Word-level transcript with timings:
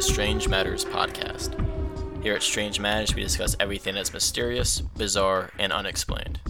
the 0.00 0.06
Strange 0.06 0.48
Matters 0.48 0.82
podcast. 0.82 1.52
Here 2.22 2.34
at 2.34 2.42
Strange 2.42 2.80
Matters, 2.80 3.14
we 3.14 3.22
discuss 3.22 3.54
everything 3.60 3.96
that's 3.96 4.14
mysterious, 4.14 4.80
bizarre, 4.80 5.50
and 5.58 5.74
unexplained. 5.74 6.40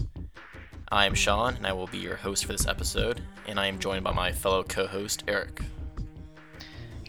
I 0.89 1.05
am 1.05 1.13
Sean, 1.13 1.55
and 1.55 1.67
I 1.67 1.73
will 1.73 1.87
be 1.87 1.97
your 1.97 2.15
host 2.15 2.45
for 2.45 2.53
this 2.53 2.65
episode, 2.65 3.19
and 3.45 3.59
I 3.59 3.65
am 3.65 3.77
joined 3.77 4.05
by 4.05 4.13
my 4.13 4.31
fellow 4.31 4.63
co 4.63 4.87
host, 4.87 5.25
Eric. 5.27 5.63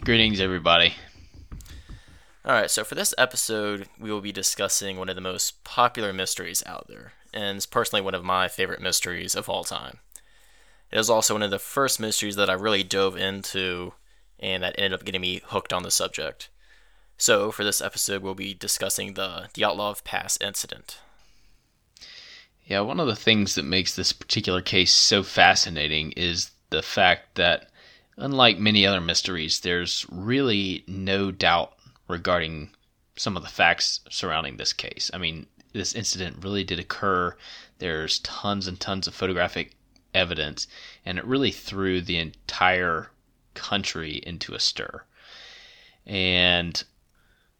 Greetings, 0.01 0.41
everybody. 0.41 0.95
Alright, 2.45 2.71
so 2.71 2.83
for 2.83 2.95
this 2.95 3.13
episode, 3.17 3.87
we 3.97 4.11
will 4.11 4.19
be 4.19 4.33
discussing 4.33 4.97
one 4.97 5.07
of 5.07 5.15
the 5.15 5.21
most 5.21 5.63
popular 5.63 6.11
mysteries 6.11 6.61
out 6.65 6.89
there, 6.89 7.13
and 7.33 7.55
it's 7.55 7.65
personally 7.65 8.01
one 8.01 8.15
of 8.15 8.25
my 8.25 8.49
favorite 8.49 8.81
mysteries 8.81 9.33
of 9.33 9.47
all 9.47 9.63
time. 9.63 9.99
It 10.91 10.99
is 10.99 11.09
also 11.09 11.35
one 11.35 11.43
of 11.43 11.51
the 11.51 11.57
first 11.57 12.01
mysteries 12.01 12.35
that 12.35 12.49
I 12.49 12.53
really 12.53 12.83
dove 12.83 13.15
into 13.15 13.93
and 14.43 14.61
that 14.61 14.75
ended 14.77 14.93
up 14.93 15.05
getting 15.05 15.21
me 15.21 15.41
hooked 15.45 15.71
on 15.71 15.83
the 15.83 15.89
subject. 15.89 16.49
So, 17.17 17.51
for 17.51 17.63
this 17.63 17.81
episode, 17.81 18.21
we'll 18.21 18.35
be 18.35 18.53
discussing 18.53 19.13
the 19.13 19.47
Dyatlov 19.53 20.03
Pass 20.03 20.37
incident. 20.41 20.99
Yeah, 22.65 22.81
one 22.81 22.99
of 22.99 23.07
the 23.07 23.15
things 23.15 23.55
that 23.55 23.63
makes 23.63 23.95
this 23.95 24.11
particular 24.11 24.61
case 24.61 24.91
so 24.91 25.23
fascinating 25.23 26.11
is 26.11 26.51
the 26.69 26.81
fact 26.81 27.35
that, 27.35 27.69
unlike 28.17 28.57
many 28.57 28.85
other 28.85 28.99
mysteries, 28.99 29.61
there's 29.61 30.05
really 30.11 30.83
no 30.87 31.31
doubt 31.31 31.73
regarding 32.09 32.71
some 33.15 33.37
of 33.37 33.43
the 33.43 33.49
facts 33.49 34.01
surrounding 34.09 34.57
this 34.57 34.73
case. 34.73 35.09
I 35.13 35.19
mean, 35.19 35.47
this 35.71 35.95
incident 35.95 36.43
really 36.43 36.65
did 36.65 36.79
occur. 36.79 37.35
There's 37.79 38.19
tons 38.19 38.67
and 38.67 38.79
tons 38.79 39.07
of 39.07 39.15
photographic 39.15 39.75
evidence, 40.13 40.67
and 41.05 41.17
it 41.17 41.25
really 41.25 41.51
threw 41.51 42.01
the 42.01 42.17
entire 42.17 43.09
country 43.53 44.21
into 44.25 44.53
a 44.53 44.59
stir. 44.59 45.03
And 46.05 46.83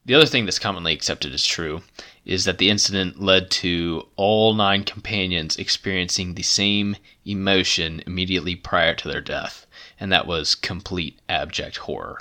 the 0.06 0.16
other 0.16 0.26
thing 0.26 0.46
that's 0.46 0.60
commonly 0.60 0.94
accepted 0.94 1.34
as 1.34 1.46
true 1.46 1.82
is 2.26 2.44
that 2.46 2.58
the 2.58 2.70
incident 2.70 3.22
led 3.22 3.50
to 3.52 4.08
all 4.16 4.54
nine 4.54 4.84
companions 4.84 5.58
experiencing 5.58 6.34
the 6.34 6.44
same 6.44 6.98
emotion 7.26 8.04
immediately 8.06 8.56
prior 8.56 8.94
to 8.96 9.08
their 9.08 9.22
death, 9.22 9.66
and 10.00 10.12
that 10.12 10.28
was 10.28 10.56
complete 10.56 11.20
abject 11.30 11.78
horror. 11.78 12.20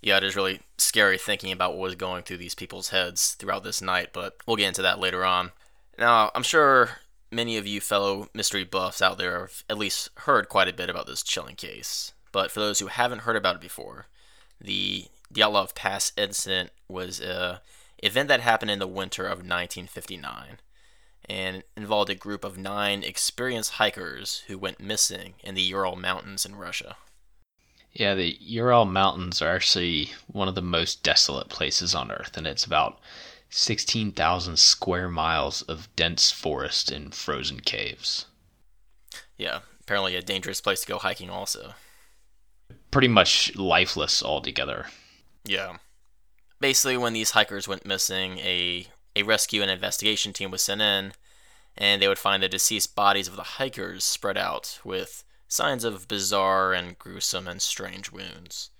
Yeah, 0.00 0.16
it 0.18 0.24
is 0.24 0.36
really 0.36 0.60
scary 0.78 1.18
thinking 1.18 1.52
about 1.52 1.72
what 1.72 1.80
was 1.80 1.94
going 1.96 2.22
through 2.22 2.38
these 2.38 2.54
people's 2.54 2.90
heads 2.90 3.34
throughout 3.34 3.64
this 3.64 3.82
night, 3.82 4.10
but 4.12 4.36
we'll 4.46 4.56
get 4.56 4.68
into 4.68 4.82
that 4.82 5.00
later 5.00 5.24
on. 5.24 5.52
Now, 5.98 6.30
I'm 6.34 6.44
sure 6.44 6.90
many 7.30 7.56
of 7.58 7.66
you 7.66 7.80
fellow 7.80 8.28
mystery 8.32 8.64
buffs 8.64 9.02
out 9.02 9.18
there 9.18 9.40
have 9.40 9.64
at 9.68 9.76
least 9.76 10.10
heard 10.20 10.48
quite 10.48 10.68
a 10.68 10.72
bit 10.72 10.88
about 10.88 11.06
this 11.06 11.22
chilling 11.22 11.56
case. 11.56 12.12
But 12.38 12.52
for 12.52 12.60
those 12.60 12.78
who 12.78 12.86
haven't 12.86 13.22
heard 13.22 13.34
about 13.34 13.56
it 13.56 13.60
before, 13.60 14.06
the 14.60 15.06
Dyatlov 15.34 15.74
Pass 15.74 16.12
incident 16.16 16.70
was 16.86 17.20
a 17.20 17.62
event 18.00 18.28
that 18.28 18.38
happened 18.38 18.70
in 18.70 18.78
the 18.78 18.86
winter 18.86 19.24
of 19.24 19.38
1959 19.38 20.60
and 21.28 21.64
involved 21.76 22.10
a 22.10 22.14
group 22.14 22.44
of 22.44 22.56
nine 22.56 23.02
experienced 23.02 23.72
hikers 23.72 24.44
who 24.46 24.56
went 24.56 24.78
missing 24.78 25.34
in 25.42 25.56
the 25.56 25.62
Ural 25.62 25.96
Mountains 25.96 26.46
in 26.46 26.54
Russia. 26.54 26.96
Yeah, 27.92 28.14
the 28.14 28.36
Ural 28.40 28.84
Mountains 28.84 29.42
are 29.42 29.52
actually 29.52 30.12
one 30.28 30.46
of 30.46 30.54
the 30.54 30.62
most 30.62 31.02
desolate 31.02 31.48
places 31.48 31.92
on 31.92 32.12
Earth, 32.12 32.36
and 32.36 32.46
it's 32.46 32.64
about 32.64 33.00
16,000 33.50 34.56
square 34.60 35.08
miles 35.08 35.62
of 35.62 35.88
dense 35.96 36.30
forest 36.30 36.92
and 36.92 37.12
frozen 37.12 37.58
caves. 37.58 38.26
Yeah, 39.36 39.62
apparently 39.80 40.14
a 40.14 40.22
dangerous 40.22 40.60
place 40.60 40.82
to 40.82 40.86
go 40.86 40.98
hiking, 40.98 41.30
also 41.30 41.74
pretty 42.90 43.08
much 43.08 43.54
lifeless 43.56 44.22
altogether. 44.22 44.86
Yeah. 45.44 45.78
Basically, 46.60 46.96
when 46.96 47.12
these 47.12 47.30
hikers 47.30 47.68
went 47.68 47.86
missing, 47.86 48.38
a, 48.38 48.86
a 49.14 49.22
rescue 49.22 49.62
and 49.62 49.70
investigation 49.70 50.32
team 50.32 50.50
was 50.50 50.62
sent 50.62 50.80
in, 50.80 51.12
and 51.76 52.02
they 52.02 52.08
would 52.08 52.18
find 52.18 52.42
the 52.42 52.48
deceased 52.48 52.96
bodies 52.96 53.28
of 53.28 53.36
the 53.36 53.42
hikers 53.42 54.04
spread 54.04 54.36
out 54.36 54.80
with 54.84 55.24
signs 55.46 55.84
of 55.84 56.08
bizarre 56.08 56.72
and 56.72 56.98
gruesome 56.98 57.46
and 57.46 57.62
strange 57.62 58.10
wounds. 58.10 58.70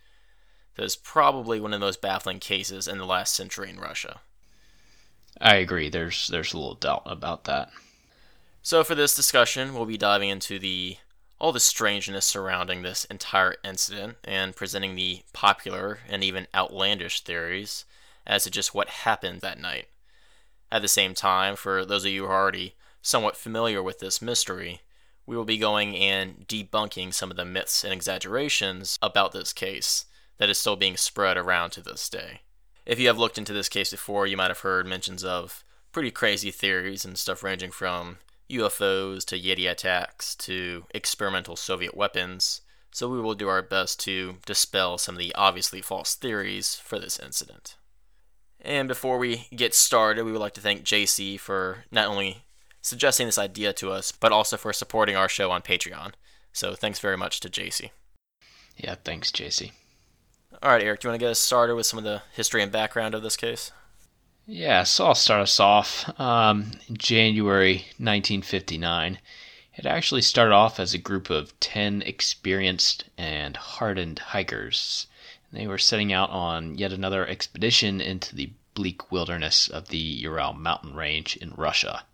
It 0.77 0.83
was 0.83 0.97
probably 0.97 1.61
one 1.61 1.73
of 1.73 1.81
the 1.81 1.87
most 1.87 2.01
baffling 2.01 2.39
cases 2.39 2.87
in 2.87 2.99
the 2.99 3.07
last 3.07 3.35
century 3.35 3.71
in 3.71 3.81
Russia. 3.81 4.21
I 5.41 5.57
agree. 5.57 5.89
There's 5.89 6.29
there's 6.29 6.53
a 6.53 6.59
little 6.59 6.75
doubt 6.75 7.03
about 7.07 7.45
that. 7.45 7.71
So 8.63 8.85
for 8.85 8.95
this 8.95 9.15
discussion, 9.15 9.75
we'll 9.75 9.87
be 9.87 9.97
diving 9.97 10.29
into 10.29 10.59
the 10.59 10.99
all 11.41 11.53
the 11.53 11.61
strangeness 11.61 12.27
surrounding 12.27 12.83
this 12.83 13.05
entire 13.07 13.57
incident 13.65 14.17
and 14.25 14.57
presenting 14.57 14.95
the 14.95 15.23
popular 15.33 16.01
and 16.09 16.25
even 16.25 16.47
outlandish 16.55 17.21
theories 17.21 17.85
as 18.27 18.45
to 18.45 18.51
just 18.51 18.75
what 18.75 18.89
happened 18.89 19.41
that 19.41 19.61
night. 19.61 19.87
At 20.71 20.83
the 20.83 20.89
same 20.89 21.15
time, 21.15 21.57
for 21.57 21.85
those 21.85 22.05
of 22.05 22.11
you 22.11 22.25
who 22.25 22.29
are 22.29 22.43
already 22.43 22.75
somewhat 23.01 23.37
familiar 23.37 23.83
with 23.83 24.01
this 24.01 24.21
mystery, 24.21 24.81
we 25.27 25.37
will 25.37 25.45
be 25.45 25.59
going 25.59 25.97
and 25.97 26.47
debunking 26.49 27.15
some 27.15 27.31
of 27.31 27.37
the 27.37 27.45
myths 27.45 27.85
and 27.85 27.93
exaggerations 27.93 28.99
about 29.01 29.33
this 29.33 29.53
case 29.53 30.07
that 30.39 30.51
is 30.51 30.59
still 30.59 30.77
being 30.77 30.97
spread 30.97 31.37
around 31.37 31.71
to 31.71 31.83
this 31.83 32.09
day. 32.09 32.41
If 32.85 32.99
you 32.99 33.07
have 33.09 33.19
looked 33.19 33.39
into 33.39 33.53
this 33.53 33.69
case 33.69 33.91
before, 33.91 34.27
you 34.27 34.37
might 34.37 34.51
have 34.51 34.61
heard 34.61 34.87
mentions 34.87 35.23
of 35.23 35.65
pretty 35.93 36.11
crazy 36.11 36.51
theories 36.51 37.05
and 37.05 37.19
stuff 37.19 37.43
ranging 37.43 37.71
from 37.71 38.19
UFOs 38.51 39.25
to 39.27 39.39
Yeti 39.39 39.71
attacks 39.71 40.35
to 40.37 40.85
experimental 40.91 41.57
Soviet 41.57 41.97
weapons, 41.97 42.63
so 42.91 43.09
we 43.09 43.21
will 43.21 43.35
do 43.35 43.49
our 43.49 43.63
best 43.63 44.01
to 44.01 44.37
dispel 44.47 44.99
some 44.99 45.15
of 45.15 45.19
the 45.19 45.35
obviously 45.35 45.83
false 45.83 46.15
theories 46.15 46.75
for 46.77 46.99
this 46.99 47.19
incident. 47.19 47.77
And 48.61 48.89
before 48.89 49.19
we 49.19 49.47
get 49.55 49.75
started, 49.75 50.25
we 50.25 50.33
would 50.33 50.41
like 50.41 50.55
to 50.55 50.61
thank 50.61 50.83
JC 50.83 51.39
for 51.39 51.85
not 51.91 52.09
only 52.09 52.45
suggesting 52.81 53.27
this 53.27 53.39
idea 53.39 53.73
to 53.75 53.91
us, 53.91 54.13
but 54.13 54.33
also 54.33 54.57
for 54.57 54.73
supporting 54.73 55.17
our 55.17 55.29
show 55.29 55.51
on 55.51 55.63
Patreon. 55.63 56.13
So 56.53 56.75
thanks 56.75 56.99
very 56.99 57.17
much 57.17 57.41
to 57.41 57.49
JC. 57.49 57.91
Yeah, 58.77 58.97
thanks, 59.05 59.31
JC. 59.31 59.73
All 60.63 60.71
right, 60.71 60.83
Eric, 60.83 61.01
do 61.01 61.07
you 61.07 61.11
want 61.11 61.21
to 61.21 61.25
get 61.25 61.31
us 61.31 61.39
started 61.39 61.77
with 61.77 61.87
some 61.87 61.99
of 61.99 62.05
the 62.05 62.23
history 62.33 62.63
and 62.63 62.73
background 62.73 63.15
of 63.15 63.23
this 63.23 63.37
case? 63.37 63.71
Yeah, 64.51 64.85
so 64.85 65.05
I'll 65.05 65.15
start 65.15 65.43
us 65.43 65.61
off. 65.61 66.19
Um, 66.19 66.71
in 66.89 66.97
January 66.97 67.85
1959, 67.99 69.19
it 69.77 69.85
actually 69.85 70.23
started 70.23 70.55
off 70.55 70.81
as 70.81 70.95
a 70.95 70.99
group 70.99 71.29
of 71.29 71.53
10 71.61 72.01
experienced 72.01 73.05
and 73.19 73.59
hardened 73.59 74.21
hikers. 74.21 75.07
They 75.53 75.67
were 75.67 75.77
setting 75.77 76.15
out 76.15 76.31
on 76.31 76.79
yet 76.79 76.95
another 76.95 77.27
expedition 77.27 78.01
into 78.01 78.35
the 78.35 78.53
bleak 78.73 79.13
wilderness 79.13 79.69
of 79.69 79.89
the 79.89 79.99
Ural 79.99 80.55
mountain 80.55 80.95
range 80.95 81.37
in 81.37 81.51
Russia. 81.51 82.05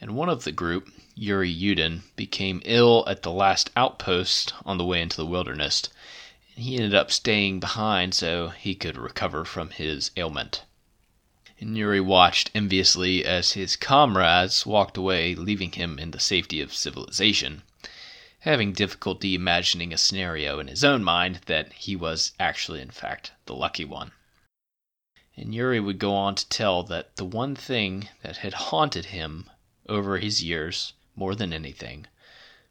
And 0.00 0.16
one 0.16 0.30
of 0.30 0.44
the 0.44 0.52
group, 0.52 0.88
Yuri 1.14 1.54
Yudin, 1.54 2.04
became 2.16 2.62
ill 2.64 3.04
at 3.06 3.22
the 3.22 3.30
last 3.30 3.70
outpost 3.76 4.54
on 4.64 4.78
the 4.78 4.84
way 4.86 5.02
into 5.02 5.18
the 5.18 5.26
wilderness. 5.26 5.90
He 6.56 6.76
ended 6.76 6.94
up 6.94 7.12
staying 7.12 7.60
behind 7.60 8.14
so 8.14 8.48
he 8.48 8.74
could 8.74 8.96
recover 8.96 9.44
from 9.44 9.68
his 9.68 10.10
ailment 10.16 10.62
and 11.60 11.76
Yuri 11.76 12.00
watched 12.00 12.50
enviously 12.54 13.24
as 13.24 13.52
his 13.52 13.74
comrades 13.74 14.64
walked 14.64 14.96
away, 14.96 15.34
leaving 15.34 15.72
him 15.72 15.98
in 15.98 16.12
the 16.12 16.20
safety 16.20 16.60
of 16.60 16.72
civilization, 16.72 17.62
having 18.40 18.72
difficulty 18.72 19.34
imagining 19.34 19.92
a 19.92 19.98
scenario 19.98 20.60
in 20.60 20.68
his 20.68 20.84
own 20.84 21.02
mind 21.02 21.40
that 21.46 21.72
he 21.72 21.96
was 21.96 22.32
actually, 22.38 22.80
in 22.80 22.90
fact, 22.90 23.32
the 23.46 23.54
lucky 23.54 23.84
one. 23.84 24.12
And 25.36 25.54
Yuri 25.54 25.80
would 25.80 25.98
go 25.98 26.14
on 26.14 26.36
to 26.36 26.48
tell 26.48 26.82
that 26.84 27.16
the 27.16 27.24
one 27.24 27.56
thing 27.56 28.08
that 28.22 28.38
had 28.38 28.54
haunted 28.54 29.06
him 29.06 29.50
over 29.88 30.18
his 30.18 30.42
years, 30.42 30.92
more 31.16 31.34
than 31.34 31.52
anything, 31.52 32.06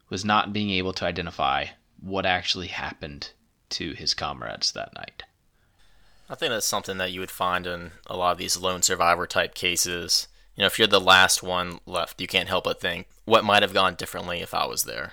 was 0.08 0.24
not 0.24 0.52
being 0.52 0.70
able 0.70 0.94
to 0.94 1.04
identify 1.04 1.66
what 2.00 2.24
actually 2.24 2.68
happened 2.68 3.32
to 3.70 3.92
his 3.92 4.14
comrades 4.14 4.72
that 4.72 4.94
night. 4.94 5.24
I 6.30 6.34
think 6.34 6.50
that's 6.50 6.66
something 6.66 6.98
that 6.98 7.10
you 7.10 7.20
would 7.20 7.30
find 7.30 7.66
in 7.66 7.92
a 8.06 8.16
lot 8.16 8.32
of 8.32 8.38
these 8.38 8.58
lone 8.58 8.82
survivor 8.82 9.26
type 9.26 9.54
cases. 9.54 10.28
You 10.56 10.62
know, 10.62 10.66
if 10.66 10.78
you're 10.78 10.86
the 10.86 11.00
last 11.00 11.42
one 11.42 11.80
left, 11.86 12.20
you 12.20 12.26
can't 12.26 12.48
help 12.48 12.64
but 12.64 12.80
think, 12.80 13.06
what 13.24 13.44
might 13.44 13.62
have 13.62 13.72
gone 13.72 13.94
differently 13.94 14.40
if 14.40 14.52
I 14.52 14.66
was 14.66 14.84
there? 14.84 15.12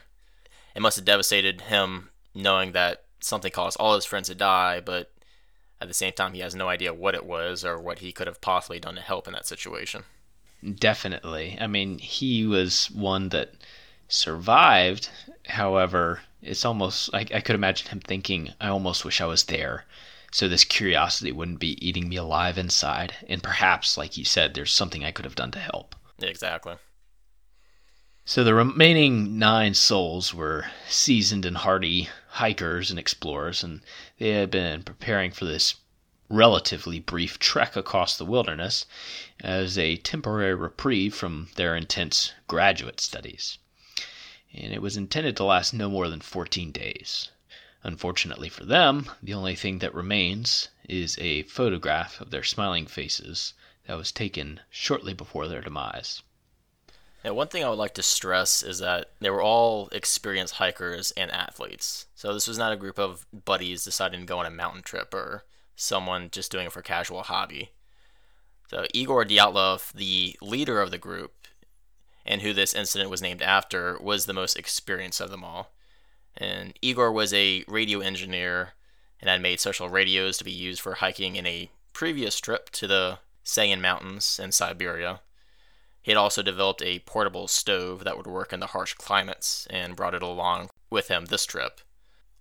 It 0.76 0.82
must 0.82 0.98
have 0.98 1.06
devastated 1.06 1.62
him 1.62 2.10
knowing 2.34 2.74
that 2.74 3.04
something 3.22 3.52
caused 3.52 3.78
all 3.80 3.96
his 3.96 4.04
friends 4.04 4.28
to 4.28 4.36
die, 4.36 4.82
but 4.82 5.12
at 5.80 5.88
the 5.88 5.94
same 5.94 6.12
time, 6.12 6.34
he 6.34 6.42
has 6.42 6.54
no 6.54 6.68
idea 6.68 6.94
what 6.94 7.16
it 7.16 7.26
was 7.26 7.64
or 7.64 7.80
what 7.80 8.00
he 8.00 8.12
could 8.12 8.28
have 8.28 8.42
possibly 8.42 8.80
done 8.80 8.96
to 8.96 9.02
help 9.02 9.28
in 9.28 9.34
that 9.34 9.48
situation. 9.48 10.04
Definitely. 10.78 11.58
I 11.62 11.68
mean, 11.68 12.00
he 12.00 12.46
was 12.46 12.92
one 12.92 13.30
that 13.30 13.54
survived. 14.10 15.10
However, 15.48 16.22
it's 16.42 16.66
almost 16.66 17.14
like 17.14 17.34
I 17.34 17.40
could 17.40 17.56
imagine 17.56 17.88
him 17.88 18.00
thinking, 18.02 18.52
I 18.60 18.68
almost 18.68 19.06
wish 19.06 19.22
I 19.22 19.26
was 19.26 19.44
there 19.44 19.86
so 20.36 20.50
this 20.50 20.66
curiosity 20.66 21.32
wouldn't 21.32 21.62
be 21.62 21.88
eating 21.88 22.10
me 22.10 22.18
alive 22.18 22.58
inside. 22.58 23.16
And 23.30 23.42
perhaps, 23.42 23.98
like 23.98 24.18
you 24.18 24.26
said, 24.26 24.54
there's 24.54 24.74
something 24.74 25.02
I 25.02 25.12
could 25.12 25.24
have 25.24 25.34
done 25.34 25.52
to 25.52 25.60
help. 25.60 25.96
Exactly. 26.22 26.76
So 28.26 28.44
the 28.44 28.54
remaining 28.54 29.40
nine 29.40 29.76
souls 29.76 30.34
were 30.34 30.66
seasoned 30.90 31.46
and 31.46 31.56
hardy 31.56 32.10
hikers 32.32 32.90
and 32.90 33.00
explorers, 33.00 33.64
and 33.64 33.80
they 34.18 34.32
had 34.32 34.52
been 34.52 34.84
preparing 34.84 35.32
for 35.32 35.46
this 35.46 35.76
relatively 36.28 37.00
brief 37.00 37.40
trek 37.40 37.78
across 37.78 38.18
the 38.18 38.26
wilderness 38.26 38.86
as 39.40 39.78
a 39.78 39.96
temporary 39.96 40.54
reprieve 40.54 41.16
from 41.16 41.48
their 41.56 41.78
intense 41.78 42.34
graduate 42.50 43.00
studies. 43.00 43.58
And 44.54 44.74
it 44.74 44.82
was 44.82 44.98
intended 44.98 45.38
to 45.38 45.46
last 45.46 45.74
no 45.74 45.90
more 45.90 46.10
than 46.10 46.20
14 46.20 46.74
days. 46.74 47.30
Unfortunately 47.86 48.50
for 48.50 48.66
them, 48.66 49.12
the 49.22 49.36
only 49.36 49.54
thing 49.54 49.78
that 49.78 49.94
remains 49.94 50.70
is 50.90 51.20
a 51.20 51.44
photograph 51.44 52.20
of 52.20 52.32
their 52.32 52.42
smiling 52.42 52.88
faces 52.88 53.54
that 53.86 53.96
was 53.96 54.12
taken 54.12 54.60
shortly 54.72 55.14
before 55.14 55.48
their 55.48 55.62
demise. 55.62 56.24
Now, 57.24 57.36
one 57.36 57.48
thing 57.48 57.64
I 57.64 57.70
would 57.70 57.78
like 57.78 57.94
to 57.94 58.02
stress 58.02 58.64
is 58.64 58.80
that 58.80 59.12
they 59.20 59.30
were 59.30 59.42
all 59.42 59.90
experienced 59.92 60.56
hikers 60.56 61.12
and 61.12 61.30
athletes. 61.30 62.08
So 62.16 62.34
this 62.34 62.48
was 62.48 62.58
not 62.58 62.74
a 62.74 62.78
group 62.78 62.98
of 62.98 63.28
buddies 63.32 63.84
deciding 63.84 64.22
to 64.22 64.26
go 64.26 64.40
on 64.40 64.48
a 64.48 64.52
mountain 64.52 64.82
trip 64.82 65.14
or 65.14 65.44
someone 65.76 66.30
just 66.32 66.52
doing 66.52 66.66
it 66.66 66.72
for 66.72 66.82
casual 66.82 67.22
hobby. 67.22 67.70
So 68.68 68.88
Igor 68.96 69.26
Dyatlov, 69.26 69.94
the 69.94 70.36
leader 70.42 70.82
of 70.82 70.90
the 70.90 70.98
group, 70.98 71.48
and 72.26 72.42
who 72.42 72.52
this 72.52 72.74
incident 72.74 73.12
was 73.12 73.22
named 73.22 73.44
after, 73.44 74.00
was 74.02 74.26
the 74.26 74.34
most 74.34 74.58
experienced 74.58 75.22
of 75.22 75.30
them 75.30 75.44
all. 75.44 75.75
And 76.38 76.78
Igor 76.82 77.12
was 77.12 77.34
a 77.34 77.64
radio 77.68 78.00
engineer 78.00 78.74
and 79.22 79.30
had 79.30 79.42
made 79.42 79.60
special 79.60 79.90
radios 79.90 80.38
to 80.38 80.44
be 80.44 80.52
used 80.52 80.82
for 80.82 80.96
hiking 80.96 81.36
in 81.36 81.46
a 81.46 81.70
previous 81.94 82.40
trip 82.40 82.70
to 82.72 82.88
the 82.88 83.20
Sayan 83.44 83.82
Mountains 83.82 84.40
in 84.42 84.52
Siberia. 84.52 85.22
He 86.02 86.12
had 86.12 86.18
also 86.18 86.44
developed 86.44 86.84
a 86.84 87.00
portable 87.00 87.48
stove 87.48 88.04
that 88.04 88.18
would 88.18 88.28
work 88.28 88.54
in 88.54 88.60
the 88.60 88.68
harsh 88.68 88.94
climates 88.94 89.66
and 89.70 89.96
brought 89.96 90.14
it 90.14 90.22
along 90.22 90.70
with 90.90 91.08
him 91.08 91.26
this 91.26 91.46
trip. 91.46 91.82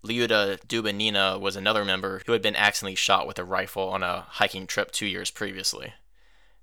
Lyuda 0.05 0.59
Dubinina 0.67 1.41
was 1.41 1.57
another 1.57 1.85
member 1.85 2.21
who 2.27 2.33
had 2.33 2.43
been 2.43 2.57
accidentally 2.57 2.95
shot 2.95 3.27
with 3.27 3.39
a 3.39 3.45
rifle 3.45 3.89
on 3.89 4.03
a 4.03 4.27
hiking 4.29 4.67
trip 4.67 4.93
two 4.93 5.07
years 5.07 5.31
previously. 5.31 5.95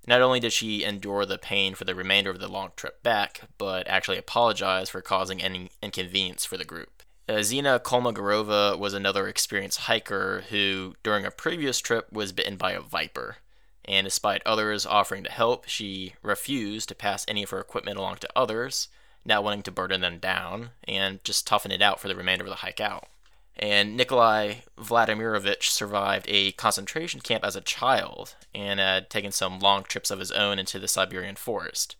Not 0.06 0.20
only 0.20 0.38
did 0.38 0.52
she 0.52 0.84
endure 0.84 1.26
the 1.26 1.38
pain 1.38 1.74
for 1.74 1.84
the 1.84 1.94
remainder 1.94 2.30
of 2.30 2.38
the 2.38 2.48
long 2.48 2.70
trip 2.76 3.02
back, 3.02 3.42
but 3.58 3.88
actually 3.88 4.18
apologized 4.18 4.90
for 4.92 5.00
causing 5.00 5.42
any 5.42 5.70
inconvenience 5.82 6.44
for 6.44 6.56
the 6.56 6.64
group. 6.64 7.01
Uh, 7.28 7.42
Zina 7.42 7.78
Kolmogorova 7.78 8.78
was 8.78 8.94
another 8.94 9.28
experienced 9.28 9.80
hiker 9.80 10.44
who, 10.50 10.94
during 11.02 11.24
a 11.24 11.30
previous 11.30 11.78
trip, 11.78 12.12
was 12.12 12.32
bitten 12.32 12.56
by 12.56 12.72
a 12.72 12.80
viper 12.80 13.36
and 13.84 14.04
despite 14.04 14.42
others 14.46 14.86
offering 14.86 15.24
to 15.24 15.30
help, 15.30 15.66
she 15.66 16.14
refused 16.22 16.88
to 16.88 16.94
pass 16.94 17.24
any 17.26 17.42
of 17.42 17.50
her 17.50 17.60
equipment 17.60 17.98
along 17.98 18.16
to 18.16 18.28
others, 18.36 18.88
not 19.24 19.42
wanting 19.42 19.62
to 19.62 19.72
burden 19.72 20.00
them 20.00 20.18
down, 20.18 20.70
and 20.86 21.22
just 21.24 21.46
toughen 21.46 21.72
it 21.72 21.82
out 21.82 21.98
for 21.98 22.08
the 22.08 22.16
remainder 22.16 22.44
of 22.44 22.50
the 22.50 22.56
hike 22.56 22.80
out. 22.80 23.08
And 23.56 23.96
Nikolai 23.96 24.56
Vladimirovich 24.78 25.64
survived 25.64 26.26
a 26.28 26.52
concentration 26.52 27.20
camp 27.20 27.44
as 27.44 27.54
a 27.54 27.60
child 27.60 28.34
and 28.54 28.80
had 28.80 29.10
taken 29.10 29.30
some 29.30 29.58
long 29.58 29.82
trips 29.82 30.10
of 30.10 30.20
his 30.20 30.32
own 30.32 30.58
into 30.58 30.78
the 30.78 30.88
Siberian 30.88 31.36
forest. 31.36 31.96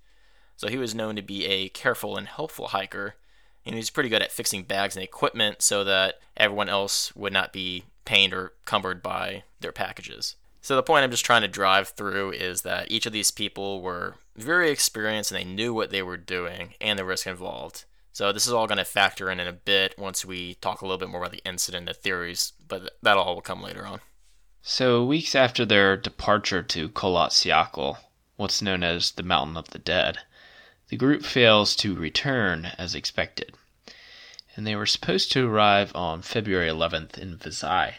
So 0.56 0.68
he 0.68 0.78
was 0.78 0.94
known 0.94 1.16
to 1.16 1.22
be 1.22 1.44
a 1.46 1.68
careful 1.68 2.16
and 2.16 2.26
helpful 2.26 2.68
hiker, 2.68 3.16
and 3.64 3.74
he's 3.74 3.90
pretty 3.90 4.08
good 4.08 4.22
at 4.22 4.32
fixing 4.32 4.62
bags 4.64 4.96
and 4.96 5.04
equipment 5.04 5.62
so 5.62 5.84
that 5.84 6.20
everyone 6.36 6.68
else 6.68 7.14
would 7.14 7.32
not 7.32 7.52
be 7.52 7.84
pained 8.04 8.32
or 8.34 8.52
cumbered 8.64 9.02
by 9.02 9.44
their 9.60 9.72
packages. 9.72 10.36
So 10.60 10.76
the 10.76 10.82
point 10.82 11.04
I'm 11.04 11.10
just 11.10 11.24
trying 11.24 11.42
to 11.42 11.48
drive 11.48 11.88
through 11.88 12.32
is 12.32 12.62
that 12.62 12.90
each 12.90 13.06
of 13.06 13.12
these 13.12 13.30
people 13.30 13.82
were 13.82 14.14
very 14.36 14.70
experienced 14.70 15.32
and 15.32 15.40
they 15.40 15.44
knew 15.44 15.74
what 15.74 15.90
they 15.90 16.02
were 16.02 16.16
doing 16.16 16.74
and 16.80 16.98
the 16.98 17.04
risk 17.04 17.26
involved. 17.26 17.84
So 18.12 18.30
this 18.30 18.46
is 18.46 18.52
all 18.52 18.66
going 18.66 18.78
to 18.78 18.84
factor 18.84 19.30
in 19.30 19.40
in 19.40 19.48
a 19.48 19.52
bit 19.52 19.98
once 19.98 20.24
we 20.24 20.54
talk 20.54 20.80
a 20.80 20.84
little 20.84 20.98
bit 20.98 21.08
more 21.08 21.22
about 21.22 21.32
the 21.32 21.44
incident, 21.44 21.86
the 21.86 21.94
theories, 21.94 22.52
but 22.68 22.92
that 23.02 23.16
all 23.16 23.34
will 23.34 23.42
come 23.42 23.62
later 23.62 23.86
on. 23.86 24.00
So 24.60 25.04
weeks 25.04 25.34
after 25.34 25.64
their 25.64 25.96
departure 25.96 26.62
to 26.62 26.88
Kholat 26.90 27.30
Syakhl, 27.30 27.96
what's 28.36 28.62
known 28.62 28.84
as 28.84 29.12
the 29.12 29.22
Mountain 29.24 29.56
of 29.56 29.70
the 29.70 29.78
Dead, 29.78 30.18
the 30.92 30.98
group 30.98 31.24
fails 31.24 31.74
to 31.74 31.94
return 31.94 32.66
as 32.76 32.94
expected. 32.94 33.54
And 34.54 34.66
they 34.66 34.76
were 34.76 34.84
supposed 34.84 35.32
to 35.32 35.48
arrive 35.48 35.90
on 35.96 36.20
February 36.20 36.68
11th 36.68 37.16
in 37.16 37.38
Vizhai. 37.38 37.94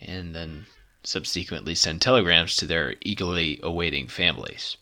And 0.00 0.32
then 0.32 0.66
subsequently 1.02 1.74
send 1.74 2.00
telegrams 2.00 2.54
to 2.54 2.66
their 2.66 2.94
eagerly 3.00 3.58
awaiting 3.64 4.06
families. 4.06 4.76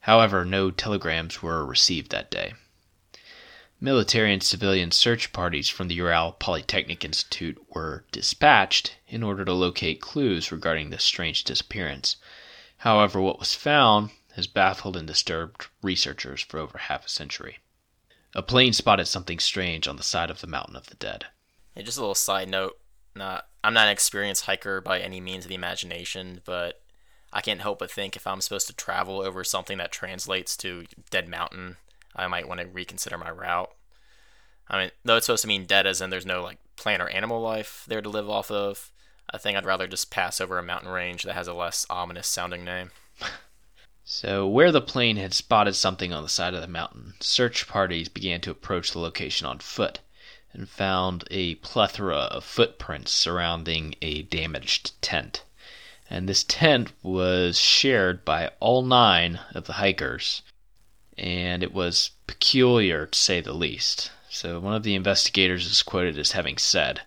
However, 0.00 0.44
no 0.44 0.70
telegrams 0.70 1.40
were 1.42 1.64
received 1.64 2.10
that 2.10 2.30
day. 2.30 2.52
Military 3.80 4.34
and 4.34 4.42
civilian 4.42 4.90
search 4.90 5.32
parties 5.32 5.70
from 5.70 5.88
the 5.88 5.94
Ural 5.94 6.32
Polytechnic 6.32 7.02
Institute 7.02 7.56
were 7.70 8.04
dispatched 8.12 8.96
in 9.08 9.22
order 9.22 9.46
to 9.46 9.54
locate 9.54 10.02
clues 10.02 10.52
regarding 10.52 10.90
this 10.90 11.02
strange 11.02 11.44
disappearance. 11.44 12.16
However, 12.76 13.22
what 13.22 13.38
was 13.38 13.54
found 13.54 14.10
has 14.34 14.46
baffled 14.46 14.96
and 14.96 15.06
disturbed 15.06 15.66
researchers 15.82 16.40
for 16.40 16.58
over 16.58 16.78
half 16.78 17.06
a 17.06 17.08
century. 17.08 17.58
A 18.34 18.42
plane 18.42 18.72
spotted 18.72 19.06
something 19.06 19.38
strange 19.38 19.86
on 19.86 19.96
the 19.96 20.02
side 20.02 20.30
of 20.30 20.40
the 20.40 20.46
Mountain 20.46 20.76
of 20.76 20.86
the 20.86 20.94
Dead. 20.94 21.26
Hey, 21.74 21.82
just 21.82 21.98
a 21.98 22.00
little 22.00 22.14
side 22.14 22.48
note 22.48 22.78
not 23.14 23.46
I'm 23.64 23.74
not 23.74 23.86
an 23.86 23.92
experienced 23.92 24.46
hiker 24.46 24.80
by 24.80 24.98
any 24.98 25.20
means 25.20 25.44
of 25.44 25.48
the 25.48 25.54
imagination, 25.54 26.40
but 26.44 26.80
I 27.32 27.40
can't 27.40 27.60
help 27.60 27.78
but 27.78 27.90
think 27.90 28.16
if 28.16 28.26
I'm 28.26 28.40
supposed 28.40 28.66
to 28.66 28.74
travel 28.74 29.20
over 29.20 29.44
something 29.44 29.78
that 29.78 29.92
translates 29.92 30.56
to 30.58 30.84
Dead 31.10 31.28
Mountain, 31.28 31.76
I 32.14 32.26
might 32.26 32.48
want 32.48 32.60
to 32.60 32.66
reconsider 32.66 33.16
my 33.16 33.30
route. 33.30 33.70
I 34.68 34.78
mean, 34.78 34.90
though 35.04 35.16
it's 35.16 35.26
supposed 35.26 35.42
to 35.42 35.48
mean 35.48 35.64
dead 35.64 35.86
as 35.86 36.00
in 36.00 36.10
there's 36.10 36.26
no 36.26 36.42
like 36.42 36.58
plant 36.76 37.02
or 37.02 37.08
animal 37.08 37.40
life 37.40 37.84
there 37.86 38.02
to 38.02 38.08
live 38.08 38.28
off 38.28 38.50
of, 38.50 38.90
I 39.30 39.38
think 39.38 39.56
I'd 39.56 39.66
rather 39.66 39.86
just 39.86 40.10
pass 40.10 40.40
over 40.40 40.58
a 40.58 40.62
mountain 40.62 40.90
range 40.90 41.22
that 41.22 41.34
has 41.34 41.48
a 41.48 41.54
less 41.54 41.86
ominous 41.88 42.26
sounding 42.26 42.64
name. 42.64 42.90
so, 44.04 44.48
where 44.48 44.72
the 44.72 44.80
plane 44.80 45.16
had 45.16 45.32
spotted 45.32 45.74
something 45.74 46.12
on 46.12 46.24
the 46.24 46.28
side 46.28 46.54
of 46.54 46.60
the 46.60 46.66
mountain, 46.66 47.14
search 47.20 47.68
parties 47.68 48.08
began 48.08 48.40
to 48.40 48.50
approach 48.50 48.90
the 48.90 48.98
location 48.98 49.46
on 49.46 49.60
foot 49.60 50.00
and 50.52 50.68
found 50.68 51.22
a 51.30 51.54
plethora 51.56 52.16
of 52.16 52.44
footprints 52.44 53.12
surrounding 53.12 53.94
a 54.02 54.22
damaged 54.22 55.00
tent. 55.00 55.44
And 56.10 56.28
this 56.28 56.42
tent 56.42 56.92
was 57.04 57.60
shared 57.60 58.24
by 58.24 58.50
all 58.58 58.82
nine 58.82 59.38
of 59.54 59.66
the 59.66 59.74
hikers, 59.74 60.42
and 61.16 61.62
it 61.62 61.72
was 61.72 62.10
peculiar 62.26 63.06
to 63.06 63.16
say 63.16 63.40
the 63.40 63.52
least. 63.52 64.10
So, 64.28 64.58
one 64.58 64.74
of 64.74 64.82
the 64.82 64.96
investigators 64.96 65.64
is 65.64 65.80
quoted 65.82 66.18
as 66.18 66.32
having 66.32 66.58
said, 66.58 67.02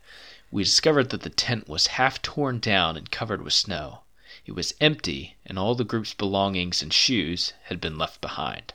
We 0.49 0.63
discovered 0.63 1.09
that 1.09 1.23
the 1.23 1.29
tent 1.29 1.67
was 1.67 1.87
half 1.87 2.21
torn 2.21 2.59
down 2.59 2.95
and 2.95 3.11
covered 3.11 3.41
with 3.41 3.53
snow. 3.53 4.03
It 4.45 4.53
was 4.53 4.75
empty, 4.79 5.35
and 5.45 5.57
all 5.57 5.75
the 5.75 5.83
group's 5.83 6.13
belongings 6.13 6.81
and 6.81 6.93
shoes 6.93 7.53
had 7.63 7.81
been 7.81 7.97
left 7.97 8.21
behind. 8.21 8.73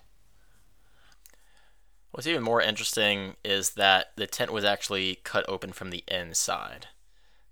What's 2.10 2.26
even 2.26 2.42
more 2.42 2.60
interesting 2.60 3.36
is 3.44 3.70
that 3.70 4.12
the 4.16 4.26
tent 4.26 4.52
was 4.52 4.64
actually 4.64 5.20
cut 5.22 5.44
open 5.48 5.72
from 5.72 5.90
the 5.90 6.02
inside. 6.08 6.88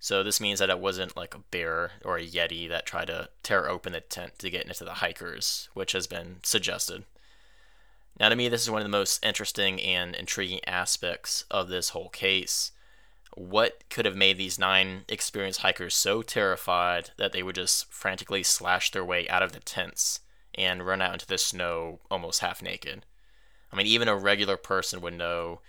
So 0.00 0.22
this 0.22 0.40
means 0.40 0.58
that 0.58 0.70
it 0.70 0.80
wasn't 0.80 1.16
like 1.16 1.34
a 1.34 1.40
bear 1.50 1.92
or 2.04 2.18
a 2.18 2.26
yeti 2.26 2.68
that 2.68 2.86
tried 2.86 3.06
to 3.06 3.30
tear 3.42 3.68
open 3.68 3.92
the 3.92 4.00
tent 4.00 4.38
to 4.40 4.50
get 4.50 4.66
into 4.66 4.84
the 4.84 4.94
hikers, 4.94 5.68
which 5.74 5.92
has 5.92 6.06
been 6.06 6.40
suggested. 6.42 7.04
Now, 8.18 8.28
to 8.28 8.36
me, 8.36 8.48
this 8.48 8.62
is 8.62 8.70
one 8.70 8.80
of 8.80 8.84
the 8.84 8.96
most 8.96 9.24
interesting 9.24 9.80
and 9.80 10.16
intriguing 10.16 10.60
aspects 10.66 11.44
of 11.50 11.68
this 11.68 11.90
whole 11.90 12.08
case. 12.08 12.72
What 13.38 13.84
could 13.88 14.04
have 14.04 14.16
made 14.16 14.36
these 14.36 14.58
nine 14.58 15.04
experienced 15.08 15.60
hikers 15.60 15.94
so 15.94 16.22
terrified 16.22 17.10
that 17.18 17.30
they 17.30 17.44
would 17.44 17.54
just 17.54 17.88
frantically 17.92 18.42
slash 18.42 18.90
their 18.90 19.04
way 19.04 19.28
out 19.28 19.44
of 19.44 19.52
the 19.52 19.60
tents 19.60 20.18
and 20.56 20.84
run 20.84 21.00
out 21.00 21.12
into 21.12 21.26
the 21.26 21.38
snow 21.38 22.00
almost 22.10 22.40
half 22.40 22.60
naked? 22.60 23.06
I 23.72 23.76
mean, 23.76 23.86
even 23.86 24.08
a 24.08 24.16
regular 24.16 24.56
person 24.56 25.00
would 25.02 25.14
know 25.14 25.60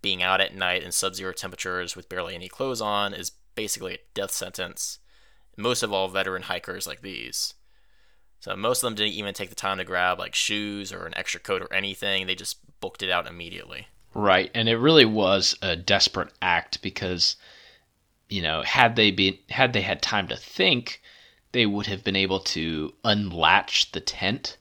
being 0.00 0.22
out 0.22 0.40
at 0.40 0.54
night 0.54 0.82
in 0.82 0.90
sub 0.90 1.14
zero 1.16 1.34
temperatures 1.34 1.94
with 1.94 2.08
barely 2.08 2.34
any 2.34 2.48
clothes 2.48 2.80
on 2.80 3.12
is 3.12 3.32
basically 3.54 3.92
a 3.92 3.98
death 4.14 4.30
sentence. 4.30 4.98
Most 5.54 5.82
of 5.82 5.92
all, 5.92 6.08
veteran 6.08 6.44
hikers 6.44 6.86
like 6.86 7.02
these. 7.02 7.52
So 8.40 8.56
most 8.56 8.82
of 8.82 8.86
them 8.86 8.94
didn't 8.94 9.12
even 9.12 9.34
take 9.34 9.50
the 9.50 9.54
time 9.54 9.76
to 9.76 9.84
grab 9.84 10.18
like 10.18 10.34
shoes 10.34 10.94
or 10.94 11.04
an 11.04 11.14
extra 11.14 11.40
coat 11.40 11.60
or 11.60 11.70
anything. 11.74 12.26
They 12.26 12.34
just 12.34 12.80
booked 12.80 13.02
it 13.02 13.10
out 13.10 13.26
immediately. 13.26 13.88
Right, 14.14 14.50
and 14.54 14.68
it 14.68 14.76
really 14.76 15.04
was 15.04 15.56
a 15.62 15.76
desperate 15.76 16.32
act 16.40 16.82
because 16.82 17.36
you 18.28 18.42
know, 18.42 18.62
had 18.62 18.96
they 18.96 19.10
been 19.10 19.38
had 19.48 19.72
they 19.72 19.80
had 19.80 20.02
time 20.02 20.28
to 20.28 20.36
think, 20.36 21.02
they 21.52 21.66
would 21.66 21.86
have 21.86 22.04
been 22.04 22.16
able 22.16 22.40
to 22.40 22.94
unlatch 23.04 23.92
the 23.92 24.00
tent 24.00 24.58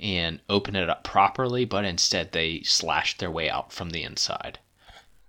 and 0.00 0.40
open 0.48 0.76
it 0.76 0.88
up 0.88 1.02
properly, 1.02 1.64
but 1.64 1.84
instead 1.84 2.30
they 2.30 2.62
slashed 2.62 3.18
their 3.18 3.30
way 3.30 3.50
out 3.50 3.72
from 3.72 3.90
the 3.90 4.04
inside. 4.04 4.58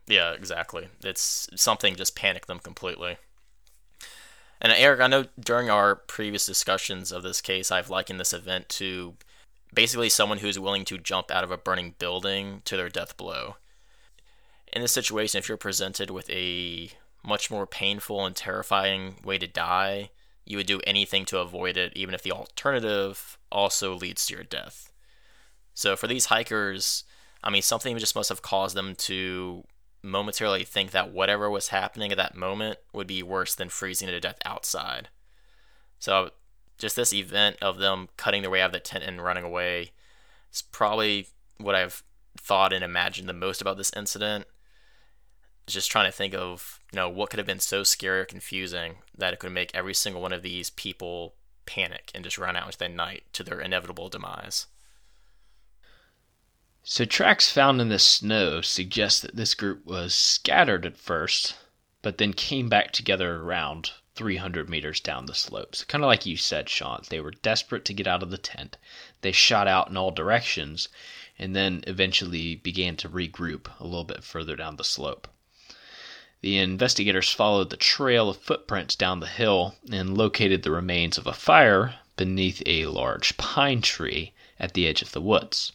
Yeah, 0.07 0.33
exactly. 0.33 0.87
It's 1.03 1.49
something 1.55 1.95
just 1.95 2.15
panicked 2.15 2.47
them 2.47 2.59
completely. 2.59 3.17
And 4.61 4.73
Eric, 4.73 4.99
I 4.99 5.07
know 5.07 5.25
during 5.39 5.69
our 5.69 5.95
previous 5.95 6.45
discussions 6.45 7.11
of 7.11 7.23
this 7.23 7.41
case, 7.41 7.71
I've 7.71 7.89
likened 7.89 8.19
this 8.19 8.33
event 8.33 8.69
to 8.69 9.15
basically 9.73 10.09
someone 10.09 10.39
who's 10.39 10.59
willing 10.59 10.85
to 10.85 10.97
jump 10.97 11.31
out 11.31 11.43
of 11.43 11.51
a 11.51 11.57
burning 11.57 11.95
building 11.99 12.61
to 12.65 12.75
their 12.75 12.89
death 12.89 13.17
blow. 13.17 13.57
In 14.73 14.81
this 14.81 14.91
situation, 14.91 15.39
if 15.39 15.47
you're 15.47 15.57
presented 15.57 16.09
with 16.09 16.29
a 16.29 16.91
much 17.25 17.51
more 17.51 17.67
painful 17.67 18.25
and 18.25 18.35
terrifying 18.35 19.15
way 19.23 19.37
to 19.37 19.47
die, 19.47 20.09
you 20.45 20.57
would 20.57 20.67
do 20.67 20.81
anything 20.85 21.25
to 21.25 21.39
avoid 21.39 21.77
it, 21.77 21.93
even 21.95 22.15
if 22.15 22.23
the 22.23 22.31
alternative 22.31 23.37
also 23.51 23.95
leads 23.95 24.25
to 24.25 24.35
your 24.35 24.43
death. 24.43 24.91
So 25.73 25.95
for 25.95 26.07
these 26.07 26.25
hikers, 26.25 27.03
I 27.43 27.49
mean, 27.49 27.61
something 27.61 27.97
just 27.97 28.15
must 28.15 28.29
have 28.29 28.41
caused 28.41 28.75
them 28.75 28.95
to 28.95 29.63
momentarily 30.01 30.63
think 30.63 30.91
that 30.91 31.11
whatever 31.11 31.49
was 31.49 31.69
happening 31.69 32.11
at 32.11 32.17
that 32.17 32.35
moment 32.35 32.79
would 32.93 33.07
be 33.07 33.21
worse 33.21 33.53
than 33.55 33.69
freezing 33.69 34.07
to 34.07 34.19
death 34.19 34.39
outside. 34.45 35.09
So 35.99 36.31
just 36.79 36.95
this 36.95 37.13
event 37.13 37.57
of 37.61 37.77
them 37.77 38.09
cutting 38.17 38.41
their 38.41 38.49
way 38.49 38.61
out 38.61 38.67
of 38.67 38.71
the 38.71 38.79
tent 38.79 39.03
and 39.03 39.23
running 39.23 39.43
away 39.43 39.91
is 40.51 40.61
probably 40.61 41.27
what 41.57 41.75
I've 41.75 42.03
thought 42.37 42.73
and 42.73 42.83
imagined 42.83 43.29
the 43.29 43.33
most 43.33 43.61
about 43.61 43.77
this 43.77 43.91
incident. 43.95 44.45
Just 45.67 45.91
trying 45.91 46.05
to 46.05 46.11
think 46.11 46.33
of, 46.33 46.79
you 46.91 46.95
know, 46.95 47.09
what 47.09 47.29
could 47.29 47.37
have 47.37 47.45
been 47.45 47.59
so 47.59 47.83
scary 47.83 48.21
or 48.21 48.25
confusing 48.25 48.95
that 49.15 49.33
it 49.33 49.39
could 49.39 49.51
make 49.51 49.71
every 49.75 49.93
single 49.93 50.21
one 50.21 50.33
of 50.33 50.41
these 50.41 50.71
people 50.71 51.35
panic 51.65 52.11
and 52.15 52.23
just 52.23 52.37
run 52.39 52.55
out 52.55 52.65
into 52.65 52.79
the 52.79 52.89
night 52.89 53.25
to 53.33 53.43
their 53.43 53.59
inevitable 53.59 54.09
demise. 54.09 54.65
So, 56.81 57.05
tracks 57.05 57.51
found 57.51 57.81
in 57.81 57.89
the 57.89 57.99
snow 57.99 58.61
suggest 58.61 59.21
that 59.21 59.35
this 59.35 59.53
group 59.53 59.85
was 59.85 60.15
scattered 60.15 60.85
at 60.85 60.97
first, 60.97 61.55
but 62.01 62.17
then 62.17 62.33
came 62.33 62.69
back 62.69 62.91
together 62.91 63.35
around 63.35 63.91
300 64.19 64.69
meters 64.69 64.99
down 64.99 65.27
the 65.27 65.33
slopes. 65.33 65.85
Kind 65.85 66.03
of 66.03 66.09
like 66.09 66.25
you 66.25 66.35
said, 66.35 66.67
Sean. 66.67 67.01
They 67.07 67.21
were 67.21 67.31
desperate 67.31 67.85
to 67.85 67.93
get 67.93 68.05
out 68.05 68.21
of 68.21 68.31
the 68.31 68.37
tent. 68.37 68.75
They 69.21 69.31
shot 69.31 69.65
out 69.65 69.87
in 69.87 69.95
all 69.95 70.11
directions 70.11 70.89
and 71.39 71.55
then 71.55 71.85
eventually 71.87 72.57
began 72.57 72.97
to 72.97 73.07
regroup 73.07 73.69
a 73.79 73.85
little 73.85 74.03
bit 74.03 74.25
further 74.25 74.57
down 74.57 74.75
the 74.75 74.83
slope. 74.83 75.29
The 76.41 76.57
investigators 76.57 77.29
followed 77.29 77.69
the 77.69 77.77
trail 77.77 78.29
of 78.29 78.41
footprints 78.41 78.93
down 78.93 79.21
the 79.21 79.25
hill 79.27 79.77
and 79.89 80.17
located 80.17 80.63
the 80.63 80.71
remains 80.71 81.17
of 81.17 81.25
a 81.25 81.31
fire 81.31 81.95
beneath 82.17 82.61
a 82.65 82.87
large 82.87 83.37
pine 83.37 83.81
tree 83.81 84.33
at 84.59 84.73
the 84.73 84.85
edge 84.85 85.01
of 85.01 85.13
the 85.13 85.21
woods. 85.21 85.71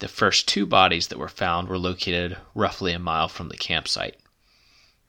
The 0.00 0.08
first 0.08 0.48
two 0.48 0.66
bodies 0.66 1.06
that 1.06 1.18
were 1.18 1.28
found 1.28 1.68
were 1.68 1.78
located 1.78 2.38
roughly 2.56 2.92
a 2.92 2.98
mile 2.98 3.28
from 3.28 3.50
the 3.50 3.56
campsite. 3.56 4.18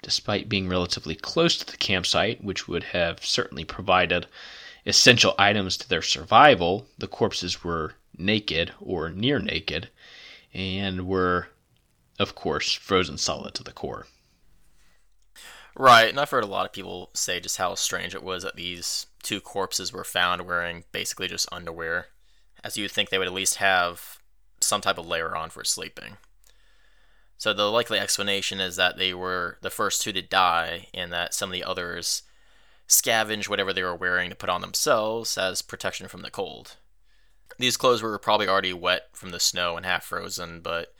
Despite 0.02 0.50
being 0.50 0.68
relatively 0.68 1.16
close 1.16 1.58
to 1.58 1.66
the 1.66 1.78
campsite, 1.78 2.44
which 2.44 2.68
would 2.68 2.86
have 2.86 3.24
certainly 3.24 3.64
provided 3.64 4.28
essential 4.86 5.36
items 5.38 5.78
to 5.78 5.88
their 5.88 6.02
survival, 6.02 6.88
the 6.98 7.08
corpses 7.08 7.64
were 7.64 7.96
naked 8.18 8.74
or 8.80 9.10
near 9.10 9.40
naked 9.40 9.90
and 10.54 11.08
were, 11.08 11.50
of 12.20 12.36
course, 12.36 12.74
frozen 12.74 13.18
solid 13.18 13.54
to 13.56 13.64
the 13.64 13.72
core. 13.72 14.08
Right, 15.76 16.10
and 16.10 16.20
I've 16.20 16.30
heard 16.30 16.44
a 16.44 16.48
lot 16.48 16.66
of 16.66 16.74
people 16.74 17.12
say 17.14 17.40
just 17.40 17.58
how 17.58 17.76
strange 17.76 18.14
it 18.14 18.24
was 18.24 18.44
that 18.44 18.56
these 18.56 19.08
two 19.24 19.40
corpses 19.40 19.94
were 19.94 20.04
found 20.04 20.42
wearing 20.46 20.84
basically 20.92 21.28
just 21.28 21.48
underwear, 21.52 22.08
as 22.64 22.76
you 22.76 22.84
would 22.84 22.92
think 22.92 23.10
they 23.10 23.18
would 23.18 23.28
at 23.28 23.34
least 23.34 23.56
have 23.56 24.18
some 24.60 24.82
type 24.82 24.98
of 24.98 25.08
layer 25.08 25.36
on 25.36 25.50
for 25.50 25.64
sleeping. 25.64 26.18
So 27.42 27.54
the 27.54 27.72
likely 27.72 27.98
explanation 27.98 28.60
is 28.60 28.76
that 28.76 28.98
they 28.98 29.16
were 29.16 29.58
the 29.62 29.72
first 29.72 30.04
two 30.04 30.14
to 30.14 30.22
die, 30.22 30.86
and 30.94 31.12
that 31.12 31.34
some 31.34 31.50
of 31.50 31.54
the 31.54 31.64
others 31.64 32.22
scavenged 32.86 33.50
whatever 33.50 33.74
they 33.74 33.82
were 33.82 33.96
wearing 33.96 34.30
to 34.30 34.36
put 34.36 34.52
on 34.52 34.62
themselves 34.62 35.40
as 35.40 35.64
protection 35.64 36.08
from 36.08 36.22
the 36.22 36.30
cold. 36.30 36.76
These 37.58 37.78
clothes 37.78 38.04
were 38.04 38.20
probably 38.20 38.48
already 38.48 38.74
wet 38.74 39.08
from 39.14 39.32
the 39.32 39.40
snow 39.40 39.76
and 39.76 39.88
half 39.88 40.04
frozen, 40.04 40.62
but 40.62 40.94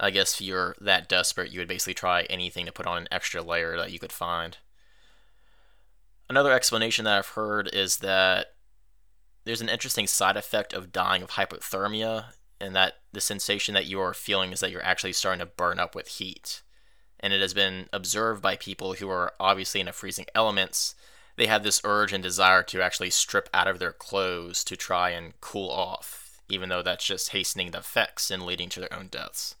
I 0.00 0.10
guess 0.10 0.32
if 0.32 0.40
you're 0.40 0.74
that 0.80 1.06
desperate, 1.06 1.52
you 1.52 1.58
would 1.58 1.68
basically 1.68 1.92
try 1.92 2.22
anything 2.30 2.64
to 2.64 2.72
put 2.72 2.86
on 2.86 2.96
an 2.96 3.08
extra 3.12 3.42
layer 3.42 3.76
that 3.76 3.92
you 3.92 3.98
could 3.98 4.10
find. 4.10 4.56
Another 6.30 6.52
explanation 6.52 7.04
that 7.04 7.18
I've 7.18 7.28
heard 7.28 7.68
is 7.74 7.98
that 7.98 8.54
there's 9.44 9.60
an 9.60 9.68
interesting 9.68 10.06
side 10.06 10.38
effect 10.38 10.72
of 10.72 10.92
dying 10.92 11.22
of 11.22 11.32
hypothermia 11.32 12.28
and 12.60 12.74
that 12.74 12.94
the 13.12 13.20
sensation 13.20 13.74
that 13.74 13.86
you 13.86 14.00
are 14.00 14.14
feeling 14.14 14.52
is 14.52 14.60
that 14.60 14.70
you're 14.70 14.84
actually 14.84 15.12
starting 15.12 15.40
to 15.40 15.46
burn 15.46 15.78
up 15.78 15.94
with 15.94 16.08
heat. 16.08 16.62
And 17.20 17.32
it 17.32 17.40
has 17.40 17.54
been 17.54 17.88
observed 17.92 18.42
by 18.42 18.56
people 18.56 18.94
who 18.94 19.08
are 19.08 19.32
obviously 19.40 19.80
in 19.80 19.88
a 19.88 19.92
freezing 19.92 20.26
elements. 20.34 20.94
They 21.36 21.46
have 21.46 21.62
this 21.62 21.80
urge 21.84 22.12
and 22.12 22.22
desire 22.22 22.62
to 22.64 22.82
actually 22.82 23.10
strip 23.10 23.48
out 23.52 23.66
of 23.66 23.78
their 23.78 23.92
clothes 23.92 24.62
to 24.64 24.76
try 24.76 25.10
and 25.10 25.38
cool 25.40 25.70
off, 25.70 26.40
even 26.48 26.68
though 26.68 26.82
that's 26.82 27.04
just 27.04 27.30
hastening 27.30 27.70
the 27.70 27.78
effects 27.78 28.30
and 28.30 28.42
leading 28.42 28.68
to 28.70 28.80
their 28.80 28.92
own 28.92 29.08
deaths. 29.08 29.56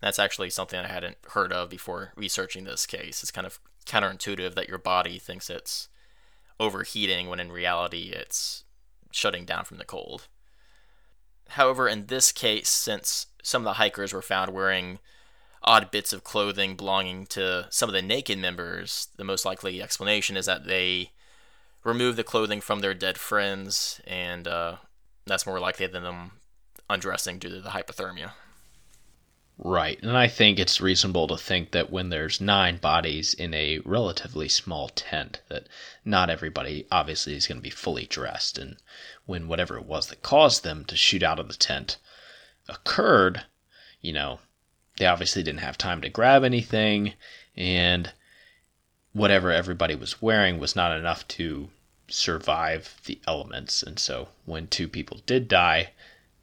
That's 0.00 0.18
actually 0.18 0.50
something 0.50 0.78
I 0.78 0.88
hadn't 0.88 1.18
heard 1.30 1.52
of 1.52 1.70
before 1.70 2.12
researching 2.16 2.64
this 2.64 2.86
case. 2.86 3.22
It's 3.22 3.30
kind 3.30 3.46
of 3.46 3.58
counterintuitive 3.86 4.54
that 4.54 4.68
your 4.68 4.78
body 4.78 5.18
thinks 5.18 5.48
it's 5.48 5.88
overheating 6.58 7.28
when 7.28 7.40
in 7.40 7.52
reality 7.52 8.10
it's 8.12 8.64
shutting 9.10 9.44
down 9.44 9.64
from 9.64 9.78
the 9.78 9.84
cold. 9.84 10.28
However, 11.50 11.88
in 11.88 12.06
this 12.06 12.32
case, 12.32 12.68
since 12.68 13.26
some 13.42 13.62
of 13.62 13.64
the 13.64 13.74
hikers 13.74 14.12
were 14.12 14.22
found 14.22 14.52
wearing 14.52 14.98
odd 15.62 15.90
bits 15.90 16.12
of 16.12 16.24
clothing 16.24 16.76
belonging 16.76 17.26
to 17.26 17.66
some 17.70 17.88
of 17.88 17.92
the 17.92 18.02
naked 18.02 18.38
members, 18.38 19.08
the 19.16 19.24
most 19.24 19.44
likely 19.44 19.82
explanation 19.82 20.36
is 20.36 20.46
that 20.46 20.66
they 20.66 21.10
removed 21.84 22.18
the 22.18 22.24
clothing 22.24 22.60
from 22.60 22.80
their 22.80 22.94
dead 22.94 23.18
friends, 23.18 24.00
and 24.06 24.48
uh, 24.48 24.76
that's 25.26 25.46
more 25.46 25.60
likely 25.60 25.86
than 25.86 26.02
them 26.02 26.32
undressing 26.90 27.38
due 27.38 27.48
to 27.48 27.60
the 27.60 27.70
hypothermia. 27.70 28.32
Right, 29.58 29.98
and 30.02 30.14
I 30.14 30.28
think 30.28 30.58
it's 30.58 30.82
reasonable 30.82 31.28
to 31.28 31.38
think 31.38 31.70
that 31.70 31.88
when 31.88 32.10
there's 32.10 32.42
nine 32.42 32.76
bodies 32.76 33.32
in 33.32 33.54
a 33.54 33.78
relatively 33.86 34.50
small 34.50 34.90
tent, 34.90 35.40
that 35.48 35.66
not 36.04 36.28
everybody 36.28 36.86
obviously 36.92 37.34
is 37.34 37.46
going 37.46 37.56
to 37.56 37.62
be 37.62 37.70
fully 37.70 38.04
dressed, 38.04 38.58
and 38.58 38.76
when 39.24 39.48
whatever 39.48 39.78
it 39.78 39.86
was 39.86 40.08
that 40.08 40.22
caused 40.22 40.62
them 40.62 40.84
to 40.84 40.94
shoot 40.94 41.22
out 41.22 41.38
of 41.38 41.48
the 41.48 41.54
tent 41.54 41.96
occurred, 42.68 43.46
you 44.02 44.12
know, 44.12 44.40
they 44.98 45.06
obviously 45.06 45.42
didn't 45.42 45.60
have 45.60 45.78
time 45.78 46.02
to 46.02 46.10
grab 46.10 46.44
anything, 46.44 47.14
and 47.56 48.12
whatever 49.14 49.50
everybody 49.50 49.94
was 49.94 50.20
wearing 50.20 50.58
was 50.58 50.76
not 50.76 50.94
enough 50.94 51.26
to 51.28 51.70
survive 52.08 53.00
the 53.06 53.18
elements, 53.26 53.82
and 53.82 53.98
so 53.98 54.28
when 54.44 54.68
two 54.68 54.86
people 54.86 55.22
did 55.24 55.48
die, 55.48 55.92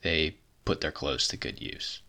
they 0.01 0.35
put 0.65 0.81
their 0.81 0.91
clothes 0.91 1.27
to 1.27 1.37
good 1.37 1.61
use. 1.61 2.01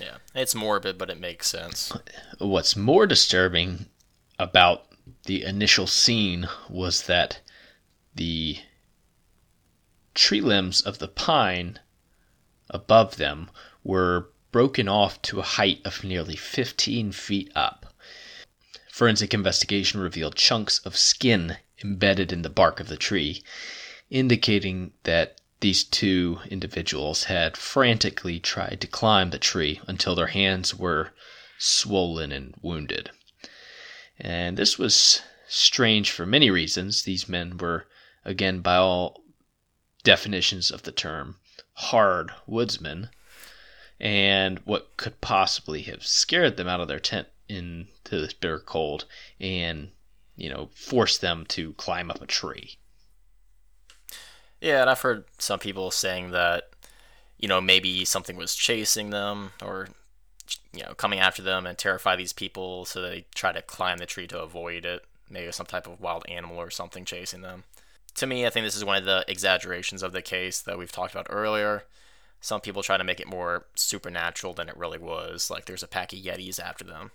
Yeah, 0.00 0.18
it's 0.34 0.54
morbid, 0.54 0.98
but 0.98 1.10
it 1.10 1.20
makes 1.20 1.48
sense. 1.48 1.92
What's 2.38 2.76
more 2.76 3.06
disturbing 3.06 3.86
about 4.38 4.86
the 5.24 5.42
initial 5.42 5.86
scene 5.86 6.48
was 6.68 7.02
that 7.02 7.40
the 8.14 8.58
tree 10.14 10.40
limbs 10.40 10.80
of 10.80 10.98
the 10.98 11.08
pine 11.08 11.78
above 12.70 13.16
them 13.16 13.50
were 13.82 14.30
broken 14.52 14.88
off 14.88 15.20
to 15.22 15.40
a 15.40 15.44
height 15.44 15.80
of 15.84 16.04
nearly 16.04 16.36
15 16.36 17.12
feet 17.12 17.50
up. 17.54 17.94
Forensic 18.90 19.32
investigation 19.32 20.00
revealed 20.00 20.34
chunks 20.34 20.80
of 20.80 20.96
skin 20.96 21.58
embedded 21.84 22.32
in 22.32 22.42
the 22.42 22.50
bark 22.50 22.80
of 22.80 22.88
the 22.88 22.96
tree, 22.96 23.42
indicating 24.10 24.92
that 25.04 25.40
these 25.60 25.82
two 25.82 26.40
individuals 26.48 27.24
had 27.24 27.56
frantically 27.56 28.38
tried 28.38 28.80
to 28.80 28.86
climb 28.86 29.30
the 29.30 29.38
tree 29.38 29.80
until 29.86 30.14
their 30.14 30.28
hands 30.28 30.74
were 30.74 31.12
swollen 31.58 32.30
and 32.30 32.54
wounded. 32.62 33.10
And 34.18 34.56
this 34.56 34.78
was 34.78 35.22
strange 35.48 36.10
for 36.10 36.26
many 36.26 36.50
reasons. 36.50 37.02
These 37.02 37.28
men 37.28 37.56
were, 37.56 37.86
again, 38.24 38.60
by 38.60 38.76
all 38.76 39.22
definitions 40.04 40.70
of 40.70 40.84
the 40.84 40.92
term, 40.92 41.36
hard 41.74 42.30
woodsmen. 42.46 43.10
And 44.00 44.60
what 44.60 44.96
could 44.96 45.20
possibly 45.20 45.82
have 45.82 46.06
scared 46.06 46.56
them 46.56 46.68
out 46.68 46.80
of 46.80 46.86
their 46.86 47.00
tent 47.00 47.28
into 47.48 47.88
this 48.10 48.32
bitter 48.32 48.60
cold 48.60 49.06
and, 49.40 49.90
you 50.36 50.48
know, 50.48 50.70
forced 50.74 51.20
them 51.20 51.44
to 51.46 51.72
climb 51.74 52.10
up 52.10 52.22
a 52.22 52.26
tree? 52.26 52.78
Yeah, 54.60 54.80
and 54.80 54.90
I've 54.90 55.00
heard 55.00 55.24
some 55.38 55.58
people 55.58 55.90
saying 55.90 56.32
that, 56.32 56.70
you 57.38 57.48
know, 57.48 57.60
maybe 57.60 58.04
something 58.04 58.36
was 58.36 58.54
chasing 58.54 59.10
them 59.10 59.52
or, 59.62 59.88
you 60.72 60.82
know, 60.82 60.94
coming 60.94 61.20
after 61.20 61.42
them 61.42 61.66
and 61.66 61.78
terrify 61.78 62.16
these 62.16 62.32
people, 62.32 62.84
so 62.84 63.00
they 63.00 63.26
try 63.34 63.52
to 63.52 63.62
climb 63.62 63.98
the 63.98 64.06
tree 64.06 64.26
to 64.26 64.40
avoid 64.40 64.84
it. 64.84 65.04
Maybe 65.30 65.52
some 65.52 65.66
type 65.66 65.86
of 65.86 66.00
wild 66.00 66.24
animal 66.28 66.56
or 66.56 66.70
something 66.70 67.04
chasing 67.04 67.42
them. 67.42 67.64
To 68.16 68.26
me, 68.26 68.46
I 68.46 68.50
think 68.50 68.66
this 68.66 68.74
is 68.74 68.84
one 68.84 68.96
of 68.96 69.04
the 69.04 69.24
exaggerations 69.28 70.02
of 70.02 70.12
the 70.12 70.22
case 70.22 70.60
that 70.62 70.78
we've 70.78 70.90
talked 70.90 71.12
about 71.14 71.28
earlier. 71.30 71.84
Some 72.40 72.60
people 72.60 72.82
try 72.82 72.96
to 72.96 73.04
make 73.04 73.20
it 73.20 73.28
more 73.28 73.66
supernatural 73.74 74.54
than 74.54 74.68
it 74.68 74.76
really 74.76 74.98
was, 74.98 75.50
like 75.50 75.66
there's 75.66 75.82
a 75.82 75.88
pack 75.88 76.12
of 76.12 76.18
Yetis 76.18 76.58
after 76.58 76.84
them. 76.84 77.12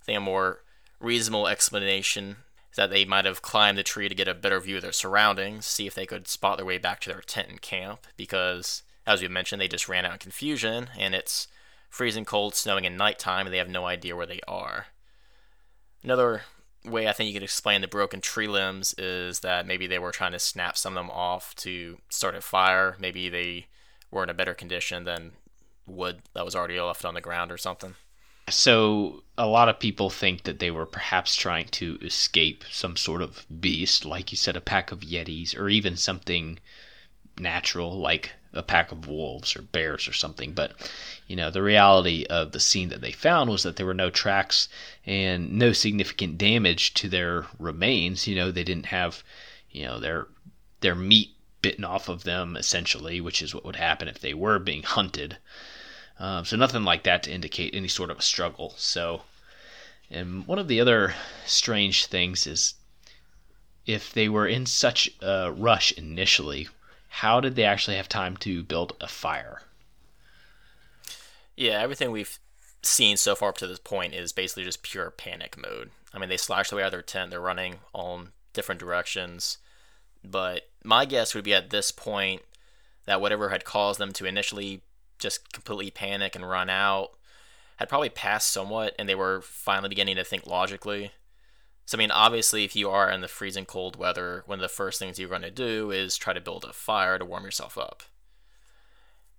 I 0.00 0.04
think 0.04 0.18
a 0.18 0.20
more 0.20 0.60
reasonable 0.98 1.46
explanation 1.46 2.36
that 2.76 2.90
they 2.90 3.04
might 3.04 3.24
have 3.24 3.42
climbed 3.42 3.78
the 3.78 3.82
tree 3.82 4.08
to 4.08 4.14
get 4.14 4.28
a 4.28 4.34
better 4.34 4.60
view 4.60 4.76
of 4.76 4.82
their 4.82 4.92
surroundings, 4.92 5.66
see 5.66 5.86
if 5.86 5.94
they 5.94 6.06
could 6.06 6.28
spot 6.28 6.56
their 6.56 6.66
way 6.66 6.78
back 6.78 7.00
to 7.00 7.10
their 7.10 7.20
tent 7.20 7.48
and 7.48 7.60
camp, 7.60 8.06
because, 8.16 8.82
as 9.06 9.22
we 9.22 9.28
mentioned, 9.28 9.60
they 9.60 9.68
just 9.68 9.88
ran 9.88 10.04
out 10.04 10.12
in 10.12 10.18
confusion, 10.18 10.90
and 10.98 11.14
it's 11.14 11.48
freezing 11.88 12.24
cold, 12.24 12.54
snowing, 12.54 12.84
and 12.84 12.98
nighttime, 12.98 13.46
and 13.46 13.54
they 13.54 13.58
have 13.58 13.68
no 13.68 13.86
idea 13.86 14.16
where 14.16 14.26
they 14.26 14.40
are. 14.48 14.86
Another 16.02 16.42
way 16.84 17.08
I 17.08 17.12
think 17.12 17.28
you 17.28 17.34
could 17.34 17.42
explain 17.42 17.80
the 17.80 17.88
broken 17.88 18.20
tree 18.20 18.48
limbs 18.48 18.94
is 18.98 19.40
that 19.40 19.66
maybe 19.66 19.86
they 19.86 19.98
were 19.98 20.12
trying 20.12 20.32
to 20.32 20.38
snap 20.38 20.76
some 20.76 20.96
of 20.96 21.02
them 21.02 21.10
off 21.10 21.54
to 21.56 21.98
start 22.10 22.34
a 22.34 22.40
fire. 22.40 22.96
Maybe 22.98 23.28
they 23.28 23.66
were 24.10 24.22
in 24.22 24.28
a 24.28 24.34
better 24.34 24.54
condition 24.54 25.04
than 25.04 25.32
wood 25.86 26.22
that 26.34 26.44
was 26.44 26.54
already 26.54 26.80
left 26.80 27.04
on 27.04 27.14
the 27.14 27.20
ground 27.20 27.50
or 27.50 27.56
something. 27.56 27.94
So 28.50 29.22
a 29.38 29.46
lot 29.46 29.68
of 29.68 29.80
people 29.80 30.10
think 30.10 30.44
that 30.44 30.58
they 30.58 30.70
were 30.70 30.86
perhaps 30.86 31.34
trying 31.34 31.66
to 31.68 31.98
escape 32.02 32.64
some 32.70 32.96
sort 32.96 33.22
of 33.22 33.46
beast, 33.60 34.04
like 34.04 34.30
you 34.30 34.36
said, 34.36 34.56
a 34.56 34.60
pack 34.60 34.92
of 34.92 35.00
yetis, 35.00 35.56
or 35.56 35.68
even 35.68 35.96
something 35.96 36.58
natural 37.38 37.98
like 37.98 38.32
a 38.52 38.62
pack 38.62 38.92
of 38.92 39.08
wolves 39.08 39.56
or 39.56 39.62
bears 39.62 40.06
or 40.06 40.12
something. 40.12 40.52
But 40.52 40.72
you 41.26 41.36
know, 41.36 41.50
the 41.50 41.62
reality 41.62 42.24
of 42.30 42.52
the 42.52 42.60
scene 42.60 42.90
that 42.90 43.00
they 43.00 43.12
found 43.12 43.50
was 43.50 43.62
that 43.64 43.76
there 43.76 43.86
were 43.86 43.94
no 43.94 44.10
tracks 44.10 44.68
and 45.04 45.52
no 45.52 45.72
significant 45.72 46.38
damage 46.38 46.94
to 46.94 47.08
their 47.08 47.46
remains. 47.58 48.26
You 48.26 48.36
know, 48.36 48.50
they 48.50 48.64
didn't 48.64 48.86
have, 48.86 49.24
you 49.70 49.84
know, 49.84 49.98
their 49.98 50.28
their 50.80 50.94
meat 50.94 51.30
bitten 51.62 51.84
off 51.84 52.08
of 52.08 52.24
them 52.24 52.56
essentially, 52.56 53.20
which 53.20 53.42
is 53.42 53.54
what 53.54 53.64
would 53.64 53.76
happen 53.76 54.06
if 54.06 54.20
they 54.20 54.34
were 54.34 54.58
being 54.58 54.82
hunted. 54.82 55.38
Um, 56.18 56.44
so 56.44 56.56
nothing 56.56 56.84
like 56.84 57.02
that 57.04 57.22
to 57.24 57.32
indicate 57.32 57.74
any 57.74 57.88
sort 57.88 58.10
of 58.10 58.18
a 58.18 58.22
struggle. 58.22 58.74
So, 58.76 59.22
and 60.10 60.46
one 60.46 60.58
of 60.58 60.68
the 60.68 60.80
other 60.80 61.14
strange 61.44 62.06
things 62.06 62.46
is 62.46 62.74
if 63.86 64.12
they 64.12 64.28
were 64.28 64.46
in 64.46 64.66
such 64.66 65.10
a 65.20 65.52
rush 65.52 65.92
initially, 65.92 66.68
how 67.08 67.40
did 67.40 67.56
they 67.56 67.64
actually 67.64 67.96
have 67.96 68.08
time 68.08 68.36
to 68.38 68.62
build 68.62 68.96
a 69.00 69.08
fire? 69.08 69.62
Yeah, 71.56 71.80
everything 71.80 72.10
we've 72.10 72.38
seen 72.82 73.16
so 73.16 73.34
far 73.34 73.50
up 73.50 73.58
to 73.58 73.66
this 73.66 73.78
point 73.78 74.14
is 74.14 74.32
basically 74.32 74.64
just 74.64 74.82
pure 74.82 75.10
panic 75.10 75.56
mode. 75.56 75.90
I 76.12 76.18
mean, 76.18 76.28
they 76.28 76.36
slashed 76.36 76.70
their 76.70 76.78
way 76.78 76.82
out 76.82 76.88
of 76.88 76.92
their 76.92 77.02
tent, 77.02 77.30
they're 77.30 77.40
running 77.40 77.76
all 77.92 78.18
in 78.18 78.28
different 78.52 78.80
directions. 78.80 79.58
But 80.24 80.68
my 80.82 81.04
guess 81.04 81.34
would 81.34 81.44
be 81.44 81.54
at 81.54 81.70
this 81.70 81.90
point 81.90 82.42
that 83.04 83.20
whatever 83.20 83.50
had 83.50 83.64
caused 83.64 84.00
them 84.00 84.12
to 84.14 84.24
initially 84.24 84.82
just 85.18 85.52
completely 85.52 85.90
panic 85.90 86.34
and 86.34 86.48
run 86.48 86.70
out 86.70 87.10
had 87.76 87.88
probably 87.88 88.08
passed 88.08 88.50
somewhat, 88.50 88.94
and 88.98 89.08
they 89.08 89.14
were 89.14 89.40
finally 89.42 89.88
beginning 89.88 90.16
to 90.16 90.24
think 90.24 90.46
logically. 90.46 91.10
So, 91.86 91.96
I 91.96 91.98
mean, 91.98 92.10
obviously, 92.10 92.64
if 92.64 92.76
you 92.76 92.88
are 92.88 93.10
in 93.10 93.20
the 93.20 93.28
freezing 93.28 93.66
cold 93.66 93.96
weather, 93.96 94.42
one 94.46 94.58
of 94.58 94.62
the 94.62 94.68
first 94.68 94.98
things 94.98 95.18
you're 95.18 95.28
going 95.28 95.42
to 95.42 95.50
do 95.50 95.90
is 95.90 96.16
try 96.16 96.32
to 96.32 96.40
build 96.40 96.64
a 96.64 96.72
fire 96.72 97.18
to 97.18 97.24
warm 97.24 97.44
yourself 97.44 97.76
up. 97.76 98.04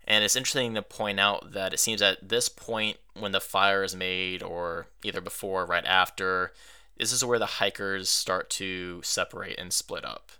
And 0.07 0.23
it's 0.23 0.35
interesting 0.35 0.75
to 0.75 0.83
point 0.83 1.19
out 1.19 1.53
that 1.53 1.73
it 1.73 1.79
seems 1.79 2.01
at 2.01 2.29
this 2.29 2.47
point, 2.49 2.97
when 3.17 3.31
the 3.31 3.39
fire 3.39 3.83
is 3.83 3.95
made, 3.95 4.43
or 4.43 4.87
either 5.03 5.21
before 5.21 5.63
or 5.63 5.65
right 5.65 5.85
after, 5.85 6.51
this 6.97 7.11
is 7.11 7.25
where 7.25 7.39
the 7.39 7.45
hikers 7.45 8.09
start 8.09 8.49
to 8.51 9.01
separate 9.01 9.57
and 9.57 9.73
split 9.73 10.05
up. 10.05 10.31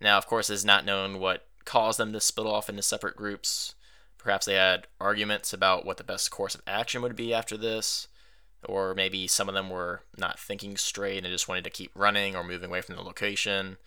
Now, 0.00 0.18
of 0.18 0.26
course, 0.26 0.50
it's 0.50 0.64
not 0.64 0.84
known 0.84 1.20
what 1.20 1.46
caused 1.64 1.98
them 1.98 2.12
to 2.12 2.20
split 2.20 2.46
off 2.46 2.68
into 2.68 2.82
separate 2.82 3.16
groups. 3.16 3.74
Perhaps 4.22 4.46
they 4.46 4.54
had 4.54 4.86
arguments 5.00 5.52
about 5.52 5.84
what 5.84 5.96
the 5.96 6.04
best 6.04 6.30
course 6.30 6.54
of 6.54 6.62
action 6.66 7.02
would 7.02 7.16
be 7.16 7.34
after 7.34 7.56
this, 7.56 8.06
or 8.64 8.94
maybe 8.94 9.26
some 9.26 9.48
of 9.48 9.54
them 9.54 9.68
were 9.68 10.02
not 10.16 10.38
thinking 10.38 10.76
straight 10.76 11.24
and 11.24 11.26
just 11.26 11.48
wanted 11.48 11.64
to 11.64 11.70
keep 11.70 11.90
running 11.94 12.36
or 12.36 12.44
moving 12.44 12.70
away 12.70 12.80
from 12.80 12.94
the 12.94 13.02
location. 13.02 13.78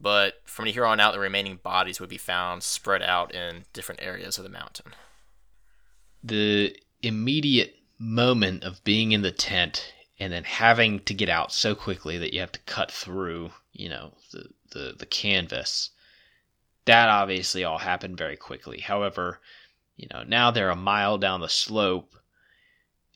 But 0.00 0.40
from 0.44 0.66
here 0.66 0.84
on 0.84 0.98
out, 0.98 1.12
the 1.12 1.20
remaining 1.20 1.60
bodies 1.62 2.00
would 2.00 2.08
be 2.08 2.18
found 2.18 2.62
spread 2.64 3.02
out 3.02 3.32
in 3.32 3.64
different 3.72 4.02
areas 4.02 4.38
of 4.38 4.44
the 4.44 4.50
mountain. 4.50 4.92
The 6.24 6.76
immediate 7.02 7.76
moment 7.98 8.64
of 8.64 8.82
being 8.82 9.12
in 9.12 9.22
the 9.22 9.30
tent 9.30 9.92
and 10.18 10.32
then 10.32 10.44
having 10.44 11.00
to 11.00 11.14
get 11.14 11.28
out 11.28 11.52
so 11.52 11.74
quickly 11.74 12.18
that 12.18 12.34
you 12.34 12.40
have 12.40 12.52
to 12.52 12.60
cut 12.60 12.90
through, 12.90 13.50
you 13.72 13.88
know, 13.88 14.14
the, 14.32 14.48
the, 14.72 14.94
the 14.98 15.06
canvas, 15.06 15.90
that 16.86 17.08
obviously 17.08 17.62
all 17.62 17.78
happened 17.78 18.18
very 18.18 18.36
quickly. 18.36 18.80
However, 18.80 19.40
you 20.00 20.08
know, 20.10 20.22
now 20.26 20.50
they're 20.50 20.70
a 20.70 20.76
mile 20.76 21.18
down 21.18 21.42
the 21.42 21.48
slope 21.48 22.16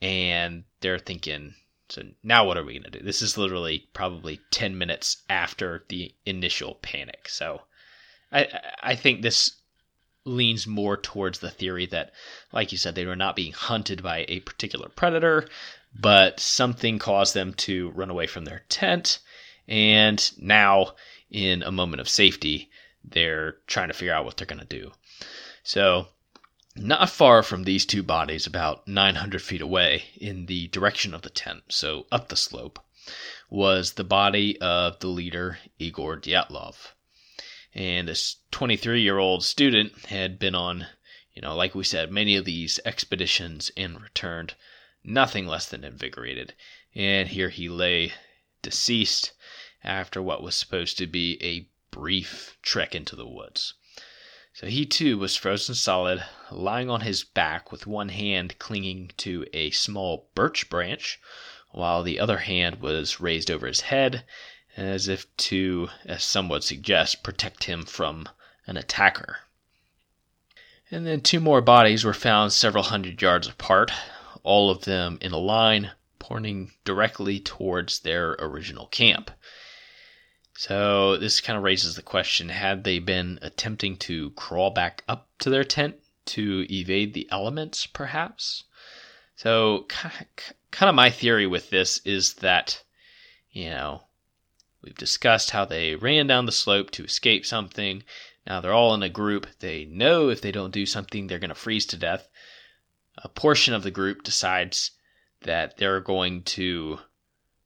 and 0.02 0.64
they're 0.80 0.98
thinking, 0.98 1.54
so 1.88 2.02
now 2.22 2.44
what 2.44 2.58
are 2.58 2.64
we 2.64 2.74
going 2.74 2.90
to 2.90 2.98
do? 2.98 3.02
This 3.02 3.22
is 3.22 3.38
literally 3.38 3.88
probably 3.94 4.40
10 4.50 4.76
minutes 4.76 5.22
after 5.30 5.84
the 5.88 6.14
initial 6.26 6.74
panic. 6.82 7.26
So 7.30 7.62
I, 8.30 8.48
I 8.82 8.96
think 8.96 9.22
this 9.22 9.62
leans 10.26 10.66
more 10.66 10.98
towards 10.98 11.38
the 11.38 11.50
theory 11.50 11.86
that, 11.86 12.12
like 12.52 12.70
you 12.70 12.76
said, 12.76 12.94
they 12.94 13.06
were 13.06 13.16
not 13.16 13.36
being 13.36 13.52
hunted 13.52 14.02
by 14.02 14.26
a 14.28 14.40
particular 14.40 14.90
predator, 14.90 15.48
but 15.98 16.38
something 16.38 16.98
caused 16.98 17.32
them 17.32 17.54
to 17.54 17.90
run 17.92 18.10
away 18.10 18.26
from 18.26 18.44
their 18.44 18.62
tent. 18.68 19.20
And 19.66 20.30
now, 20.36 20.96
in 21.30 21.62
a 21.62 21.72
moment 21.72 22.02
of 22.02 22.10
safety, 22.10 22.68
they're 23.02 23.52
trying 23.66 23.88
to 23.88 23.94
figure 23.94 24.12
out 24.12 24.26
what 24.26 24.36
they're 24.36 24.46
going 24.46 24.58
to 24.60 24.66
do. 24.66 24.92
So 25.62 26.08
not 26.76 27.08
far 27.08 27.42
from 27.44 27.62
these 27.62 27.86
two 27.86 28.02
bodies, 28.02 28.46
about 28.46 28.88
900 28.88 29.40
feet 29.40 29.60
away 29.60 30.06
in 30.16 30.46
the 30.46 30.66
direction 30.68 31.14
of 31.14 31.22
the 31.22 31.30
tent, 31.30 31.62
so 31.68 32.06
up 32.10 32.28
the 32.28 32.36
slope, 32.36 32.84
was 33.48 33.92
the 33.92 34.02
body 34.02 34.60
of 34.60 34.98
the 34.98 35.06
leader 35.06 35.60
Igor 35.78 36.16
Dyatlov. 36.16 36.94
And 37.74 38.08
this 38.08 38.36
23 38.50 39.02
year 39.02 39.18
old 39.18 39.44
student 39.44 40.06
had 40.06 40.38
been 40.38 40.56
on, 40.56 40.88
you 41.32 41.42
know, 41.42 41.54
like 41.54 41.76
we 41.76 41.84
said, 41.84 42.10
many 42.10 42.34
of 42.34 42.44
these 42.44 42.80
expeditions 42.84 43.70
and 43.76 44.00
returned 44.00 44.54
nothing 45.04 45.46
less 45.46 45.66
than 45.66 45.84
invigorated. 45.84 46.54
And 46.94 47.28
here 47.28 47.50
he 47.50 47.68
lay 47.68 48.14
deceased 48.62 49.32
after 49.84 50.20
what 50.20 50.42
was 50.42 50.56
supposed 50.56 50.98
to 50.98 51.06
be 51.06 51.38
a 51.40 51.68
brief 51.90 52.56
trek 52.62 52.94
into 52.96 53.14
the 53.14 53.28
woods. 53.28 53.74
So 54.54 54.68
he 54.68 54.86
too 54.86 55.18
was 55.18 55.34
frozen 55.34 55.74
solid, 55.74 56.24
lying 56.48 56.88
on 56.88 57.00
his 57.00 57.24
back 57.24 57.72
with 57.72 57.88
one 57.88 58.10
hand 58.10 58.56
clinging 58.60 59.10
to 59.16 59.44
a 59.52 59.72
small 59.72 60.30
birch 60.36 60.70
branch, 60.70 61.18
while 61.72 62.04
the 62.04 62.20
other 62.20 62.38
hand 62.38 62.80
was 62.80 63.18
raised 63.18 63.50
over 63.50 63.66
his 63.66 63.80
head, 63.80 64.24
as 64.76 65.08
if 65.08 65.26
to, 65.38 65.90
as 66.04 66.22
some 66.22 66.48
would 66.50 66.62
suggest, 66.62 67.24
protect 67.24 67.64
him 67.64 67.84
from 67.84 68.28
an 68.64 68.76
attacker. 68.76 69.40
And 70.88 71.04
then 71.04 71.20
two 71.20 71.40
more 71.40 71.60
bodies 71.60 72.04
were 72.04 72.14
found 72.14 72.52
several 72.52 72.84
hundred 72.84 73.20
yards 73.20 73.48
apart, 73.48 73.90
all 74.44 74.70
of 74.70 74.84
them 74.84 75.18
in 75.20 75.32
a 75.32 75.36
line, 75.36 75.90
pointing 76.20 76.70
directly 76.84 77.40
towards 77.40 77.98
their 77.98 78.36
original 78.38 78.86
camp. 78.86 79.32
So 80.56 81.16
this 81.16 81.40
kind 81.40 81.56
of 81.56 81.64
raises 81.64 81.96
the 81.96 82.02
question 82.02 82.48
had 82.48 82.84
they 82.84 83.00
been 83.00 83.40
attempting 83.42 83.96
to 83.98 84.30
crawl 84.30 84.70
back 84.70 85.02
up 85.08 85.28
to 85.40 85.50
their 85.50 85.64
tent 85.64 85.96
to 86.26 86.64
evade 86.70 87.12
the 87.12 87.28
elements, 87.30 87.86
perhaps? 87.86 88.62
So, 89.34 89.86
kind 90.70 90.88
of 90.88 90.94
my 90.94 91.10
theory 91.10 91.46
with 91.46 91.70
this 91.70 91.98
is 92.04 92.34
that, 92.34 92.82
you 93.50 93.70
know, 93.70 94.04
we've 94.80 94.96
discussed 94.96 95.50
how 95.50 95.64
they 95.64 95.96
ran 95.96 96.28
down 96.28 96.46
the 96.46 96.52
slope 96.52 96.92
to 96.92 97.04
escape 97.04 97.44
something. 97.44 98.04
Now 98.46 98.60
they're 98.60 98.72
all 98.72 98.94
in 98.94 99.02
a 99.02 99.08
group. 99.08 99.48
They 99.58 99.86
know 99.86 100.28
if 100.28 100.40
they 100.40 100.52
don't 100.52 100.70
do 100.70 100.86
something, 100.86 101.26
they're 101.26 101.40
going 101.40 101.48
to 101.48 101.54
freeze 101.56 101.86
to 101.86 101.96
death. 101.96 102.28
A 103.18 103.28
portion 103.28 103.74
of 103.74 103.82
the 103.82 103.90
group 103.90 104.22
decides 104.22 104.92
that 105.40 105.78
they're 105.78 106.00
going 106.00 106.44
to 106.44 107.00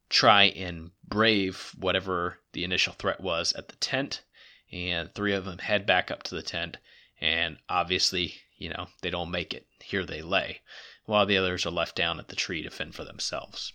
try 0.09 0.44
and 0.44 0.90
brave 1.07 1.73
whatever 1.79 2.38
the 2.53 2.64
initial 2.64 2.92
threat 2.94 3.21
was 3.21 3.53
at 3.55 3.68
the 3.68 3.77
tent. 3.77 4.23
And 4.71 5.14
three 5.14 5.33
of 5.33 5.44
them 5.44 5.59
head 5.59 5.87
back 5.87 6.11
up 6.11 6.23
to 6.25 6.35
the 6.35 6.42
tent. 6.42 6.77
And 7.21 7.59
obviously, 7.68 8.35
you 8.57 8.68
know, 8.68 8.88
they 9.03 9.11
don't 9.11 9.31
make 9.31 9.55
it. 9.55 9.66
Here 9.83 10.05
they 10.05 10.23
lay, 10.23 10.61
while 11.07 11.27
the 11.27 11.38
others 11.38 11.64
are 11.64 11.71
left 11.71 11.97
down 11.97 12.18
at 12.18 12.29
the 12.29 12.37
tree 12.37 12.62
to 12.62 12.71
fend 12.71 12.94
for 12.94 13.05
themselves. 13.05 13.73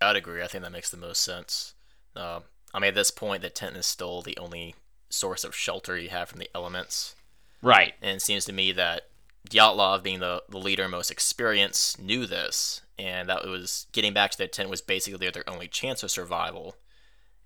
I'd 0.00 0.16
agree. 0.16 0.42
I 0.42 0.46
think 0.46 0.64
that 0.64 0.72
makes 0.72 0.90
the 0.90 0.96
most 0.96 1.22
sense. 1.22 1.74
Uh, 2.16 2.40
I 2.74 2.78
mean, 2.78 2.88
at 2.88 2.94
this 2.94 3.10
point, 3.10 3.42
the 3.42 3.50
tent 3.50 3.76
is 3.76 3.86
still 3.86 4.22
the 4.22 4.36
only 4.38 4.74
source 5.10 5.44
of 5.44 5.54
shelter 5.54 5.96
you 5.96 6.08
have 6.08 6.28
from 6.28 6.38
the 6.38 6.50
elements. 6.54 7.14
Right. 7.60 7.94
And 8.00 8.16
it 8.16 8.22
seems 8.22 8.44
to 8.46 8.52
me 8.52 8.72
that 8.72 9.08
Dyatlov, 9.48 10.02
being 10.02 10.20
the, 10.20 10.42
the 10.48 10.58
leader 10.58 10.88
most 10.88 11.10
experienced, 11.10 12.00
knew 12.00 12.26
this, 12.26 12.81
and 12.98 13.28
that 13.28 13.46
was 13.46 13.86
getting 13.92 14.12
back 14.12 14.30
to 14.32 14.38
their 14.38 14.48
tent 14.48 14.70
was 14.70 14.80
basically 14.80 15.30
their 15.30 15.48
only 15.48 15.68
chance 15.68 16.02
of 16.02 16.10
survival, 16.10 16.76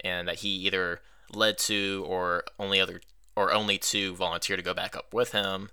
and 0.00 0.28
that 0.28 0.36
he 0.36 0.48
either 0.48 1.00
led 1.32 1.58
to 1.58 2.04
or 2.06 2.44
only 2.58 2.80
other 2.80 3.00
or 3.34 3.52
only 3.52 3.76
to 3.76 4.14
volunteer 4.14 4.56
to 4.56 4.62
go 4.62 4.74
back 4.74 4.96
up 4.96 5.12
with 5.12 5.32
him, 5.32 5.70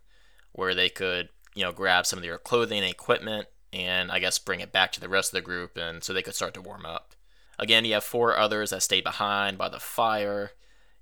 where 0.52 0.76
they 0.76 0.90
could 0.90 1.30
you 1.56 1.64
know 1.64 1.72
grab 1.72 2.06
some 2.06 2.20
of 2.20 2.24
their 2.24 2.38
clothing 2.38 2.80
and 2.80 2.92
equipment, 2.92 3.48
and 3.72 4.12
I 4.12 4.20
guess 4.20 4.40
bring 4.40 4.60
it 4.60 4.72
back 4.72 4.92
to 4.94 5.00
the 5.00 5.10
rest 5.10 5.32
of 5.32 5.38
the 5.38 5.42
group, 5.42 5.78
and 5.78 6.04
so 6.04 6.14
they 6.14 6.22
could 6.22 6.36
start 6.36 6.54
to 6.56 6.62
warm 6.62 6.86
up. 6.86 7.16
Again, 7.60 7.86
you 7.86 7.94
have 7.94 8.04
four 8.04 8.38
others 8.38 8.72
that 8.72 8.84
stayed 8.84 9.04
behind 9.04 9.58
by 9.58 9.70
the 9.70 9.80
fire. 9.80 10.52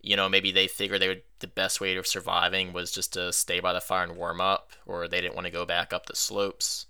You 0.01 0.15
know, 0.15 0.27
maybe 0.27 0.51
they 0.51 0.67
figured 0.67 1.01
they 1.01 1.07
would 1.07 1.23
the 1.39 1.47
best 1.47 1.79
way 1.79 1.95
of 1.95 2.07
surviving 2.07 2.73
was 2.73 2.91
just 2.91 3.13
to 3.13 3.31
stay 3.31 3.59
by 3.59 3.73
the 3.73 3.81
fire 3.81 4.03
and 4.03 4.17
warm 4.17 4.41
up, 4.41 4.71
or 4.85 5.07
they 5.07 5.21
didn't 5.21 5.35
want 5.35 5.45
to 5.45 5.51
go 5.51 5.65
back 5.65 5.93
up 5.93 6.05
the 6.05 6.15
slopes. 6.15 6.87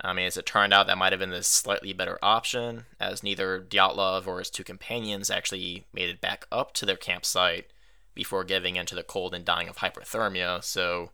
I 0.00 0.12
mean, 0.12 0.26
as 0.26 0.36
it 0.36 0.46
turned 0.46 0.74
out, 0.74 0.86
that 0.86 0.98
might 0.98 1.12
have 1.12 1.20
been 1.20 1.30
the 1.30 1.42
slightly 1.42 1.92
better 1.92 2.18
option, 2.22 2.86
as 3.00 3.22
neither 3.22 3.60
Dyatlov 3.60 4.26
or 4.26 4.38
his 4.38 4.50
two 4.50 4.64
companions 4.64 5.30
actually 5.30 5.86
made 5.92 6.10
it 6.10 6.20
back 6.20 6.46
up 6.52 6.74
to 6.74 6.86
their 6.86 6.96
campsite 6.96 7.70
before 8.14 8.44
giving 8.44 8.76
in 8.76 8.86
to 8.86 8.94
the 8.94 9.02
cold 9.02 9.34
and 9.34 9.44
dying 9.44 9.68
of 9.68 9.78
hypothermia. 9.78 10.62
So, 10.62 11.10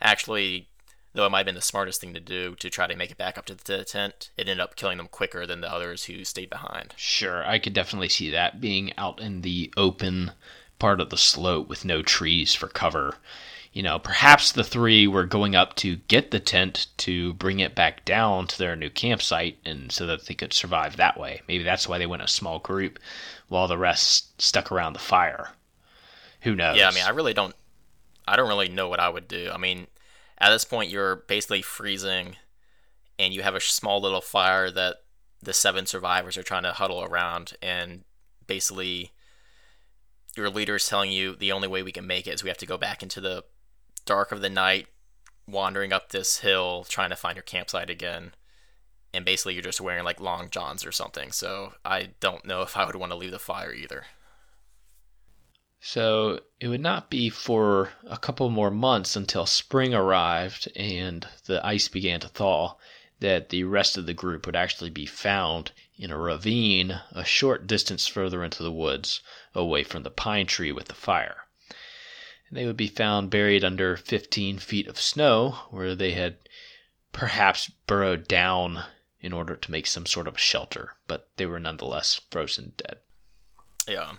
actually, 0.00 0.68
though 1.12 1.26
it 1.26 1.30
might 1.30 1.38
have 1.38 1.46
been 1.46 1.54
the 1.54 1.60
smartest 1.60 2.00
thing 2.00 2.14
to 2.14 2.20
do 2.20 2.54
to 2.56 2.70
try 2.70 2.86
to 2.86 2.96
make 2.96 3.10
it 3.10 3.18
back 3.18 3.36
up 3.36 3.46
to 3.46 3.54
the 3.54 3.84
tent, 3.84 4.30
it 4.36 4.42
ended 4.42 4.60
up 4.60 4.76
killing 4.76 4.98
them 4.98 5.08
quicker 5.08 5.46
than 5.46 5.60
the 5.60 5.72
others 5.72 6.04
who 6.04 6.24
stayed 6.24 6.50
behind. 6.50 6.94
Sure, 6.96 7.44
I 7.46 7.58
could 7.58 7.72
definitely 7.72 8.08
see 8.08 8.30
that 8.30 8.60
being 8.60 8.96
out 8.96 9.20
in 9.20 9.42
the 9.42 9.72
open 9.76 10.32
part 10.78 11.00
of 11.00 11.10
the 11.10 11.18
slope 11.18 11.68
with 11.68 11.84
no 11.84 12.02
trees 12.02 12.54
for 12.54 12.68
cover. 12.68 13.16
You 13.72 13.84
know, 13.84 14.00
perhaps 14.00 14.50
the 14.50 14.64
three 14.64 15.06
were 15.06 15.26
going 15.26 15.54
up 15.54 15.76
to 15.76 15.96
get 15.96 16.32
the 16.32 16.40
tent 16.40 16.88
to 16.98 17.34
bring 17.34 17.60
it 17.60 17.76
back 17.76 18.04
down 18.04 18.48
to 18.48 18.58
their 18.58 18.74
new 18.74 18.90
campsite 18.90 19.58
and 19.64 19.92
so 19.92 20.06
that 20.06 20.26
they 20.26 20.34
could 20.34 20.52
survive 20.52 20.96
that 20.96 21.18
way. 21.18 21.42
Maybe 21.46 21.62
that's 21.62 21.88
why 21.88 21.98
they 21.98 22.06
went 22.06 22.22
a 22.22 22.28
small 22.28 22.58
group 22.58 22.98
while 23.48 23.68
the 23.68 23.78
rest 23.78 24.40
stuck 24.42 24.72
around 24.72 24.94
the 24.94 24.98
fire. 24.98 25.50
Who 26.40 26.56
knows? 26.56 26.78
Yeah, 26.78 26.88
I 26.88 26.94
mean, 26.94 27.04
I 27.04 27.10
really 27.10 27.34
don't 27.34 27.54
I 28.26 28.36
don't 28.36 28.48
really 28.48 28.68
know 28.68 28.88
what 28.88 29.00
I 29.00 29.08
would 29.08 29.28
do. 29.28 29.50
I 29.52 29.56
mean, 29.56 29.86
at 30.38 30.50
this 30.50 30.64
point 30.64 30.90
you're 30.90 31.16
basically 31.16 31.62
freezing 31.62 32.36
and 33.20 33.32
you 33.32 33.42
have 33.42 33.54
a 33.54 33.60
small 33.60 34.00
little 34.00 34.20
fire 34.20 34.70
that 34.70 34.96
the 35.42 35.52
seven 35.52 35.86
survivors 35.86 36.36
are 36.36 36.42
trying 36.42 36.64
to 36.64 36.72
huddle 36.72 37.04
around 37.04 37.52
and 37.62 38.04
basically 38.46 39.12
your 40.36 40.50
leader 40.50 40.76
is 40.76 40.88
telling 40.88 41.12
you 41.12 41.36
the 41.36 41.52
only 41.52 41.68
way 41.68 41.82
we 41.82 41.92
can 41.92 42.06
make 42.06 42.26
it 42.26 42.34
is 42.34 42.42
we 42.42 42.48
have 42.48 42.58
to 42.58 42.66
go 42.66 42.78
back 42.78 43.02
into 43.02 43.20
the 43.20 43.44
dark 44.04 44.32
of 44.32 44.40
the 44.40 44.50
night 44.50 44.86
wandering 45.46 45.92
up 45.92 46.10
this 46.10 46.38
hill 46.38 46.84
trying 46.88 47.10
to 47.10 47.16
find 47.16 47.36
your 47.36 47.42
campsite 47.42 47.90
again. 47.90 48.32
And 49.12 49.24
basically 49.24 49.54
you're 49.54 49.62
just 49.62 49.80
wearing 49.80 50.04
like 50.04 50.20
long 50.20 50.50
johns 50.50 50.84
or 50.84 50.92
something. 50.92 51.32
So 51.32 51.74
i 51.84 52.10
don't 52.20 52.44
know 52.44 52.62
if 52.62 52.76
i 52.76 52.84
would 52.84 52.96
want 52.96 53.12
to 53.12 53.18
leave 53.18 53.32
the 53.32 53.38
fire 53.38 53.72
either. 53.72 54.04
So 55.82 56.40
it 56.60 56.68
would 56.68 56.82
not 56.82 57.08
be 57.08 57.30
for 57.30 57.90
a 58.06 58.18
couple 58.18 58.50
more 58.50 58.70
months 58.70 59.16
until 59.16 59.46
spring 59.46 59.94
arrived 59.94 60.70
and 60.76 61.26
the 61.46 61.64
ice 61.66 61.88
began 61.88 62.20
to 62.20 62.28
thaw 62.28 62.76
that 63.20 63.48
the 63.48 63.64
rest 63.64 63.96
of 63.96 64.06
the 64.06 64.14
group 64.14 64.44
would 64.46 64.56
actually 64.56 64.90
be 64.90 65.06
found 65.06 65.72
in 65.96 66.10
a 66.10 66.18
ravine 66.18 67.00
a 67.12 67.24
short 67.24 67.66
distance 67.66 68.06
further 68.06 68.44
into 68.44 68.62
the 68.62 68.72
woods 68.72 69.22
away 69.54 69.82
from 69.82 70.02
the 70.02 70.10
pine 70.10 70.46
tree 70.46 70.72
with 70.72 70.88
the 70.88 70.94
fire. 70.94 71.46
They 72.52 72.66
would 72.66 72.76
be 72.76 72.88
found 72.88 73.30
buried 73.30 73.64
under 73.64 73.96
15 73.96 74.58
feet 74.58 74.88
of 74.88 75.00
snow 75.00 75.56
where 75.70 75.94
they 75.94 76.12
had 76.12 76.36
perhaps 77.12 77.70
burrowed 77.86 78.26
down 78.26 78.84
in 79.20 79.32
order 79.32 79.54
to 79.54 79.70
make 79.70 79.86
some 79.86 80.06
sort 80.06 80.26
of 80.26 80.38
shelter, 80.38 80.96
but 81.06 81.28
they 81.36 81.46
were 81.46 81.60
nonetheless 81.60 82.20
frozen 82.30 82.72
dead. 82.76 82.98
Yeah. 83.86 84.14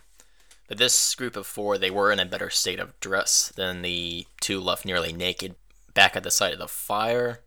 But 0.68 0.78
this 0.78 1.16
group 1.16 1.36
of 1.36 1.48
four, 1.48 1.78
they 1.78 1.92
were 1.92 2.12
in 2.12 2.20
a 2.20 2.26
better 2.26 2.50
state 2.50 2.80
of 2.80 2.98
dress 3.00 3.52
than 3.56 3.82
the 3.82 4.26
two 4.40 4.62
left 4.62 4.86
nearly 4.86 5.12
naked 5.12 5.56
back 5.94 6.16
at 6.16 6.24
the 6.24 6.32
site 6.32 6.54
of 6.54 6.60
the 6.60 6.68
fire. 6.68 7.42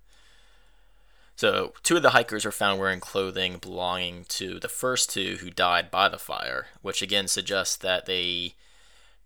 So, 1.37 1.73
two 1.83 1.97
of 1.97 2.03
the 2.03 2.11
hikers 2.11 2.45
were 2.45 2.53
found 2.53 2.79
wearing 2.79 3.01
clothing 3.01 3.59
belonging 3.59 4.25
to 4.31 4.61
the 4.61 4.69
first 4.69 5.11
two 5.11 5.39
who 5.39 5.51
died 5.51 5.91
by 5.91 6.09
the 6.09 6.19
fire, 6.19 6.67
which 6.83 7.03
again 7.03 7.27
suggests 7.27 7.77
that 7.77 8.07
they 8.07 8.55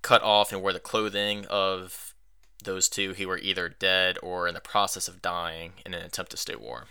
cut 0.03 0.23
off 0.23 0.53
and 0.53 0.63
wore 0.63 0.73
the 0.73 0.81
clothing 0.81 1.47
of 1.47 2.15
those 2.65 2.89
two 2.89 3.15
who 3.15 3.29
were 3.29 3.39
either 3.39 3.69
dead 3.69 4.19
or 4.23 4.49
in 4.49 4.55
the 4.55 4.61
process 4.61 5.09
of 5.09 5.23
dying 5.23 5.73
in 5.87 5.95
an 5.95 6.05
attempt 6.05 6.31
to 6.33 6.37
stay 6.37 6.57
warm. 6.57 6.87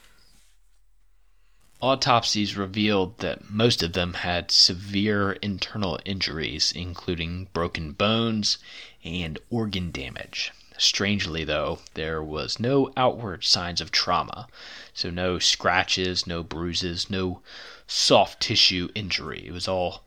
Autopsies 1.80 2.58
revealed 2.58 3.20
that 3.20 3.52
most 3.52 3.84
of 3.84 3.94
them 3.94 4.16
had 4.16 4.50
severe 4.50 5.34
internal 5.34 6.00
injuries, 6.06 6.72
including 6.72 7.50
broken 7.54 7.92
bones 7.92 8.58
and 9.04 9.38
organ 9.52 9.92
damage. 9.92 10.52
Strangely, 10.80 11.44
though, 11.44 11.80
there 11.94 12.22
was 12.22 12.60
no 12.60 12.92
outward 12.98 13.44
signs 13.44 13.80
of 13.82 13.92
trauma, 13.92 14.48
so 14.94 15.10
no 15.10 15.38
scratches, 15.38 16.26
no 16.26 16.42
bruises, 16.42 17.10
no 17.10 17.42
soft 17.86 18.42
tissue 18.42 18.90
injury. 18.96 19.46
It 19.46 19.52
was 19.52 19.68
all 19.68 20.04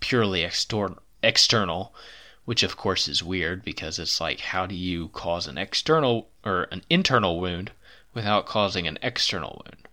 purely 0.00 0.42
external, 0.42 1.94
which 2.44 2.62
of 2.62 2.76
course 2.76 3.08
is 3.08 3.22
weird 3.22 3.64
because 3.64 3.98
it's 3.98 4.20
like 4.20 4.40
how 4.40 4.66
do 4.66 4.74
you 4.74 5.08
cause 5.08 5.46
an 5.46 5.58
external 5.58 6.28
or 6.44 6.64
an 6.70 6.82
internal 6.90 7.40
wound 7.40 7.70
without 8.14 8.46
causing 8.46 8.86
an 8.86 8.98
external 9.02 9.62
wound? 9.64 9.88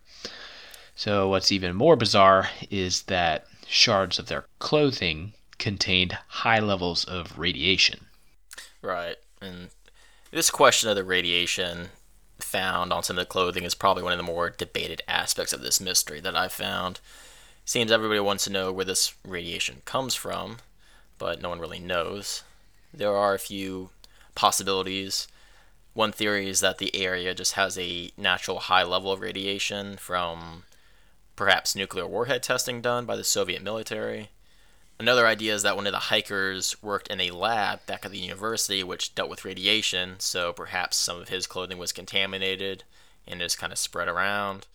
So, 0.96 1.30
what's 1.30 1.52
even 1.52 1.76
more 1.76 1.96
bizarre 1.96 2.50
is 2.70 3.04
that 3.04 3.46
shards 3.66 4.20
of 4.20 4.26
their 4.26 4.46
clothing 4.58 5.34
contained 5.60 6.18
high 6.28 6.60
levels 6.60 7.06
of 7.06 7.38
radiation. 7.38 8.08
Right. 8.82 9.18
And 9.42 9.70
this 10.32 10.50
question 10.50 10.90
of 10.90 10.96
the 10.96 11.04
radiation 11.04 11.90
found 12.40 12.92
on 12.92 13.04
some 13.04 13.18
of 13.18 13.22
the 13.22 13.30
clothing 13.30 13.64
is 13.64 13.76
probably 13.76 14.02
one 14.02 14.14
of 14.14 14.18
the 14.18 14.24
more 14.24 14.50
debated 14.50 15.02
aspects 15.08 15.54
of 15.54 15.62
this 15.62 15.80
mystery 15.80 16.20
that 16.22 16.36
I've 16.36 16.54
found. 16.54 17.00
Seems 17.66 17.92
everybody 17.92 18.20
wants 18.20 18.46
to 18.46 18.52
know 18.52 18.72
where 18.72 18.86
this 18.86 19.14
radiation 19.24 19.84
comes 19.86 20.16
from, 20.16 20.58
but 21.20 21.42
no 21.42 21.50
one 21.50 21.60
really 21.60 21.80
knows. 21.80 22.44
There 22.92 23.16
are 23.16 23.36
a 23.36 23.40
few 23.40 23.92
possibilities. 24.34 25.28
One 25.94 26.12
theory 26.12 26.50
is 26.50 26.62
that 26.62 26.80
the 26.80 26.96
area 26.96 27.36
just 27.36 27.54
has 27.54 27.78
a 27.78 28.10
natural 28.18 28.60
high 28.60 28.84
level 28.84 29.12
of 29.12 29.22
radiation 29.22 29.98
from 29.98 30.64
perhaps 31.36 31.76
nuclear 31.76 32.08
warhead 32.08 32.42
testing 32.42 32.82
done 32.82 33.06
by 33.06 33.16
the 33.16 33.24
Soviet 33.24 33.62
military. 33.62 34.30
Another 35.00 35.26
idea 35.26 35.54
is 35.54 35.64
that 35.64 35.78
one 35.78 35.88
of 35.88 35.94
the 35.94 36.00
hikers 36.00 36.82
worked 36.84 37.08
in 37.08 37.22
a 37.22 37.32
lab 37.32 37.86
back 37.86 38.04
at 38.04 38.12
the 38.12 38.18
university 38.18 38.84
which 38.84 39.16
dealt 39.16 39.30
with 39.30 39.46
radiation, 39.46 40.16
so 40.20 40.52
perhaps 40.52 40.98
some 40.98 41.22
of 41.22 41.30
his 41.30 41.48
clothing 41.48 41.78
was 41.78 41.94
contaminated 41.94 42.84
and 43.26 43.40
just 43.40 43.58
kind 43.58 43.72
of 43.72 43.80
spread 43.80 44.10
around. 44.10 44.68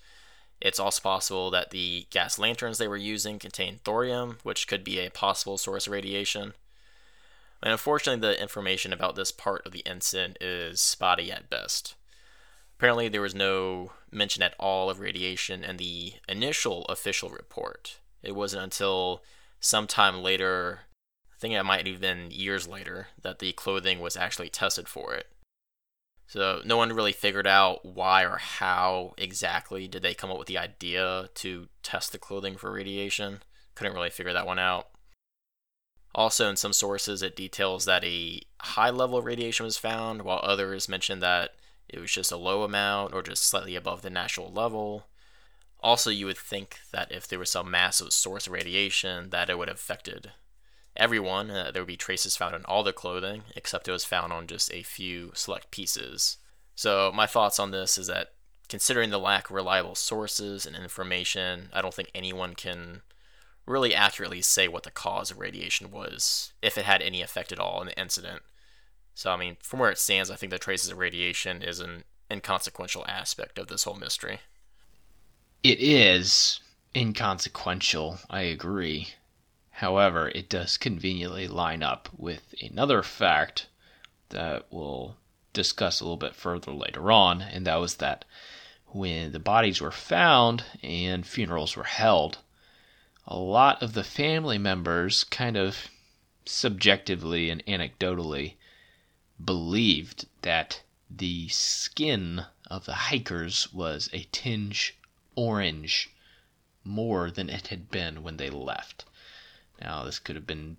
It's 0.64 0.80
also 0.80 1.02
possible 1.02 1.50
that 1.50 1.70
the 1.70 2.06
gas 2.08 2.38
lanterns 2.38 2.78
they 2.78 2.88
were 2.88 2.96
using 2.96 3.38
contained 3.38 3.84
thorium, 3.84 4.38
which 4.44 4.66
could 4.66 4.82
be 4.82 4.98
a 4.98 5.10
possible 5.10 5.58
source 5.58 5.86
of 5.86 5.92
radiation. 5.92 6.54
And 7.62 7.70
unfortunately, 7.70 8.26
the 8.26 8.40
information 8.40 8.90
about 8.90 9.14
this 9.14 9.30
part 9.30 9.66
of 9.66 9.72
the 9.72 9.80
incident 9.80 10.38
is 10.40 10.80
spotty 10.80 11.30
at 11.30 11.50
best. 11.50 11.96
Apparently, 12.78 13.08
there 13.08 13.20
was 13.20 13.34
no 13.34 13.92
mention 14.10 14.42
at 14.42 14.54
all 14.58 14.88
of 14.88 15.00
radiation 15.00 15.62
in 15.62 15.76
the 15.76 16.14
initial 16.26 16.86
official 16.86 17.28
report. 17.28 17.98
It 18.22 18.34
wasn't 18.34 18.64
until 18.64 19.22
sometime 19.60 20.22
later, 20.22 20.80
I 21.30 21.36
think 21.38 21.52
it 21.52 21.62
might 21.62 21.86
have 21.86 22.00
been 22.00 22.30
years 22.30 22.66
later, 22.66 23.08
that 23.20 23.38
the 23.38 23.52
clothing 23.52 24.00
was 24.00 24.16
actually 24.16 24.48
tested 24.48 24.88
for 24.88 25.14
it. 25.14 25.26
So 26.26 26.62
no 26.64 26.76
one 26.76 26.92
really 26.92 27.12
figured 27.12 27.46
out 27.46 27.84
why 27.84 28.24
or 28.24 28.38
how 28.38 29.14
exactly 29.18 29.86
did 29.86 30.02
they 30.02 30.14
come 30.14 30.30
up 30.30 30.38
with 30.38 30.48
the 30.48 30.58
idea 30.58 31.28
to 31.34 31.68
test 31.82 32.12
the 32.12 32.18
clothing 32.18 32.56
for 32.56 32.72
radiation. 32.72 33.42
Couldn't 33.74 33.94
really 33.94 34.10
figure 34.10 34.32
that 34.32 34.46
one 34.46 34.58
out. 34.58 34.88
Also, 36.14 36.48
in 36.48 36.56
some 36.56 36.72
sources, 36.72 37.22
it 37.22 37.36
details 37.36 37.84
that 37.84 38.04
a 38.04 38.40
high 38.60 38.90
level 38.90 39.18
of 39.18 39.24
radiation 39.24 39.64
was 39.64 39.76
found, 39.76 40.22
while 40.22 40.40
others 40.42 40.88
mention 40.88 41.18
that 41.20 41.50
it 41.88 41.98
was 41.98 42.12
just 42.12 42.30
a 42.30 42.36
low 42.36 42.62
amount 42.62 43.12
or 43.12 43.22
just 43.22 43.44
slightly 43.44 43.74
above 43.74 44.02
the 44.02 44.10
natural 44.10 44.52
level. 44.52 45.06
Also, 45.80 46.10
you 46.10 46.26
would 46.26 46.38
think 46.38 46.78
that 46.92 47.10
if 47.10 47.26
there 47.26 47.38
was 47.38 47.50
some 47.50 47.70
massive 47.70 48.12
source 48.12 48.46
of 48.46 48.52
radiation, 48.52 49.30
that 49.30 49.50
it 49.50 49.58
would 49.58 49.68
have 49.68 49.76
affected 49.76 50.30
everyone. 50.96 51.50
Uh, 51.50 51.70
there 51.72 51.82
would 51.82 51.88
be 51.88 51.96
traces 51.96 52.36
found 52.36 52.54
on 52.54 52.64
all 52.64 52.82
the 52.82 52.92
clothing, 52.92 53.42
except 53.56 53.88
it 53.88 53.92
was 53.92 54.04
found 54.04 54.32
on 54.32 54.46
just 54.46 54.72
a 54.72 54.82
few 54.82 55.32
select 55.34 55.70
pieces. 55.70 56.38
So, 56.74 57.12
my 57.14 57.26
thoughts 57.26 57.58
on 57.58 57.70
this 57.70 57.98
is 57.98 58.08
that 58.08 58.32
considering 58.68 59.10
the 59.10 59.18
lack 59.18 59.50
of 59.50 59.56
reliable 59.56 59.94
sources 59.94 60.66
and 60.66 60.74
information, 60.74 61.68
I 61.72 61.82
don't 61.82 61.94
think 61.94 62.10
anyone 62.14 62.54
can 62.54 63.02
really 63.66 63.94
accurately 63.94 64.42
say 64.42 64.68
what 64.68 64.82
the 64.82 64.90
cause 64.90 65.30
of 65.30 65.38
radiation 65.38 65.90
was, 65.90 66.52
if 66.62 66.76
it 66.76 66.84
had 66.84 67.00
any 67.00 67.22
effect 67.22 67.52
at 67.52 67.58
all 67.58 67.80
in 67.80 67.86
the 67.86 67.98
incident. 68.00 68.42
So, 69.14 69.30
I 69.30 69.36
mean, 69.36 69.56
from 69.60 69.78
where 69.78 69.90
it 69.90 69.98
stands, 69.98 70.30
I 70.30 70.36
think 70.36 70.50
the 70.50 70.58
traces 70.58 70.90
of 70.90 70.98
radiation 70.98 71.62
is 71.62 71.80
an 71.80 72.04
inconsequential 72.30 73.04
aspect 73.06 73.58
of 73.58 73.68
this 73.68 73.84
whole 73.84 73.94
mystery. 73.94 74.40
It 75.62 75.78
is 75.80 76.60
inconsequential, 76.94 78.18
I 78.28 78.42
agree. 78.42 79.08
However, 79.78 80.28
it 80.28 80.48
does 80.48 80.76
conveniently 80.76 81.48
line 81.48 81.82
up 81.82 82.08
with 82.16 82.54
another 82.62 83.02
fact 83.02 83.66
that 84.28 84.66
we'll 84.70 85.16
discuss 85.52 85.98
a 86.00 86.04
little 86.04 86.16
bit 86.16 86.36
further 86.36 86.70
later 86.70 87.10
on, 87.10 87.42
and 87.42 87.66
that 87.66 87.80
was 87.80 87.96
that 87.96 88.24
when 88.86 89.32
the 89.32 89.40
bodies 89.40 89.80
were 89.80 89.90
found 89.90 90.62
and 90.80 91.26
funerals 91.26 91.74
were 91.74 91.82
held, 91.90 92.38
a 93.26 93.36
lot 93.36 93.82
of 93.82 93.94
the 93.94 94.04
family 94.04 94.58
members 94.58 95.24
kind 95.24 95.56
of 95.56 95.88
subjectively 96.46 97.50
and 97.50 97.66
anecdotally 97.66 98.54
believed 99.44 100.26
that 100.42 100.82
the 101.10 101.48
skin 101.48 102.46
of 102.68 102.84
the 102.84 102.94
hikers 103.10 103.72
was 103.72 104.08
a 104.12 104.28
tinge 104.30 104.94
orange 105.34 106.10
more 106.84 107.28
than 107.28 107.50
it 107.50 107.66
had 107.66 107.90
been 107.90 108.22
when 108.22 108.36
they 108.36 108.50
left. 108.50 109.04
Now, 109.80 110.04
this 110.04 110.18
could 110.18 110.36
have 110.36 110.46
been 110.46 110.76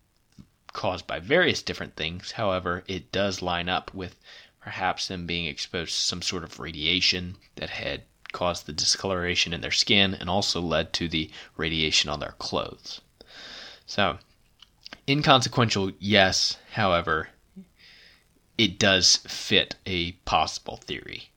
caused 0.74 1.08
by 1.08 1.20
various 1.20 1.62
different 1.62 1.96
things. 1.96 2.32
However, 2.32 2.84
it 2.88 3.12
does 3.12 3.42
line 3.42 3.70
up 3.70 3.94
with 3.94 4.16
perhaps 4.60 5.08
them 5.08 5.26
being 5.26 5.46
exposed 5.46 5.94
to 5.94 6.02
some 6.02 6.22
sort 6.22 6.44
of 6.44 6.60
radiation 6.60 7.38
that 7.56 7.70
had 7.70 8.02
caused 8.32 8.66
the 8.66 8.74
discoloration 8.74 9.54
in 9.54 9.62
their 9.62 9.72
skin 9.72 10.14
and 10.14 10.30
also 10.30 10.60
led 10.60 10.92
to 10.92 11.08
the 11.08 11.30
radiation 11.56 12.10
on 12.10 12.20
their 12.20 12.36
clothes. 12.38 13.00
So, 13.86 14.18
inconsequential, 15.08 15.92
yes. 16.00 16.58
However, 16.72 17.30
it 18.58 18.78
does 18.80 19.18
fit 19.18 19.76
a 19.86 20.14
possible 20.26 20.78
theory. 20.78 21.30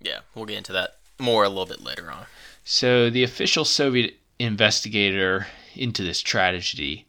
Yeah, 0.00 0.20
we'll 0.34 0.46
get 0.46 0.58
into 0.58 0.72
that 0.72 0.96
more 1.18 1.44
a 1.44 1.48
little 1.48 1.66
bit 1.66 1.82
later 1.82 2.10
on. 2.10 2.26
So, 2.64 3.10
the 3.10 3.22
official 3.22 3.64
Soviet 3.64 4.16
investigator 4.38 5.46
into 5.74 6.02
this 6.02 6.20
tragedy, 6.20 7.06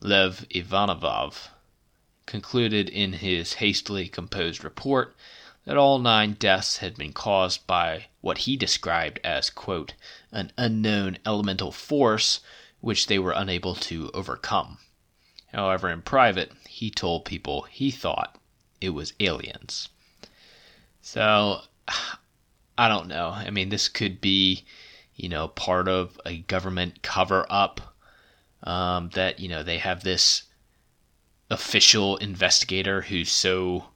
Lev 0.00 0.46
Ivanovov, 0.50 1.48
concluded 2.26 2.88
in 2.88 3.14
his 3.14 3.54
hastily 3.54 4.08
composed 4.08 4.64
report 4.64 5.16
that 5.64 5.76
all 5.76 5.98
nine 5.98 6.32
deaths 6.34 6.78
had 6.78 6.96
been 6.96 7.12
caused 7.12 7.66
by 7.66 8.06
what 8.20 8.38
he 8.38 8.56
described 8.56 9.20
as, 9.22 9.50
quote, 9.50 9.94
an 10.32 10.52
unknown 10.56 11.18
elemental 11.26 11.70
force 11.70 12.40
which 12.80 13.06
they 13.06 13.18
were 13.18 13.32
unable 13.32 13.74
to 13.74 14.10
overcome. 14.14 14.78
However, 15.52 15.90
in 15.90 16.02
private, 16.02 16.52
he 16.68 16.90
told 16.90 17.24
people 17.24 17.62
he 17.62 17.90
thought 17.90 18.38
it 18.80 18.90
was 18.90 19.12
aliens. 19.20 19.88
So, 21.02 21.62
I 22.78 22.88
don't 22.88 23.08
know. 23.08 23.30
I 23.30 23.50
mean, 23.50 23.68
this 23.68 23.88
could 23.88 24.20
be, 24.20 24.64
you 25.14 25.28
know, 25.28 25.48
part 25.48 25.88
of 25.88 26.18
a 26.24 26.38
government 26.38 27.02
cover 27.02 27.46
up 27.50 27.89
um, 28.62 29.10
that, 29.14 29.40
you 29.40 29.48
know, 29.48 29.62
they 29.62 29.78
have 29.78 30.02
this 30.02 30.44
official 31.50 32.16
investigator 32.18 33.02
who's 33.02 33.30
so 33.30 33.86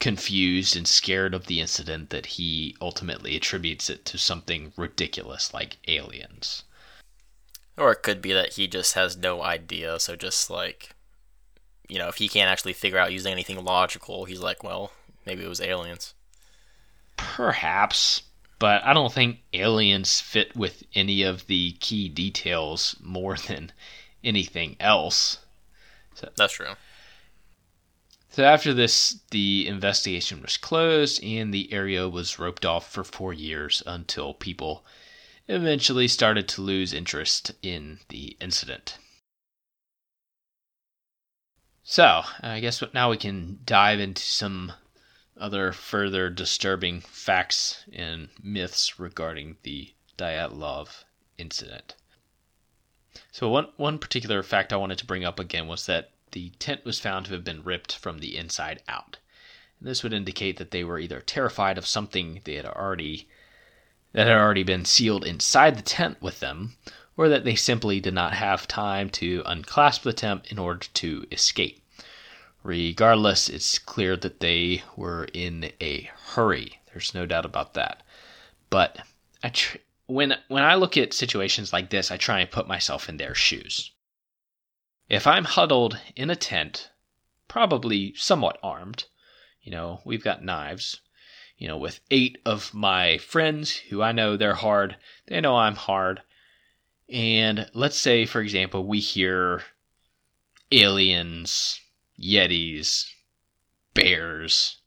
confused 0.00 0.76
and 0.76 0.86
scared 0.86 1.34
of 1.34 1.46
the 1.46 1.60
incident 1.60 2.10
that 2.10 2.26
he 2.26 2.76
ultimately 2.80 3.36
attributes 3.36 3.88
it 3.88 4.04
to 4.04 4.18
something 4.18 4.72
ridiculous 4.76 5.54
like 5.54 5.78
aliens. 5.88 6.64
Or 7.76 7.92
it 7.92 8.02
could 8.02 8.20
be 8.20 8.32
that 8.32 8.54
he 8.54 8.66
just 8.66 8.94
has 8.94 9.16
no 9.16 9.42
idea, 9.42 9.98
so 9.98 10.14
just 10.14 10.50
like 10.50 10.94
you 11.88 11.98
know, 11.98 12.08
if 12.08 12.16
he 12.16 12.28
can't 12.28 12.50
actually 12.50 12.72
figure 12.72 12.98
out 12.98 13.12
using 13.12 13.32
anything 13.32 13.62
logical, 13.62 14.24
he's 14.24 14.40
like, 14.40 14.62
well, 14.62 14.92
maybe 15.26 15.44
it 15.44 15.48
was 15.48 15.60
aliens. 15.60 16.14
Perhaps, 17.16 18.22
but 18.58 18.84
I 18.84 18.92
don't 18.92 19.12
think 19.12 19.40
aliens 19.52 20.20
fit 20.20 20.56
with 20.56 20.84
any 20.94 21.22
of 21.22 21.46
the 21.46 21.72
key 21.80 22.08
details 22.08 22.96
more 23.00 23.36
than 23.48 23.72
anything 24.22 24.76
else. 24.80 25.38
So, 26.14 26.30
That's 26.36 26.54
true. 26.54 26.74
So 28.30 28.42
after 28.42 28.74
this, 28.74 29.20
the 29.30 29.68
investigation 29.68 30.42
was 30.42 30.56
closed 30.56 31.22
and 31.22 31.54
the 31.54 31.72
area 31.72 32.08
was 32.08 32.36
roped 32.36 32.64
off 32.64 32.90
for 32.90 33.04
four 33.04 33.32
years 33.32 33.80
until 33.86 34.34
people 34.34 34.84
eventually 35.46 36.08
started 36.08 36.48
to 36.48 36.60
lose 36.60 36.92
interest 36.92 37.52
in 37.62 38.00
the 38.08 38.36
incident. 38.40 38.98
So, 41.84 42.22
I 42.40 42.58
guess 42.58 42.82
now 42.92 43.10
we 43.10 43.18
can 43.18 43.60
dive 43.64 44.00
into 44.00 44.22
some 44.22 44.72
other 45.36 45.72
further 45.72 46.30
disturbing 46.30 47.00
facts 47.00 47.84
and 47.92 48.28
myths 48.42 48.98
regarding 48.98 49.56
the 49.62 49.92
Dyatlov 50.16 51.04
incident. 51.38 51.94
So, 53.30 53.48
one, 53.48 53.68
one 53.76 53.98
particular 53.98 54.42
fact 54.42 54.72
I 54.72 54.76
wanted 54.76 54.98
to 54.98 55.06
bring 55.06 55.24
up 55.24 55.38
again 55.38 55.66
was 55.66 55.86
that 55.86 56.10
the 56.32 56.50
tent 56.58 56.84
was 56.84 56.98
found 56.98 57.26
to 57.26 57.32
have 57.32 57.44
been 57.44 57.62
ripped 57.62 57.94
from 57.94 58.18
the 58.18 58.36
inside 58.36 58.82
out. 58.88 59.18
And 59.78 59.88
this 59.88 60.02
would 60.02 60.12
indicate 60.12 60.56
that 60.56 60.70
they 60.70 60.84
were 60.84 60.98
either 60.98 61.20
terrified 61.20 61.78
of 61.78 61.86
something 61.86 62.40
they 62.44 62.54
had 62.54 62.66
already 62.66 63.28
that 64.12 64.26
had 64.26 64.36
already 64.36 64.62
been 64.62 64.84
sealed 64.84 65.24
inside 65.24 65.76
the 65.76 65.82
tent 65.82 66.22
with 66.22 66.40
them, 66.40 66.76
or 67.16 67.28
that 67.28 67.44
they 67.44 67.56
simply 67.56 68.00
did 68.00 68.14
not 68.14 68.32
have 68.32 68.66
time 68.68 69.10
to 69.10 69.42
unclasp 69.44 70.02
the 70.02 70.12
tent 70.12 70.46
in 70.46 70.58
order 70.58 70.86
to 70.94 71.26
escape. 71.30 71.83
Regardless, 72.64 73.50
it's 73.50 73.78
clear 73.78 74.16
that 74.16 74.40
they 74.40 74.82
were 74.96 75.28
in 75.34 75.70
a 75.82 76.10
hurry. 76.28 76.80
There's 76.86 77.14
no 77.14 77.26
doubt 77.26 77.44
about 77.44 77.74
that. 77.74 78.02
But 78.70 78.98
I 79.42 79.50
tr- 79.50 79.76
when 80.06 80.38
when 80.48 80.62
I 80.62 80.74
look 80.74 80.96
at 80.96 81.12
situations 81.12 81.74
like 81.74 81.90
this, 81.90 82.10
I 82.10 82.16
try 82.16 82.40
and 82.40 82.50
put 82.50 82.66
myself 82.66 83.06
in 83.06 83.18
their 83.18 83.34
shoes. 83.34 83.92
If 85.10 85.26
I'm 85.26 85.44
huddled 85.44 85.98
in 86.16 86.30
a 86.30 86.36
tent, 86.36 86.90
probably 87.48 88.14
somewhat 88.14 88.58
armed, 88.62 89.04
you 89.60 89.70
know, 89.70 90.00
we've 90.06 90.24
got 90.24 90.42
knives, 90.42 91.02
you 91.58 91.68
know, 91.68 91.76
with 91.76 92.00
eight 92.10 92.38
of 92.46 92.72
my 92.72 93.18
friends 93.18 93.76
who 93.76 94.00
I 94.00 94.12
know 94.12 94.38
they're 94.38 94.54
hard, 94.54 94.96
they 95.26 95.38
know 95.42 95.56
I'm 95.56 95.76
hard, 95.76 96.22
and 97.10 97.70
let's 97.74 97.98
say, 97.98 98.24
for 98.24 98.40
example, 98.40 98.86
we 98.86 99.00
hear 99.00 99.64
aliens, 100.72 101.78
yetis, 102.18 103.10
bears 103.94 104.78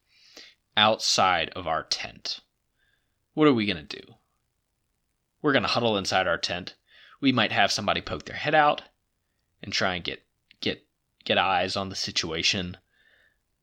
outside 0.76 1.50
of 1.50 1.68
our 1.68 1.84
tent. 1.84 2.40
What 3.34 3.48
are 3.48 3.54
we 3.54 3.66
going 3.66 3.86
to 3.86 4.02
do? 4.02 4.16
We're 5.42 5.54
going 5.54 5.64
to 5.64 5.70
huddle 5.70 5.98
inside 5.98 6.28
our 6.28 6.38
tent. 6.38 6.76
We 7.22 7.32
might 7.32 7.52
have 7.52 7.72
somebody 7.72 8.02
poke 8.02 8.26
their 8.26 8.36
head 8.36 8.56
out 8.56 8.82
and 9.62 9.72
try 9.72 9.96
and 9.96 10.04
get 10.04 10.26
get 10.62 10.86
get 11.24 11.38
eyes 11.38 11.76
on 11.76 11.90
the 11.90 11.96
situation. 11.96 12.78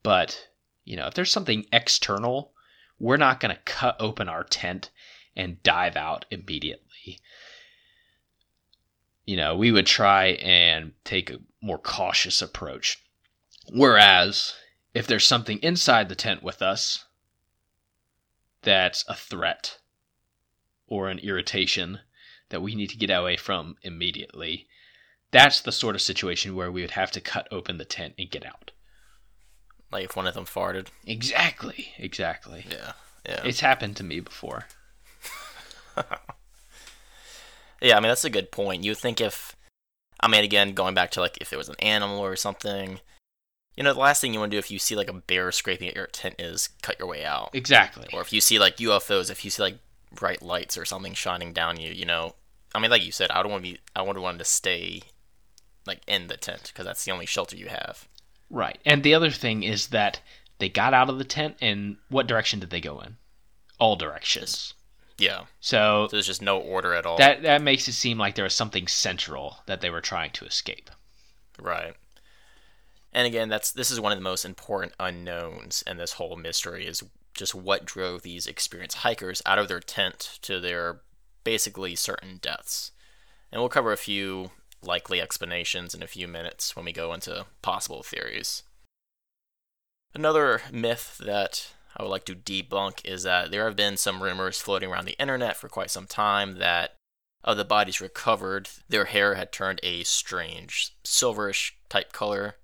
But, 0.03 0.48
you 0.85 0.96
know, 0.96 1.07
if 1.07 1.14
there's 1.14 1.33
something 1.33 1.66
external, 1.72 2.53
we're 2.98 3.16
not 3.16 3.40
going 3.40 3.55
to 3.55 3.62
cut 3.62 3.96
open 4.00 4.29
our 4.29 4.44
tent 4.44 4.90
and 5.35 5.62
dive 5.62 5.96
out 5.96 6.24
immediately 6.31 7.18
you 9.27 9.37
know, 9.37 9.57
we 9.57 9.72
would 9.72 9.87
try 9.87 10.27
and 10.27 10.92
take 11.05 11.31
a 11.31 11.40
more 11.61 11.79
cautious 11.79 12.42
approach. 12.42 13.03
Whereas, 13.72 14.55
if 14.92 15.07
there's 15.07 15.27
something 15.27 15.59
inside 15.59 16.09
the 16.09 16.14
tent 16.14 16.42
with 16.42 16.62
us 16.62 17.05
that's 18.62 19.05
a 19.09 19.14
threat 19.14 19.79
or 20.87 21.09
an 21.09 21.18
irritation 21.18 22.00
that 22.50 22.62
we 22.62 22.74
need 22.74 22.90
to 22.90 22.96
get 22.96 23.11
away 23.11 23.37
from 23.37 23.77
immediately, 23.83 24.66
that's 25.31 25.61
the 25.61 25.72
sort 25.72 25.94
of 25.94 26.03
situation 26.03 26.55
where 26.55 26.70
we 26.70 26.81
would 26.81 26.92
have 26.92 27.11
to 27.12 27.20
cut 27.20 27.48
open 27.50 27.79
the 27.79 27.85
tent 27.85 28.14
and 28.18 28.31
get 28.31 28.46
out. 28.46 28.70
Like 29.90 30.05
if 30.05 30.16
one 30.16 30.27
of 30.27 30.35
them 30.35 30.44
farted. 30.44 30.88
Exactly, 31.07 31.92
exactly. 31.98 32.66
Yeah, 32.70 32.92
yeah. 33.27 33.42
It's 33.44 33.61
happened 33.61 33.96
to 33.96 34.05
me 34.05 34.20
before. 34.20 34.66
Yeah, 37.85 37.98
I 37.98 38.00
mean 38.00 38.09
that's 38.09 38.24
a 38.24 38.31
good 38.31 38.50
point. 38.50 38.83
You 38.83 38.94
think 38.94 39.20
if, 39.20 39.55
I 40.18 40.27
mean, 40.27 40.42
again, 40.42 40.72
going 40.72 40.94
back 40.94 41.11
to 41.12 41.20
like 41.20 41.37
if 41.42 41.53
it 41.53 41.57
was 41.57 41.68
an 41.68 41.77
animal 41.81 42.18
or 42.18 42.35
something, 42.35 42.98
you 43.77 43.83
know, 43.83 43.93
the 43.93 44.01
last 44.01 44.21
thing 44.21 44.33
you 44.33 44.41
want 44.41 44.53
to 44.53 44.55
do 44.55 44.59
if 44.59 44.71
you 44.71 44.79
see 44.79 44.95
like 44.95 45.09
a 45.09 45.15
bear 45.15 45.51
scraping 45.53 45.89
at 45.89 45.97
your 45.97 46.07
tent 46.07 46.37
is 46.39 46.69
cut 46.83 46.99
your 46.99 47.09
way 47.09 47.25
out. 47.25 47.51
Exactly. 47.53 48.09
Or 48.13 48.21
if 48.21 48.33
you 48.33 48.41
see 48.41 48.59
like 48.59 48.77
UFOs, 48.77 49.31
if 49.31 49.45
you 49.45 49.51
see 49.51 49.63
like 49.63 49.79
bright 50.13 50.43
lights 50.43 50.79
or 50.79 50.85
something 50.85 51.15
shining 51.15 51.53
down 51.53 51.81
you, 51.81 51.93
you 51.93 52.05
know, 52.05 52.35
I 52.75 52.81
mean, 52.81 52.91
like 52.91 53.05
you 53.05 53.13
said, 53.13 53.31
I 53.31 53.43
don't 53.43 53.53
want 53.53 53.65
to 53.65 53.73
be, 53.73 53.79
I 53.95 54.03
would 54.03 54.19
want 54.19 54.39
to 54.39 54.45
stay 54.45 55.03
like 55.87 56.01
in 56.07 56.29
the 56.29 56.37
tent 56.37 56.65
because 56.69 56.87
that's 56.87 57.05
the 57.05 57.13
only 57.13 57.27
shelter 57.27 57.57
you 57.57 57.69
have. 57.69 58.09
Right. 58.51 58.79
And 58.85 59.03
the 59.03 59.15
other 59.15 59.31
thing 59.31 59.63
is 59.63 59.89
that 59.89 60.21
they 60.59 60.69
got 60.69 60.95
out 60.95 61.11
of 61.11 61.19
the 61.19 61.25
tent, 61.25 61.57
and 61.61 61.97
what 62.09 62.27
direction 62.27 62.61
did 62.61 62.71
they 62.71 62.81
go 62.81 63.01
in? 63.01 63.17
All 63.79 63.97
directions. 63.97 64.75
Yeah. 65.19 65.43
So, 65.61 66.07
so 66.07 66.09
there's 66.13 66.27
just 66.27 66.43
no 66.43 66.59
order 66.59 66.95
at 66.95 67.07
all. 67.07 67.17
That 67.19 67.43
that 67.43 67.63
makes 67.63 67.89
it 67.89 67.93
seem 67.93 68.19
like 68.19 68.35
there 68.35 68.45
was 68.45 68.55
something 68.55 68.87
central 68.87 69.59
that 69.67 69.81
they 69.81 69.91
were 69.91 70.01
trying 70.01 70.31
to 70.33 70.45
escape. 70.45 70.91
Right. 71.59 71.95
And 73.14 73.27
again, 73.27 73.48
that's 73.48 73.70
this 73.70 73.90
is 73.90 74.00
one 74.00 74.12
of 74.12 74.18
the 74.18 74.24
most 74.24 74.44
important 74.44 74.92
unknowns 74.98 75.85
in 75.87 75.96
this 75.96 76.14
whole 76.14 76.37
mystery 76.37 76.87
is 76.87 77.03
just 77.33 77.55
what 77.55 77.85
drove 77.85 78.22
these 78.22 78.46
experienced 78.46 78.98
hikers 78.98 79.40
out 79.46 79.59
of 79.59 79.68
their 79.68 79.81
tent 79.81 80.38
to 80.42 80.61
their 80.61 81.00
basically 81.44 81.94
certain 81.94 82.38
deaths. 82.42 82.90
And 83.53 83.61
we'll 83.61 83.68
cover 83.68 83.92
a 83.92 83.96
few 83.96 84.50
likely 84.83 85.20
explanations 85.20 85.94
in 85.94 86.03
a 86.03 86.09
few 86.09 86.27
minutes 86.27 86.74
when 86.74 86.85
we 86.85 86.92
go 86.92 87.12
into 87.12 87.46
possible 87.62 88.03
theories. 88.03 88.64
Another 90.12 90.62
myth 90.72 91.20
that 91.24 91.72
I 91.96 92.03
would 92.03 92.09
like 92.09 92.24
to 92.27 92.35
debunk 92.35 93.00
is 93.05 93.22
that 93.22 93.50
there 93.50 93.64
have 93.64 93.77
been 93.77 93.96
some 93.96 94.22
rumors 94.22 94.61
floating 94.61 94.90
around 94.90 95.07
the 95.07 95.20
internet 95.20 95.57
for 95.57 95.68
quite 95.68 95.90
some 95.90 96.07
time 96.07 96.59
that 96.59 96.94
of 97.44 97.57
the 97.57 97.64
bodies 97.64 98.00
recovered, 98.00 98.68
their 98.88 99.05
hair 99.05 99.35
had 99.35 99.53
turned 99.53 99.79
a 99.83 100.03
strange 100.05 100.96
silverish 101.05 101.72
type 101.88 102.12
color. 102.12 102.57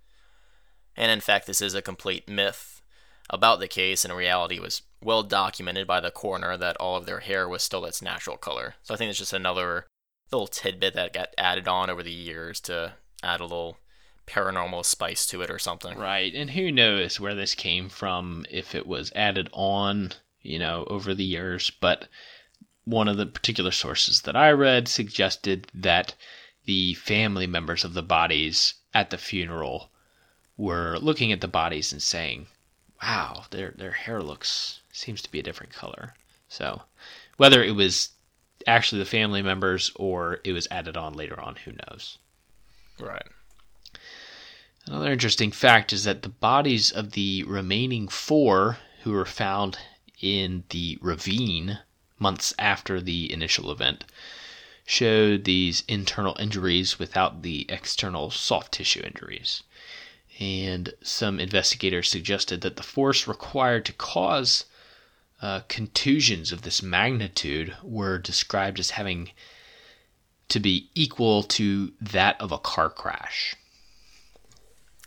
And 1.01 1.11
in 1.11 1.21
fact, 1.21 1.47
this 1.47 1.63
is 1.63 1.75
a 1.75 1.81
complete 1.81 2.29
myth 2.29 2.83
about 3.31 3.59
the 3.59 3.69
case, 3.69 4.05
and 4.05 4.13
in 4.13 4.19
reality, 4.19 4.57
it 4.57 4.63
was 4.63 4.83
well 5.03 5.23
documented 5.23 5.87
by 5.87 5.99
the 5.99 6.11
coroner 6.11 6.59
that 6.59 6.77
all 6.77 6.95
of 6.95 7.07
their 7.07 7.21
hair 7.21 7.49
was 7.49 7.63
still 7.63 7.87
its 7.87 8.03
natural 8.03 8.37
color. 8.37 8.75
So 8.83 8.93
I 8.93 8.99
think 8.99 9.09
it's 9.09 9.19
just 9.19 9.33
another 9.33 9.87
little 10.31 10.47
tidbit 10.47 10.93
that 10.93 11.15
got 11.15 11.31
added 11.39 11.67
on 11.67 11.89
over 11.89 12.03
the 12.03 12.13
years 12.13 12.61
to 12.61 12.93
add 13.23 13.41
a 13.41 13.45
little 13.45 13.79
paranormal 14.27 14.85
spice 14.85 15.25
to 15.29 15.41
it 15.41 15.51
or 15.51 15.59
something. 15.59 15.97
Right. 15.97 16.35
And 16.35 16.51
who 16.51 16.71
knows 16.71 17.19
where 17.19 17.35
this 17.35 17.55
came 17.55 17.89
from, 17.89 18.45
if 18.51 18.75
it 18.75 18.87
was 18.87 19.11
added 19.17 19.49
on, 19.53 20.13
you 20.43 20.59
know, 20.59 20.85
over 20.89 21.15
the 21.15 21.25
years. 21.25 21.71
But 21.81 22.09
one 22.85 23.09
of 23.09 23.17
the 23.17 23.25
particular 23.25 23.71
sources 23.71 24.21
that 24.23 24.37
I 24.37 24.51
read 24.51 24.87
suggested 24.87 25.71
that 25.73 26.15
the 26.67 26.93
family 26.93 27.47
members 27.47 27.85
of 27.85 27.95
the 27.95 28.03
bodies 28.03 28.75
at 28.93 29.09
the 29.09 29.17
funeral 29.17 29.91
were 30.61 30.99
looking 30.99 31.33
at 31.33 31.41
the 31.41 31.49
bodies 31.49 31.91
and 31.91 32.03
saying, 32.03 32.47
wow, 33.03 33.45
their, 33.51 33.71
their 33.71 33.93
hair 33.93 34.23
looks, 34.23 34.81
seems 34.93 35.23
to 35.23 35.31
be 35.31 35.41
a 35.41 35.43
different 35.43 35.73
color. 35.73 36.15
So 36.49 36.83
whether 37.39 37.65
it 37.65 37.75
was 37.75 38.11
actually 38.67 38.99
the 38.99 39.07
family 39.07 39.41
members 39.41 39.91
or 39.97 40.41
it 40.45 40.53
was 40.53 40.69
added 40.71 40.99
on 40.99 41.15
later 41.15 41.41
on, 41.41 41.57
who 41.57 41.73
knows? 41.73 42.19
Right. 42.99 43.27
Another 44.87 45.11
interesting 45.11 45.51
fact 45.51 45.95
is 45.95 46.05
that 46.05 46.23
the 46.23 46.29
bodies 46.29 46.91
of 46.91 47.13
the 47.13 47.43
remaining 47.45 48.07
four 48.09 48.79
who 49.03 49.13
were 49.13 49.25
found 49.25 49.79
in 50.21 50.65
the 50.69 50.99
ravine 51.01 51.79
months 52.19 52.53
after 52.59 53.01
the 53.01 53.33
initial 53.33 53.71
event 53.71 54.05
showed 54.85 55.45
these 55.45 55.85
internal 55.89 56.37
injuries 56.39 56.99
without 56.99 57.41
the 57.41 57.65
external 57.71 58.31
soft 58.31 58.73
tissue 58.73 59.01
injuries. 59.01 59.63
And 60.41 60.95
some 61.03 61.39
investigators 61.39 62.11
suggested 62.11 62.63
that 62.63 62.77
the 62.77 62.83
force 62.83 63.29
required 63.29 63.85
to 63.85 63.93
cause 63.93 64.65
uh, 65.43 65.61
contusions 65.69 66.51
of 66.51 66.63
this 66.63 66.83
magnitude 66.83 67.77
were 67.83 68.19
described 68.19 68.81
as 68.81 68.91
having 68.91 69.31
to 70.49 70.59
be 70.59 70.91
equal 70.95 71.43
to 71.45 71.93
that 72.01 72.41
of 72.41 72.53
a 72.53 72.59
car 72.59 72.91
crash. 72.91 73.55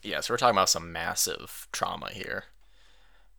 Yeah, 0.03 0.19
so 0.19 0.33
we're 0.33 0.37
talking 0.37 0.55
about 0.55 0.69
some 0.69 0.91
massive 0.91 1.67
trauma 1.71 2.09
here. 2.11 2.45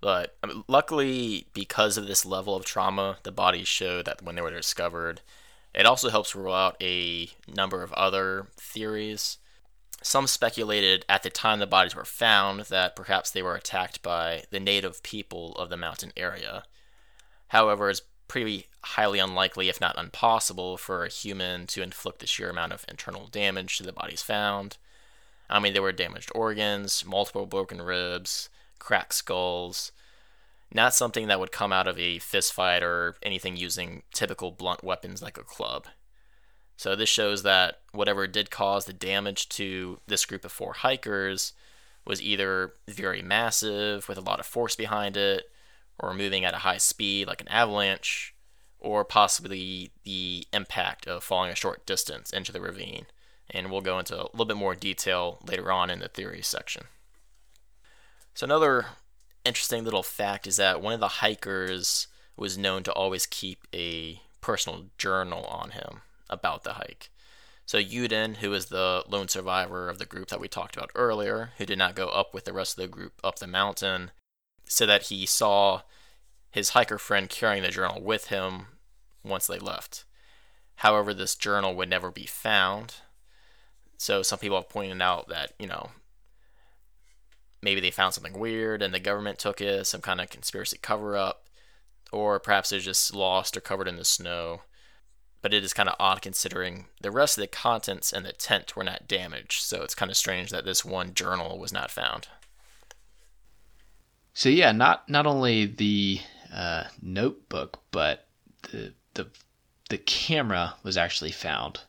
But 0.00 0.36
I 0.42 0.48
mean, 0.48 0.64
luckily, 0.68 1.46
because 1.54 1.96
of 1.96 2.06
this 2.06 2.26
level 2.26 2.54
of 2.54 2.64
trauma, 2.64 3.18
the 3.22 3.32
bodies 3.32 3.68
show 3.68 4.02
that 4.02 4.22
when 4.22 4.34
they 4.34 4.42
were 4.42 4.50
discovered, 4.50 5.20
it 5.74 5.86
also 5.86 6.10
helps 6.10 6.34
rule 6.34 6.54
out 6.54 6.76
a 6.82 7.30
number 7.48 7.82
of 7.82 7.92
other 7.94 8.48
theories. 8.56 9.38
Some 10.04 10.26
speculated 10.26 11.06
at 11.08 11.22
the 11.22 11.30
time 11.30 11.60
the 11.60 11.66
bodies 11.66 11.96
were 11.96 12.04
found 12.04 12.60
that 12.66 12.94
perhaps 12.94 13.30
they 13.30 13.40
were 13.40 13.54
attacked 13.54 14.02
by 14.02 14.44
the 14.50 14.60
native 14.60 15.02
people 15.02 15.54
of 15.54 15.70
the 15.70 15.78
mountain 15.78 16.12
area. 16.14 16.64
However, 17.48 17.88
it's 17.88 18.02
pretty 18.28 18.66
highly 18.82 19.18
unlikely, 19.18 19.70
if 19.70 19.80
not 19.80 19.96
impossible, 19.96 20.76
for 20.76 21.04
a 21.04 21.08
human 21.08 21.66
to 21.68 21.80
inflict 21.80 22.18
the 22.18 22.26
sheer 22.26 22.50
amount 22.50 22.74
of 22.74 22.84
internal 22.86 23.28
damage 23.28 23.78
to 23.78 23.82
the 23.82 23.94
bodies 23.94 24.20
found. 24.20 24.76
I 25.48 25.58
mean, 25.58 25.72
there 25.72 25.80
were 25.80 25.90
damaged 25.90 26.30
organs, 26.34 27.02
multiple 27.06 27.46
broken 27.46 27.80
ribs, 27.80 28.50
cracked 28.78 29.14
skulls. 29.14 29.90
Not 30.70 30.92
something 30.92 31.28
that 31.28 31.40
would 31.40 31.50
come 31.50 31.72
out 31.72 31.88
of 31.88 31.98
a 31.98 32.18
fistfight 32.18 32.82
or 32.82 33.16
anything 33.22 33.56
using 33.56 34.02
typical 34.12 34.50
blunt 34.50 34.84
weapons 34.84 35.22
like 35.22 35.38
a 35.38 35.44
club. 35.44 35.86
So 36.76 36.96
this 36.96 37.08
shows 37.08 37.42
that 37.42 37.80
whatever 37.92 38.26
did 38.26 38.50
cause 38.50 38.84
the 38.84 38.92
damage 38.92 39.48
to 39.50 40.00
this 40.06 40.24
group 40.24 40.44
of 40.44 40.52
four 40.52 40.74
hikers 40.74 41.52
was 42.04 42.20
either 42.20 42.74
very 42.88 43.22
massive 43.22 44.08
with 44.08 44.18
a 44.18 44.22
lot 44.22 44.40
of 44.40 44.46
force 44.46 44.76
behind 44.76 45.16
it, 45.16 45.44
or 45.98 46.12
moving 46.12 46.44
at 46.44 46.54
a 46.54 46.58
high 46.58 46.78
speed 46.78 47.28
like 47.28 47.40
an 47.40 47.48
avalanche, 47.48 48.34
or 48.80 49.04
possibly 49.04 49.90
the 50.04 50.46
impact 50.52 51.06
of 51.06 51.24
falling 51.24 51.50
a 51.50 51.56
short 51.56 51.86
distance 51.86 52.30
into 52.30 52.52
the 52.52 52.60
ravine 52.60 53.06
and 53.50 53.70
we'll 53.70 53.80
go 53.80 53.98
into 53.98 54.18
a 54.18 54.28
little 54.32 54.44
bit 54.44 54.56
more 54.56 54.74
detail 54.74 55.38
later 55.46 55.70
on 55.70 55.90
in 55.90 56.00
the 56.00 56.08
theory 56.08 56.42
section. 56.42 56.84
So, 58.34 58.44
another 58.44 58.86
interesting 59.44 59.84
little 59.84 60.02
fact 60.02 60.46
is 60.46 60.56
that 60.56 60.82
one 60.82 60.94
of 60.94 61.00
the 61.00 61.08
hikers 61.08 62.08
was 62.36 62.58
known 62.58 62.82
to 62.84 62.92
always 62.92 63.26
keep 63.26 63.66
a 63.74 64.20
personal 64.40 64.86
journal 64.98 65.44
on 65.44 65.70
him 65.70 66.00
about 66.28 66.64
the 66.64 66.74
hike. 66.74 67.10
So, 67.66 67.78
Yudin, 67.78 68.36
who 68.36 68.50
was 68.50 68.66
the 68.66 69.04
lone 69.08 69.28
survivor 69.28 69.88
of 69.88 69.98
the 69.98 70.04
group 70.04 70.28
that 70.28 70.40
we 70.40 70.48
talked 70.48 70.76
about 70.76 70.90
earlier, 70.94 71.52
who 71.56 71.64
did 71.64 71.78
not 71.78 71.94
go 71.94 72.08
up 72.08 72.34
with 72.34 72.44
the 72.44 72.52
rest 72.52 72.76
of 72.76 72.82
the 72.82 72.88
group 72.88 73.14
up 73.24 73.38
the 73.38 73.46
mountain, 73.46 74.10
said 74.66 74.88
that 74.88 75.04
he 75.04 75.24
saw 75.24 75.80
his 76.50 76.70
hiker 76.70 76.98
friend 76.98 77.28
carrying 77.28 77.62
the 77.62 77.70
journal 77.70 78.02
with 78.02 78.26
him 78.26 78.66
once 79.24 79.46
they 79.46 79.58
left. 79.58 80.04
However, 80.76 81.14
this 81.14 81.34
journal 81.34 81.74
would 81.74 81.88
never 81.88 82.10
be 82.10 82.26
found, 82.26 82.96
so 83.96 84.22
some 84.22 84.38
people 84.38 84.58
have 84.58 84.68
pointed 84.68 85.00
out 85.00 85.28
that, 85.28 85.52
you 85.58 85.66
know, 85.66 85.90
maybe 87.62 87.80
they 87.80 87.90
found 87.90 88.12
something 88.12 88.38
weird 88.38 88.82
and 88.82 88.92
the 88.92 89.00
government 89.00 89.38
took 89.38 89.60
it, 89.60 89.86
some 89.86 90.02
kind 90.02 90.20
of 90.20 90.28
conspiracy 90.28 90.78
cover 90.80 91.16
up, 91.16 91.48
or 92.12 92.38
perhaps 92.38 92.72
it's 92.72 92.84
just 92.84 93.14
lost 93.14 93.56
or 93.56 93.60
covered 93.60 93.88
in 93.88 93.96
the 93.96 94.04
snow. 94.04 94.60
But 95.44 95.52
it 95.52 95.62
is 95.62 95.74
kind 95.74 95.90
of 95.90 95.96
odd 96.00 96.22
considering 96.22 96.86
the 97.00 97.10
rest 97.10 97.36
of 97.36 97.42
the 97.42 97.46
contents 97.46 98.14
and 98.14 98.24
the 98.24 98.32
tent 98.32 98.74
were 98.74 98.82
not 98.82 99.06
damaged, 99.06 99.60
so 99.60 99.82
it's 99.82 99.94
kind 99.94 100.10
of 100.10 100.16
strange 100.16 100.48
that 100.50 100.64
this 100.64 100.84
one 100.84 101.12
journal 101.12 101.58
was 101.58 101.70
not 101.72 101.90
found. 101.90 102.28
So 104.32 104.48
yeah, 104.48 104.72
not 104.72 105.06
not 105.08 105.26
only 105.26 105.66
the 105.66 106.20
uh, 106.50 106.84
notebook, 107.02 107.82
but 107.90 108.26
the 108.72 108.94
the 109.12 109.28
the 109.90 109.98
camera 109.98 110.76
was 110.82 110.96
actually 110.96 111.32
found 111.32 111.80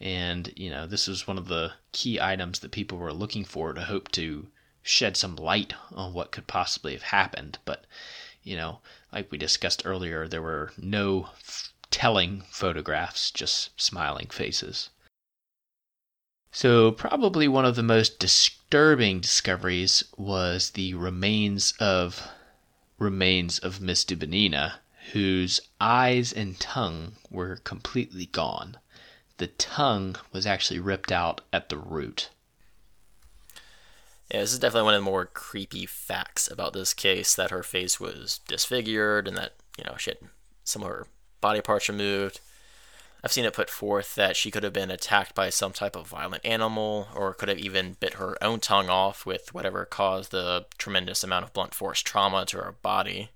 and, 0.00 0.52
you 0.56 0.70
know, 0.70 0.86
this 0.86 1.08
was 1.08 1.26
one 1.26 1.38
of 1.38 1.48
the 1.48 1.72
key 1.92 2.20
items 2.20 2.60
that 2.60 2.70
people 2.70 2.98
were 2.98 3.12
looking 3.12 3.44
for 3.44 3.72
to 3.72 3.80
hope 3.82 4.10
to 4.12 4.46
shed 4.82 5.16
some 5.16 5.34
light 5.36 5.72
on 5.92 6.12
what 6.12 6.30
could 6.30 6.46
possibly 6.46 6.92
have 6.92 7.02
happened. 7.02 7.58
But, 7.64 7.84
you 8.42 8.56
know, 8.56 8.78
like 9.12 9.30
we 9.30 9.38
discussed 9.38 9.82
earlier, 9.84 10.28
there 10.28 10.42
were 10.42 10.72
no 10.78 11.30
f- 11.40 11.72
telling 11.90 12.42
photographs, 12.50 13.30
just 13.30 13.70
smiling 13.80 14.28
faces. 14.28 14.90
So, 16.50 16.92
probably 16.92 17.46
one 17.48 17.64
of 17.64 17.76
the 17.76 17.82
most 17.82 18.18
disturbing 18.18 19.20
discoveries 19.20 20.04
was 20.16 20.70
the 20.70 20.94
remains 20.94 21.74
of 21.78 22.28
remains 22.98 23.58
of 23.58 23.80
Miss 23.80 24.04
Dubinina, 24.04 24.80
whose 25.12 25.60
eyes 25.80 26.32
and 26.32 26.58
tongue 26.58 27.16
were 27.30 27.56
completely 27.56 28.26
gone 28.26 28.78
the 29.38 29.46
tongue 29.46 30.16
was 30.32 30.46
actually 30.46 30.80
ripped 30.80 31.10
out 31.10 31.40
at 31.52 31.68
the 31.68 31.78
root. 31.78 32.30
Yeah, 34.30 34.40
this 34.40 34.52
is 34.52 34.58
definitely 34.58 34.84
one 34.84 34.94
of 34.94 35.00
the 35.00 35.10
more 35.10 35.24
creepy 35.24 35.86
facts 35.86 36.50
about 36.50 36.74
this 36.74 36.92
case 36.92 37.34
that 37.34 37.50
her 37.50 37.62
face 37.62 37.98
was 37.98 38.40
disfigured 38.46 39.26
and 39.26 39.36
that, 39.36 39.54
you 39.78 39.84
know, 39.84 39.96
she 39.96 40.10
had 40.10 40.18
some 40.64 40.82
of 40.82 40.88
her 40.88 41.06
body 41.40 41.60
parts 41.60 41.88
removed. 41.88 42.40
I've 43.22 43.32
seen 43.32 43.44
it 43.44 43.52
put 43.52 43.68
forth 43.68 44.14
that 44.14 44.36
she 44.36 44.50
could 44.50 44.62
have 44.62 44.72
been 44.72 44.90
attacked 44.90 45.34
by 45.34 45.50
some 45.50 45.72
type 45.72 45.96
of 45.96 46.06
violent 46.06 46.44
animal 46.44 47.08
or 47.14 47.34
could 47.34 47.48
have 47.48 47.58
even 47.58 47.96
bit 47.98 48.14
her 48.14 48.36
own 48.42 48.60
tongue 48.60 48.88
off 48.88 49.26
with 49.26 49.52
whatever 49.52 49.84
caused 49.84 50.30
the 50.30 50.66
tremendous 50.78 51.24
amount 51.24 51.44
of 51.44 51.52
blunt 51.52 51.74
force 51.74 52.00
trauma 52.00 52.46
to 52.46 52.58
her 52.58 52.76
body. 52.80 53.30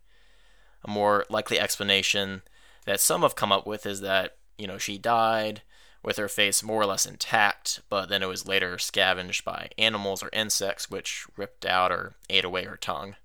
A 0.84 0.90
more 0.90 1.24
likely 1.28 1.58
explanation 1.58 2.42
that 2.86 3.00
some 3.00 3.22
have 3.22 3.36
come 3.36 3.50
up 3.50 3.66
with 3.66 3.84
is 3.84 4.00
that, 4.00 4.36
you 4.56 4.66
know, 4.66 4.78
she 4.78 4.98
died 4.98 5.62
with 6.02 6.16
her 6.16 6.28
face 6.28 6.62
more 6.62 6.82
or 6.82 6.86
less 6.86 7.06
intact, 7.06 7.80
but 7.88 8.08
then 8.08 8.22
it 8.22 8.28
was 8.28 8.46
later 8.46 8.78
scavenged 8.78 9.44
by 9.44 9.68
animals 9.78 10.22
or 10.22 10.30
insects 10.32 10.90
which 10.90 11.26
ripped 11.36 11.64
out 11.64 11.92
or 11.92 12.14
ate 12.28 12.44
away 12.44 12.64
her 12.64 12.76
tongue. 12.76 13.16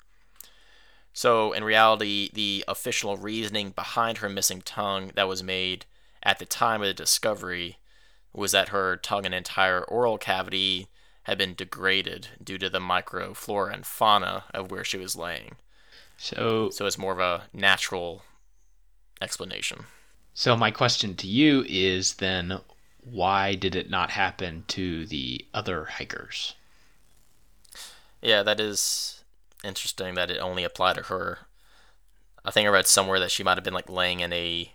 So, 1.18 1.52
in 1.52 1.64
reality, 1.64 2.30
the 2.32 2.64
official 2.68 3.18
reasoning 3.18 3.72
behind 3.72 4.20
her 4.20 4.30
missing 4.30 4.62
tongue 4.62 5.10
that 5.16 5.28
was 5.28 5.42
made 5.42 5.88
at 6.22 6.38
the 6.38 6.46
time 6.46 6.84
of 6.84 6.88
the 6.90 6.94
discovery 6.94 7.80
was 8.34 8.52
that 8.52 8.70
her 8.70 8.98
tongue 8.98 9.26
and 9.26 9.34
entire 9.34 9.84
oral 9.86 10.20
cavity 10.20 10.90
had 11.24 11.40
been 11.40 11.56
degraded 11.56 12.28
due 12.44 12.60
to 12.60 12.70
the 12.70 12.78
microflora 12.78 13.74
and 13.74 13.84
fauna 13.84 14.44
of 14.54 14.70
where 14.70 14.84
she 14.84 15.00
was 15.00 15.16
laying. 15.16 15.56
So, 16.18 16.70
so 16.70 16.86
it's 16.86 17.00
more 17.00 17.14
of 17.14 17.20
a 17.20 17.46
natural 17.52 18.22
explanation. 19.20 19.86
So 20.36 20.56
my 20.56 20.70
question 20.70 21.16
to 21.16 21.28
you 21.28 21.66
is 21.68 22.18
then 22.18 22.60
why 23.04 23.56
did 23.56 23.76
it 23.76 23.90
not 23.90 24.12
happen 24.12 24.66
to 24.68 25.08
the 25.08 25.44
other 25.52 25.86
hikers? 25.86 26.54
Yeah, 28.22 28.44
that 28.44 28.60
is 28.60 29.17
interesting 29.68 30.16
that 30.16 30.32
it 30.32 30.40
only 30.40 30.64
applied 30.64 30.96
to 30.96 31.04
her. 31.04 31.40
I 32.44 32.52
think 32.52 32.66
I 32.68 32.72
read 32.72 32.88
somewhere 32.88 33.20
that 33.20 33.32
she 33.32 33.44
might 33.44 33.58
have 33.58 33.64
been 33.64 33.74
like 33.74 33.90
laying 33.90 34.22
in 34.22 34.34
a 34.34 34.72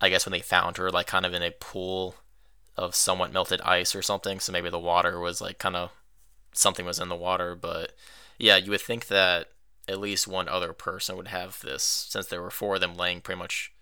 I 0.00 0.08
guess 0.08 0.24
when 0.24 0.32
they 0.32 0.40
found 0.40 0.76
her, 0.76 0.90
like 0.90 1.06
kind 1.06 1.26
of 1.26 1.34
in 1.34 1.42
a 1.42 1.50
pool 1.50 2.14
of 2.76 2.94
somewhat 2.94 3.32
melted 3.32 3.60
ice 3.62 3.94
or 3.94 4.02
something. 4.02 4.38
So 4.38 4.52
maybe 4.52 4.70
the 4.70 4.78
water 4.78 5.18
was 5.18 5.40
like 5.40 5.58
kind 5.58 5.76
of 5.76 5.90
something 6.52 6.86
was 6.86 7.00
in 7.00 7.08
the 7.08 7.16
water. 7.16 7.54
But 7.54 7.92
yeah, 8.38 8.56
you 8.56 8.70
would 8.70 8.80
think 8.80 9.08
that 9.08 9.48
at 9.88 9.98
least 9.98 10.28
one 10.28 10.48
other 10.48 10.72
person 10.72 11.16
would 11.16 11.28
have 11.28 11.60
this 11.60 11.82
since 11.82 12.26
there 12.26 12.42
were 12.42 12.50
four 12.50 12.76
of 12.76 12.80
them 12.80 12.96
laying 12.96 13.20
pretty 13.20 13.38
much, 13.38 13.72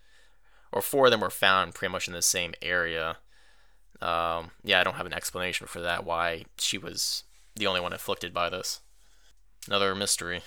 or 0.71 0.81
four 0.81 1.05
of 1.05 1.11
them 1.11 1.21
were 1.21 1.29
found 1.29 1.75
pretty 1.75 1.91
much 1.91 2.07
in 2.07 2.13
the 2.13 2.21
same 2.21 2.53
area. 2.61 3.17
Um, 4.01 4.51
yeah, 4.63 4.79
I 4.79 4.83
don't 4.83 4.95
have 4.95 5.05
an 5.05 5.13
explanation 5.13 5.67
for 5.67 5.81
that, 5.81 6.05
why 6.05 6.45
she 6.57 6.77
was 6.77 7.23
the 7.55 7.67
only 7.67 7.81
one 7.81 7.93
afflicted 7.93 8.33
by 8.33 8.49
this. 8.49 8.81
Another 9.67 9.93
mystery. 9.93 10.41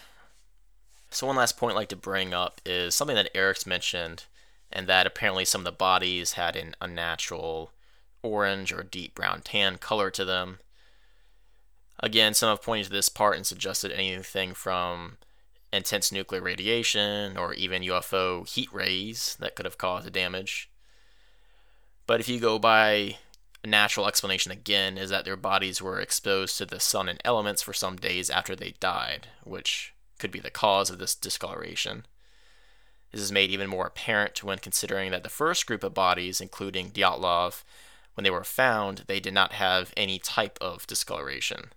So, 1.11 1.27
one 1.27 1.37
last 1.37 1.57
point 1.57 1.75
I'd 1.75 1.77
like 1.77 1.89
to 1.91 1.97
bring 1.97 2.33
up 2.33 2.61
is 2.65 2.95
something 2.95 3.17
that 3.17 3.31
Eric's 3.35 3.67
mentioned, 3.67 4.25
and 4.73 4.87
that 4.87 5.07
apparently 5.07 5.45
some 5.45 5.61
of 5.61 5.65
the 5.65 5.73
bodies 5.73 6.33
had 6.33 6.57
an 6.57 6.75
unnatural 6.81 7.73
orange 8.23 8.73
or 8.73 8.83
deep 8.83 9.15
brown 9.15 9.43
tan 9.43 9.77
color 9.77 10.11
to 10.11 10.25
them. 10.25 10.59
Again, 11.99 12.33
some 12.33 12.49
have 12.49 12.63
pointed 12.63 12.87
to 12.87 12.93
this 12.93 13.09
part 13.11 13.37
and 13.37 13.47
suggested 13.47 13.93
anything 13.93 14.55
from 14.55 15.19
intense 15.73 16.11
nuclear 16.11 16.41
radiation 16.41 17.37
or 17.37 17.53
even 17.55 17.83
UFO 17.83 18.49
heat 18.49 18.73
rays 18.73 19.37
that 19.39 19.55
could 19.55 19.67
have 19.67 19.79
caused 19.79 20.07
the 20.07 20.11
damage. 20.11 20.71
But 22.07 22.21
if 22.21 22.29
you 22.29 22.41
go 22.41 22.59
by 22.59 23.19
natural 23.65 24.07
explanation 24.07 24.53
again, 24.53 24.97
is 24.97 25.11
that 25.11 25.25
their 25.25 25.37
bodies 25.37 25.83
were 25.83 26.01
exposed 26.01 26.57
to 26.59 26.67
the 26.67 26.81
sun 26.81 27.09
and 27.09 27.21
elements 27.25 27.63
for 27.63 27.73
some 27.73 27.97
days 27.97 28.31
after 28.31 28.57
they 28.57 28.75
died, 28.81 29.29
which 29.45 29.95
could 30.19 30.31
be 30.31 30.41
the 30.41 30.51
cause 30.51 30.91
of 30.91 30.99
this 30.99 31.15
discoloration. 31.15 32.07
This 33.13 33.21
is 33.21 33.33
made 33.33 33.51
even 33.51 33.69
more 33.69 33.87
apparent 33.87 34.45
when 34.45 34.59
considering 34.59 35.11
that 35.11 35.25
the 35.25 35.29
first 35.29 35.67
group 35.67 35.83
of 35.83 35.95
bodies, 35.95 36.41
including 36.41 36.91
Dyatlov, 36.91 37.65
when 38.15 38.25
they 38.25 38.31
were 38.31 38.45
found, 38.45 39.05
they 39.07 39.21
did 39.21 39.35
not 39.35 39.53
have 39.53 39.93
any 39.97 40.19
type 40.19 40.59
of 40.61 40.87
discoloration. 40.87 41.71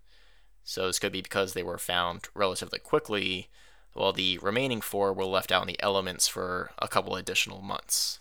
So 0.63 0.87
this 0.87 0.99
could 0.99 1.11
be 1.11 1.21
because 1.21 1.53
they 1.53 1.63
were 1.63 1.77
found 1.77 2.29
relatively 2.33 2.79
quickly, 2.79 3.49
while 3.93 4.13
the 4.13 4.37
remaining 4.39 4.81
four 4.81 5.13
were 5.13 5.25
left 5.25 5.51
out 5.51 5.61
in 5.63 5.67
the 5.67 5.81
elements 5.81 6.27
for 6.27 6.71
a 6.79 6.87
couple 6.87 7.15
additional 7.15 7.61
months. 7.61 8.19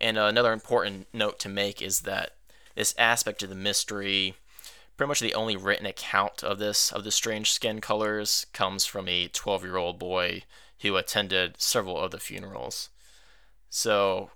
And 0.00 0.18
uh, 0.18 0.24
another 0.24 0.52
important 0.52 1.08
note 1.12 1.38
to 1.40 1.48
make 1.48 1.82
is 1.82 2.00
that 2.00 2.32
this 2.74 2.94
aspect 2.96 3.42
of 3.42 3.50
the 3.50 3.54
mystery, 3.54 4.34
pretty 4.96 5.08
much 5.08 5.20
the 5.20 5.34
only 5.34 5.56
written 5.56 5.86
account 5.86 6.42
of 6.42 6.58
this 6.58 6.90
of 6.92 7.04
the 7.04 7.10
strange 7.10 7.50
skin 7.50 7.80
colors, 7.80 8.46
comes 8.52 8.86
from 8.86 9.08
a 9.08 9.28
12-year-old 9.28 9.98
boy 9.98 10.42
who 10.80 10.96
attended 10.96 11.60
several 11.60 11.98
of 11.98 12.10
the 12.10 12.18
funerals. 12.18 12.88
So 13.68 14.30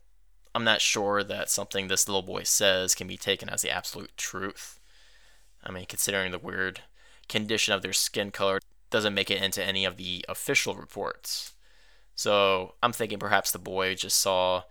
I'm 0.54 0.64
not 0.64 0.80
sure 0.80 1.24
that 1.24 1.50
something 1.50 1.88
this 1.88 2.06
little 2.06 2.22
boy 2.22 2.42
says 2.42 2.94
can 2.94 3.06
be 3.06 3.16
taken 3.16 3.48
as 3.48 3.62
the 3.62 3.70
absolute 3.70 4.16
truth. 4.16 4.78
I 5.62 5.72
mean, 5.72 5.86
considering 5.86 6.30
the 6.30 6.38
weird 6.38 6.80
condition 7.28 7.72
of 7.72 7.82
their 7.82 7.94
skin 7.94 8.30
color 8.30 8.60
doesn't 8.90 9.14
make 9.14 9.30
it 9.30 9.42
into 9.42 9.64
any 9.64 9.84
of 9.84 9.96
the 9.96 10.24
official 10.28 10.74
reports. 10.74 11.54
So 12.14 12.74
I'm 12.82 12.92
thinking 12.92 13.18
perhaps 13.18 13.50
the 13.50 13.58
boy 13.58 13.94
just 13.94 14.20
saw 14.20 14.62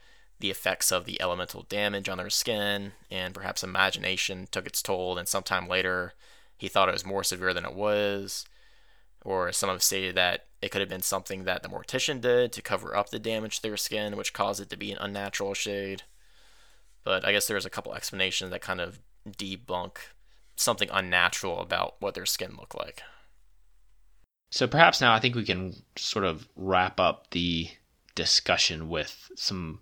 the 0.43 0.51
effects 0.51 0.91
of 0.91 1.05
the 1.05 1.21
elemental 1.21 1.65
damage 1.69 2.09
on 2.09 2.17
their 2.17 2.29
skin, 2.29 2.91
and 3.09 3.33
perhaps 3.33 3.63
imagination 3.63 4.45
took 4.51 4.67
its 4.67 4.81
toll, 4.81 5.17
and 5.17 5.25
sometime 5.25 5.69
later 5.69 6.13
he 6.57 6.67
thought 6.67 6.89
it 6.89 6.91
was 6.93 7.05
more 7.05 7.23
severe 7.23 7.53
than 7.53 7.63
it 7.63 7.73
was. 7.73 8.43
Or 9.23 9.53
some 9.53 9.69
have 9.69 9.81
stated 9.81 10.15
that 10.15 10.47
it 10.61 10.69
could 10.69 10.81
have 10.81 10.89
been 10.89 11.01
something 11.01 11.45
that 11.45 11.63
the 11.63 11.69
mortician 11.69 12.19
did 12.19 12.51
to 12.51 12.61
cover 12.61 12.93
up 12.93 13.09
the 13.09 13.19
damage 13.19 13.55
to 13.55 13.61
their 13.61 13.77
skin, 13.77 14.17
which 14.17 14.33
caused 14.33 14.59
it 14.59 14.69
to 14.71 14.75
be 14.75 14.91
an 14.91 14.97
unnatural 14.99 15.53
shade. 15.53 16.03
But 17.05 17.23
I 17.23 17.31
guess 17.31 17.47
there's 17.47 17.65
a 17.65 17.69
couple 17.69 17.93
explanations 17.93 18.51
that 18.51 18.59
kind 18.59 18.81
of 18.81 18.99
debunk 19.25 19.95
something 20.57 20.89
unnatural 20.91 21.61
about 21.61 21.95
what 22.01 22.15
their 22.15 22.25
skin 22.25 22.57
looked 22.59 22.75
like. 22.75 23.01
So 24.51 24.67
perhaps 24.67 24.99
now 24.99 25.13
I 25.13 25.21
think 25.21 25.35
we 25.35 25.45
can 25.45 25.73
sort 25.95 26.25
of 26.25 26.49
wrap 26.57 26.99
up 26.99 27.29
the 27.31 27.69
discussion 28.13 28.89
with 28.89 29.31
some 29.37 29.79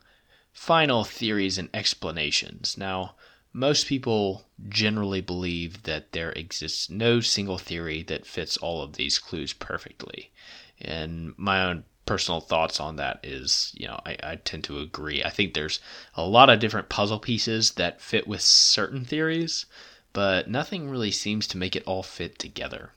final 0.54 1.04
theories 1.04 1.58
and 1.58 1.70
explanations. 1.74 2.78
Now, 2.78 3.16
most 3.54 3.88
people 3.88 4.46
generally 4.70 5.22
believe 5.22 5.84
that 5.84 6.14
there 6.14 6.32
exists 6.32 6.90
no 6.90 7.20
single 7.20 7.58
theory 7.58 8.04
that 8.04 8.26
fits 8.26 8.58
all 8.58 8.82
of 8.82 8.94
these 8.94 9.20
clues 9.20 9.54
perfectly. 9.54 10.32
And 10.80 11.34
my 11.38 11.64
own 11.64 11.84
personal 12.06 12.42
thoughts 12.42 12.80
on 12.80 12.96
that 12.96 13.20
is, 13.24 13.72
you 13.76 13.88
know, 13.88 14.00
I, 14.06 14.18
I, 14.24 14.36
tend 14.36 14.64
to 14.66 14.80
agree. 14.80 15.24
I 15.24 15.30
think 15.30 15.54
there's 15.54 15.80
a 16.16 16.26
lot 16.26 16.50
of 16.50 16.60
different 16.60 16.90
puzzle 16.90 17.20
pieces 17.20 17.72
that 17.74 18.02
fit 18.02 18.28
with 18.28 18.42
certain 18.42 19.06
theories, 19.06 19.66
but 20.14 20.50
nothing 20.50 20.90
really 20.90 21.12
seems 21.12 21.48
to 21.48 21.58
make 21.58 21.76
it 21.76 21.84
all 21.86 22.04
fit 22.04 22.40
together. 22.40 22.92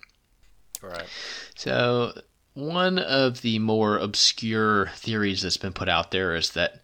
Right. 0.80 1.07
So, 1.55 2.12
one 2.55 2.98
of 2.98 3.42
the 3.42 3.59
more 3.59 3.98
obscure 3.98 4.88
theories 4.94 5.42
that's 5.42 5.57
been 5.57 5.72
put 5.72 5.88
out 5.88 6.11
there 6.11 6.34
is 6.34 6.50
that 6.50 6.80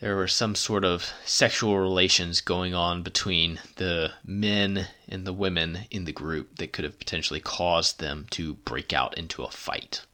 there 0.00 0.16
were 0.16 0.28
some 0.28 0.54
sort 0.54 0.84
of 0.84 1.12
sexual 1.24 1.78
relations 1.78 2.40
going 2.40 2.74
on 2.74 3.02
between 3.02 3.58
the 3.76 4.12
men 4.24 4.88
and 5.08 5.26
the 5.26 5.32
women 5.32 5.80
in 5.90 6.04
the 6.04 6.12
group 6.12 6.56
that 6.56 6.72
could 6.72 6.84
have 6.84 6.98
potentially 6.98 7.40
caused 7.40 7.98
them 7.98 8.26
to 8.30 8.54
break 8.54 8.92
out 8.92 9.16
into 9.16 9.42
a 9.42 9.50
fight. 9.50 10.04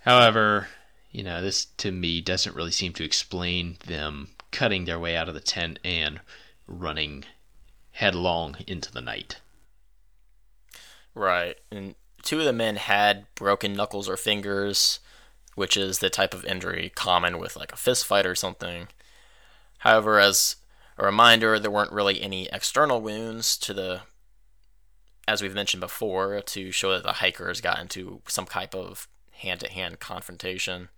However, 0.00 0.68
you 1.12 1.22
know, 1.22 1.40
this 1.40 1.66
to 1.78 1.92
me 1.92 2.20
doesn't 2.20 2.56
really 2.56 2.72
seem 2.72 2.92
to 2.94 3.04
explain 3.04 3.76
them 3.86 4.30
cutting 4.50 4.84
their 4.84 4.98
way 4.98 5.16
out 5.16 5.28
of 5.28 5.34
the 5.34 5.40
tent 5.40 5.78
and 5.84 6.20
running 6.66 7.24
headlong 7.92 8.56
into 8.66 8.90
the 8.92 9.00
night. 9.00 9.40
Right. 11.14 11.56
And 11.70 11.94
two 12.22 12.40
of 12.40 12.44
the 12.44 12.52
men 12.52 12.76
had 12.76 13.26
broken 13.36 13.74
knuckles 13.74 14.08
or 14.08 14.16
fingers 14.16 14.98
which 15.54 15.76
is 15.76 15.98
the 15.98 16.10
type 16.10 16.34
of 16.34 16.44
injury 16.44 16.90
common 16.94 17.38
with 17.38 17.56
like 17.56 17.72
a 17.72 17.76
fist 17.76 18.06
fight 18.06 18.26
or 18.26 18.34
something. 18.34 18.88
However, 19.78 20.18
as 20.18 20.56
a 20.96 21.04
reminder, 21.04 21.58
there 21.58 21.70
weren't 21.70 21.92
really 21.92 22.22
any 22.22 22.48
external 22.52 23.00
wounds 23.00 23.56
to 23.58 23.74
the, 23.74 24.00
as 25.26 25.42
we've 25.42 25.54
mentioned 25.54 25.80
before, 25.80 26.40
to 26.40 26.70
show 26.70 26.92
that 26.92 27.02
the 27.02 27.14
hikers 27.14 27.60
got 27.60 27.78
into 27.78 28.20
some 28.28 28.46
type 28.46 28.74
of 28.74 29.08
hand 29.32 29.60
to 29.60 29.70
hand 29.70 30.00
confrontation. 30.00 30.88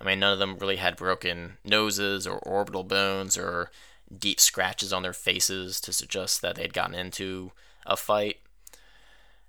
I 0.00 0.04
mean, 0.04 0.20
none 0.20 0.32
of 0.32 0.38
them 0.38 0.58
really 0.58 0.76
had 0.76 0.96
broken 0.96 1.58
noses 1.64 2.26
or 2.26 2.38
orbital 2.38 2.84
bones 2.84 3.38
or 3.38 3.70
deep 4.16 4.40
scratches 4.40 4.92
on 4.92 5.02
their 5.02 5.12
faces 5.12 5.80
to 5.80 5.92
suggest 5.92 6.42
that 6.42 6.56
they'd 6.56 6.74
gotten 6.74 6.94
into 6.94 7.52
a 7.86 7.96
fight. 7.96 8.38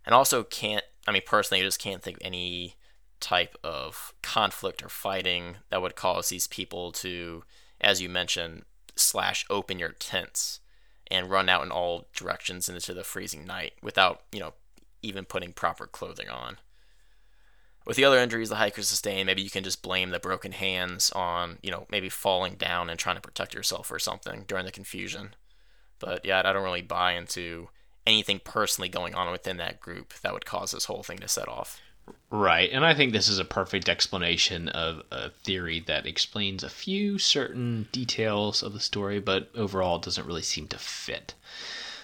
And 0.06 0.14
also, 0.14 0.44
can't, 0.44 0.84
I 1.08 1.12
mean, 1.12 1.24
personally, 1.26 1.62
I 1.62 1.66
just 1.66 1.80
can't 1.80 2.02
think 2.02 2.18
of 2.18 2.26
any 2.26 2.76
type 3.24 3.58
of 3.64 4.14
conflict 4.22 4.84
or 4.84 4.90
fighting 4.90 5.56
that 5.70 5.82
would 5.82 5.96
cause 5.96 6.28
these 6.28 6.46
people 6.46 6.92
to, 6.92 7.44
as 7.80 8.02
you 8.02 8.10
mentioned, 8.10 8.64
slash 8.96 9.46
open 9.50 9.80
your 9.80 9.94
tents 9.94 10.60
and 11.10 11.30
run 11.30 11.48
out 11.48 11.64
in 11.64 11.72
all 11.72 12.08
directions 12.14 12.68
into 12.68 12.94
the 12.94 13.04
freezing 13.04 13.46
night 13.46 13.74
without, 13.82 14.24
you 14.34 14.42
know, 14.42 14.54
even 15.02 15.24
putting 15.24 15.54
proper 15.54 15.88
clothing 15.88 16.28
on. 16.30 16.58
With 17.86 17.96
the 17.98 18.06
other 18.06 18.20
injuries 18.20 18.50
the 18.50 18.56
hikers 18.56 18.90
sustain, 18.90 19.26
maybe 19.26 19.42
you 19.42 19.50
can 19.50 19.64
just 19.64 19.82
blame 19.82 20.10
the 20.10 20.20
broken 20.20 20.52
hands 20.52 21.10
on, 21.12 21.60
you 21.62 21.72
know, 21.72 21.88
maybe 21.90 22.10
falling 22.10 22.56
down 22.56 22.90
and 22.90 23.00
trying 23.00 23.16
to 23.16 23.22
protect 23.22 23.54
yourself 23.54 23.90
or 23.90 24.00
something 24.00 24.44
during 24.48 24.66
the 24.66 24.72
confusion. 24.72 25.36
But 26.00 26.26
yeah, 26.26 26.42
I 26.44 26.54
don't 26.54 26.64
really 26.64 26.82
buy 26.82 27.14
into 27.14 27.70
anything 28.06 28.42
personally 28.44 28.90
going 28.90 29.16
on 29.16 29.32
within 29.32 29.58
that 29.58 29.80
group 29.80 30.14
that 30.24 30.34
would 30.34 30.46
cause 30.46 30.72
this 30.72 30.86
whole 30.86 31.04
thing 31.04 31.20
to 31.20 31.28
set 31.30 31.48
off. 31.48 31.80
Right, 32.36 32.72
and 32.72 32.84
I 32.84 32.96
think 32.96 33.14
this 33.14 33.30
is 33.30 33.38
a 33.38 33.46
perfect 33.46 33.88
explanation 33.88 34.68
of 34.70 35.04
a 35.12 35.30
theory 35.30 35.80
that 35.82 36.08
explains 36.08 36.64
a 36.64 36.70
few 36.70 37.20
certain 37.20 37.88
details 37.92 38.64
of 38.64 38.74
the 38.74 38.80
story, 38.80 39.20
but 39.20 39.52
overall 39.54 40.00
doesn't 40.00 40.26
really 40.26 40.42
seem 40.42 40.68
to 40.70 40.80
fit. 40.80 41.36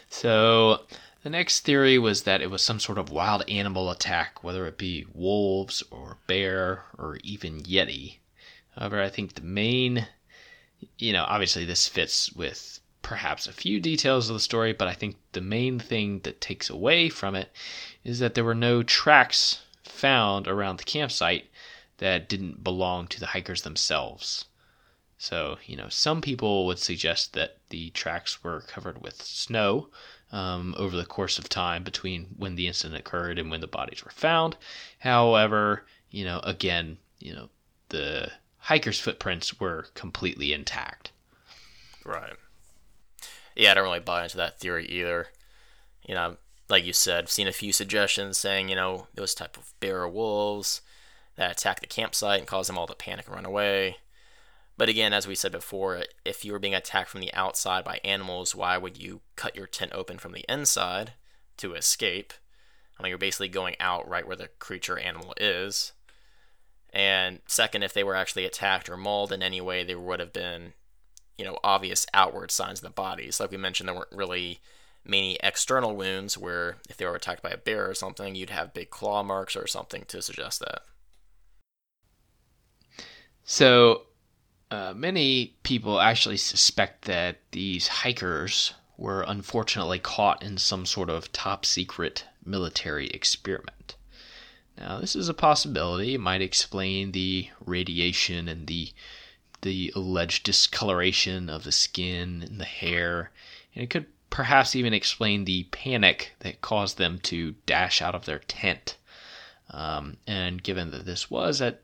So, 0.08 0.86
the 1.24 1.32
next 1.32 1.62
theory 1.62 1.97
was 1.97 2.22
that 2.24 2.43
it 2.43 2.52
was 2.52 2.62
some 2.62 2.80
sort 2.80 3.00
of 3.00 3.10
wild 3.10 3.43
animal 3.50 3.89
attack, 3.89 4.43
whether 4.43 4.68
it 4.68 4.78
be 4.78 5.08
wolves 5.16 5.82
or 5.89 6.18
bear 6.28 6.86
or 6.95 7.18
even 7.24 7.64
yeti. 7.64 8.18
However, 8.78 9.02
I 9.02 9.10
think 9.10 9.34
the 9.34 9.41
main, 9.41 10.08
you 11.00 11.12
know, 11.12 11.26
obviously 11.28 11.66
this 11.66 11.88
fits 11.88 12.32
with 12.34 12.80
perhaps 13.02 13.47
a 13.47 13.52
few 13.52 13.80
details 13.80 14.30
of 14.30 14.36
the 14.36 14.39
story, 14.39 14.74
but 14.74 14.88
I 14.88 14.93
think 14.93 15.18
the 15.32 15.41
main 15.41 15.80
thing 15.80 16.20
that 16.20 16.39
takes 16.39 16.70
away 16.70 17.10
from 17.10 17.34
it 17.34 17.52
is 18.04 18.20
that 18.20 18.36
there 18.36 18.43
were 18.43 18.54
no 18.54 18.84
tracks 18.84 19.62
found 20.00 20.47
around 20.47 20.78
the 20.78 20.84
campsite 20.84 21.50
that 21.97 22.30
didn't 22.30 22.64
belong 22.64 23.08
to 23.08 23.20
the 23.20 23.28
hikers 23.28 23.64
themselves. 23.64 24.45
So, 25.18 25.58
you 25.66 25.76
know, 25.76 25.89
some 25.89 26.22
people 26.22 26.66
would 26.66 26.80
suggest 26.80 27.34
that 27.34 27.58
the 27.70 27.89
tracks 27.89 28.41
were 28.41 28.62
covered 28.62 29.02
with 29.02 29.22
snow 29.22 29.89
um, 30.32 30.74
over 30.78 30.95
the 30.95 31.06
course 31.06 31.38
of 31.38 31.50
time 31.50 31.84
between 31.84 32.28
when 32.38 32.56
the 32.56 32.68
incident 32.68 33.00
occurred 33.00 33.38
and 33.38 33.52
when 33.52 33.60
the 33.60 33.68
bodies 33.68 34.06
were 34.06 34.12
found. 34.12 34.56
However, 35.00 35.86
you 36.10 36.24
know, 36.24 36.39
again, 36.43 36.97
you 37.20 37.34
know, 37.34 37.50
the 37.89 38.32
hikers' 38.60 39.00
footprints 39.00 39.60
were 39.60 39.88
completely 39.93 40.54
intact. 40.54 41.12
Right. 42.06 42.38
Yeah, 43.56 43.72
I 43.72 43.74
don't 43.74 43.84
really 43.84 44.00
buy 44.00 44.24
into 44.24 44.38
that 44.38 44.60
theory 44.60 44.86
either. 44.86 45.28
You 46.08 46.16
know, 46.16 46.38
like 46.70 46.86
you 46.86 46.93
said, 46.93 47.24
I've 47.24 47.32
seen 47.32 47.47
a 47.47 47.53
few 47.53 47.74
suggestions 47.74 48.38
saying, 48.38 48.70
you 48.70 48.76
know, 48.76 49.07
those 49.15 49.34
type 49.34 49.57
of 49.57 49.74
bear 49.80 50.07
wolves 50.07 50.82
that 51.36 51.51
attack 51.51 51.80
the 51.82 51.88
campsite 51.88 52.39
and 52.39 52.47
cause 52.47 52.67
them 52.67 52.78
all 52.78 52.88
to 52.88 52.95
panic 52.95 53.26
and 53.26 53.36
run 53.36 53.45
away. 53.45 53.97
But 54.78 54.88
again, 54.88 55.11
as 55.11 55.28
we 55.28 55.36
said 55.36 55.51
before, 55.51 56.03
if 56.24 56.45
you 56.45 56.53
were 56.53 56.59
being 56.59 56.76
attacked 56.76 57.09
from 57.09 57.22
the 57.22 57.34
outside 57.34 57.84
by 57.84 57.99
animals, 58.03 58.55
why 58.55 58.78
would 58.78 58.97
you 58.97 59.22
cut 59.36 59.55
your 59.55 59.67
tent 59.67 59.91
open 59.93 60.17
from 60.17 60.32
the 60.32 60.45
inside 60.47 61.13
to 61.57 61.74
escape? 61.74 62.34
I 62.97 63.03
mean, 63.03 63.09
you're 63.09 63.17
basically 63.17 63.49
going 63.49 63.76
out 63.80 64.07
right 64.07 64.26
where 64.26 64.38
the 64.38 64.49
creature 64.59 64.97
animal 64.97 65.34
is. 65.38 65.93
And 66.91 67.39
second, 67.45 67.84
if 67.84 67.93
they 67.93 68.03
were 68.03 68.15
actually 68.15 68.45
attacked 68.45 68.89
or 68.89 68.97
mauled 68.97 69.32
in 69.32 69.43
any 69.43 69.59
way, 69.59 69.84
there 69.84 69.99
would 69.99 70.20
have 70.20 70.34
been, 70.34 70.74
you 71.38 71.45
know, 71.45 71.57
obvious 71.63 72.05
outward 72.13 72.51
signs 72.51 72.80
in 72.80 72.86
the 72.86 72.89
bodies. 72.89 73.39
Like 73.39 73.51
we 73.51 73.57
mentioned, 73.57 73.89
there 73.89 73.95
weren't 73.95 74.11
really 74.11 74.59
many 75.04 75.38
external 75.41 75.95
wounds 75.95 76.38
where 76.38 76.78
if 76.89 76.97
they 76.97 77.06
were 77.06 77.16
attacked 77.16 77.41
by 77.41 77.50
a 77.50 77.58
bear 77.58 77.89
or 77.89 77.93
something, 77.93 78.36
you'd 78.36 78.50
have 78.50 78.74
big 78.74 78.89
claw 78.89 79.24
marks 79.24 79.56
or 79.56 79.68
something 79.68 80.04
to 80.08 80.22
suggest 80.22 80.60
that. 80.60 80.82
So 83.43 84.04
uh, 84.72 84.93
many 84.95 85.56
people 85.64 86.00
actually 86.00 86.38
suspect 86.38 87.06
that 87.06 87.39
these 87.52 87.88
hikers 87.88 88.74
were 88.97 89.24
unfortunately 89.28 90.00
caught 90.00 90.43
in 90.43 90.58
some 90.58 90.86
sort 90.86 91.10
of 91.10 91.32
top 91.32 91.66
secret 91.66 92.26
military 92.45 93.08
experiment. 93.08 93.95
Now, 94.78 95.00
this 95.00 95.16
is 95.16 95.30
a 95.30 95.34
possibility. 95.34 96.16
It 96.16 96.20
might 96.20 96.41
explain 96.41 97.12
the 97.12 97.50
radiation 97.66 98.47
and 98.47 98.68
the 98.68 98.91
the 99.62 99.91
alleged 99.93 100.45
discoloration 100.45 101.50
of 101.50 101.66
the 101.66 101.72
skin 101.72 102.41
and 102.41 102.62
the 102.62 102.66
hair, 102.66 103.32
and 103.76 103.84
it 103.84 103.89
could 103.89 104.06
perhaps 104.30 104.75
even 104.75 104.93
explain 104.93 105.45
the 105.45 105.63
panic 105.71 106.34
that 106.39 106.61
caused 106.61 106.97
them 106.97 107.19
to 107.23 107.55
dash 107.65 108.01
out 108.01 108.15
of 108.15 108.25
their 108.25 108.39
tent. 108.39 108.97
Um, 109.71 110.17
and 110.25 110.61
given 110.61 110.91
that 110.91 111.05
this 111.05 111.30
was 111.30 111.61
at 111.61 111.82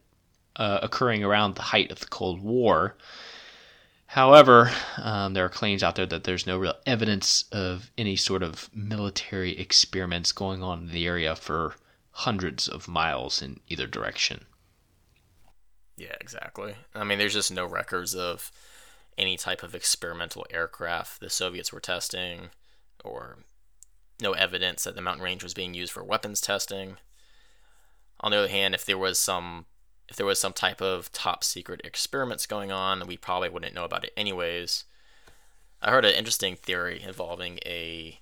uh, 0.55 0.79
occurring 0.81 1.23
around 1.23 1.55
the 1.55 1.61
height 1.61 1.91
of 1.91 1.99
the 1.99 2.07
Cold 2.07 2.41
War. 2.41 2.95
However, 4.07 4.71
um, 4.97 5.33
there 5.33 5.45
are 5.45 5.49
claims 5.49 5.83
out 5.83 5.95
there 5.95 6.05
that 6.05 6.23
there's 6.23 6.47
no 6.47 6.57
real 6.57 6.75
evidence 6.85 7.45
of 7.51 7.91
any 7.97 8.15
sort 8.15 8.43
of 8.43 8.69
military 8.73 9.57
experiments 9.57 10.31
going 10.31 10.63
on 10.63 10.83
in 10.83 10.91
the 10.91 11.05
area 11.05 11.35
for 11.35 11.75
hundreds 12.11 12.67
of 12.67 12.87
miles 12.87 13.41
in 13.41 13.59
either 13.67 13.87
direction. 13.87 14.45
Yeah, 15.97 16.15
exactly. 16.21 16.75
I 16.93 17.03
mean, 17.03 17.19
there's 17.19 17.33
just 17.33 17.51
no 17.51 17.65
records 17.65 18.15
of 18.15 18.51
any 19.17 19.37
type 19.37 19.63
of 19.63 19.75
experimental 19.75 20.45
aircraft 20.49 21.19
the 21.19 21.29
Soviets 21.29 21.71
were 21.71 21.79
testing, 21.79 22.49
or 23.03 23.37
no 24.21 24.33
evidence 24.33 24.83
that 24.83 24.95
the 24.95 25.01
mountain 25.01 25.23
range 25.23 25.43
was 25.43 25.53
being 25.53 25.73
used 25.73 25.91
for 25.91 26.03
weapons 26.03 26.41
testing. 26.41 26.97
On 28.19 28.31
the 28.31 28.37
other 28.37 28.47
hand, 28.47 28.73
if 28.73 28.85
there 28.85 28.97
was 28.97 29.19
some 29.19 29.65
if 30.07 30.15
there 30.15 30.25
was 30.25 30.39
some 30.39 30.53
type 30.53 30.81
of 30.81 31.11
top 31.11 31.43
secret 31.43 31.81
experiments 31.83 32.45
going 32.45 32.71
on, 32.71 33.07
we 33.07 33.17
probably 33.17 33.49
wouldn't 33.49 33.73
know 33.73 33.85
about 33.85 34.03
it 34.03 34.13
anyways. 34.15 34.83
I 35.81 35.91
heard 35.91 36.05
an 36.05 36.13
interesting 36.13 36.55
theory 36.55 37.01
involving 37.01 37.59
a, 37.65 38.19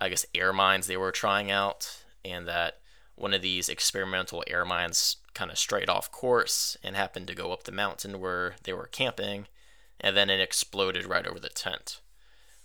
I 0.00 0.08
guess, 0.08 0.24
air 0.34 0.52
mines 0.52 0.86
they 0.86 0.96
were 0.96 1.12
trying 1.12 1.50
out, 1.50 2.04
and 2.24 2.46
that 2.46 2.78
one 3.16 3.34
of 3.34 3.42
these 3.42 3.68
experimental 3.68 4.44
air 4.46 4.64
mines 4.64 5.16
kind 5.34 5.50
of 5.50 5.58
strayed 5.58 5.88
off 5.88 6.12
course 6.12 6.76
and 6.82 6.94
happened 6.94 7.26
to 7.28 7.34
go 7.34 7.52
up 7.52 7.64
the 7.64 7.72
mountain 7.72 8.20
where 8.20 8.54
they 8.62 8.72
were 8.72 8.86
camping, 8.86 9.46
and 10.00 10.16
then 10.16 10.30
it 10.30 10.40
exploded 10.40 11.06
right 11.06 11.26
over 11.26 11.40
the 11.40 11.48
tent, 11.48 12.00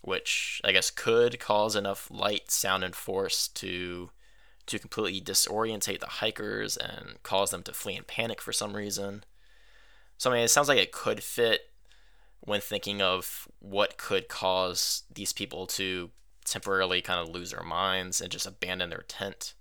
which 0.01 0.61
I 0.63 0.71
guess 0.71 0.89
could 0.89 1.39
cause 1.39 1.75
enough 1.75 2.09
light, 2.11 2.51
sound, 2.51 2.83
and 2.83 2.95
force 2.95 3.47
to 3.49 4.11
to 4.67 4.79
completely 4.79 5.19
disorientate 5.19 5.99
the 5.99 6.05
hikers 6.05 6.77
and 6.77 7.21
cause 7.23 7.51
them 7.51 7.63
to 7.63 7.73
flee 7.73 7.95
in 7.95 8.03
panic 8.03 8.39
for 8.39 8.53
some 8.53 8.75
reason. 8.75 9.23
So, 10.17 10.29
I 10.29 10.35
mean, 10.35 10.43
it 10.43 10.49
sounds 10.49 10.67
like 10.67 10.77
it 10.77 10.91
could 10.91 11.23
fit 11.23 11.71
when 12.41 12.61
thinking 12.61 13.01
of 13.01 13.47
what 13.59 13.97
could 13.97 14.27
cause 14.27 15.03
these 15.13 15.33
people 15.33 15.67
to 15.67 16.11
temporarily 16.45 17.01
kind 17.01 17.19
of 17.19 17.33
lose 17.33 17.51
their 17.51 17.63
minds 17.63 18.21
and 18.21 18.31
just 18.31 18.45
abandon 18.45 18.89
their 18.89 19.03
tent. 19.07 19.53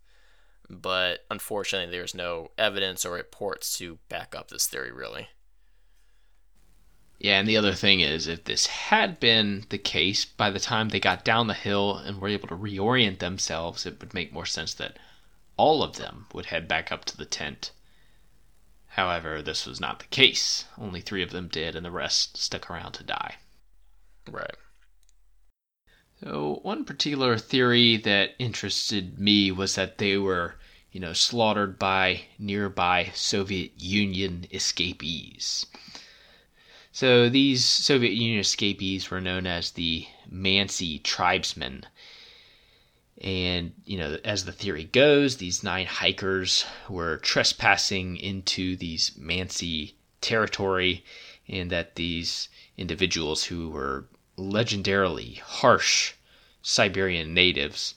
But 0.69 1.21
unfortunately, 1.31 1.91
there's 1.91 2.15
no 2.15 2.51
evidence 2.57 3.05
or 3.05 3.13
reports 3.13 3.77
to 3.79 3.99
back 4.09 4.35
up 4.37 4.49
this 4.49 4.67
theory, 4.67 4.93
really. 4.93 5.29
Yeah, 7.21 7.39
and 7.39 7.47
the 7.47 7.59
other 7.59 7.75
thing 7.75 8.01
is, 8.01 8.27
if 8.27 8.45
this 8.45 8.67
had 8.67 9.21
been 9.21 9.67
the 9.69 9.77
case, 9.77 10.25
by 10.25 10.49
the 10.49 10.59
time 10.59 10.89
they 10.89 10.99
got 10.99 11.23
down 11.23 11.49
the 11.49 11.55
hill 11.55 11.99
and 11.99 12.19
were 12.19 12.29
able 12.29 12.49
to 12.49 12.57
reorient 12.57 13.19
themselves, 13.19 13.85
it 13.85 14.01
would 14.01 14.15
make 14.15 14.33
more 14.33 14.47
sense 14.47 14.73
that 14.75 14.99
all 15.59 15.83
of 15.83 15.97
them 15.97 16.29
would 16.33 16.47
head 16.47 16.67
back 16.67 16.91
up 16.91 17.05
to 17.05 17.17
the 17.19 17.27
tent. 17.27 17.73
However, 18.95 19.43
this 19.43 19.67
was 19.67 19.79
not 19.79 19.99
the 19.99 20.07
case. 20.07 20.65
Only 20.79 21.03
three 21.03 21.23
of 21.23 21.31
them 21.31 21.49
did, 21.49 21.77
and 21.77 21.85
the 21.85 21.91
rest 21.91 22.39
stuck 22.39 22.71
around 22.71 22.93
to 22.93 23.05
die. 23.05 23.37
Right. 24.27 24.57
So, 26.25 26.61
one 26.63 26.87
particular 26.87 27.37
theory 27.37 27.99
that 27.99 28.35
interested 28.39 29.19
me 29.19 29.53
was 29.53 29.75
that 29.75 29.99
they 29.99 30.17
were, 30.17 30.57
you 30.91 31.01
know, 31.01 31.13
slaughtered 31.13 31.79
by 31.79 32.29
nearby 32.39 33.13
Soviet 33.15 33.73
Union 33.77 34.47
escapees. 34.51 35.67
So 36.93 37.29
these 37.29 37.65
Soviet 37.65 38.13
Union 38.13 38.41
escapees 38.41 39.11
were 39.11 39.21
known 39.21 39.47
as 39.47 39.71
the 39.71 40.07
Mansi 40.31 41.03
tribesmen. 41.03 41.87
And, 43.21 43.75
you 43.85 43.99
know, 43.99 44.19
as 44.25 44.45
the 44.45 44.53
theory 44.53 44.85
goes, 44.85 45.37
these 45.37 45.63
nine 45.63 45.87
hikers 45.87 46.65
were 46.89 47.19
trespassing 47.19 48.17
into 48.17 48.77
these 48.77 49.11
Mansi 49.11 49.93
territory, 50.21 51.05
and 51.47 51.71
that 51.71 51.95
these 51.95 52.49
individuals 52.77 53.45
who 53.45 53.71
were 53.71 54.09
legendarily 54.37 55.39
harsh 55.39 56.15
Siberian 56.63 57.35
natives 57.35 57.95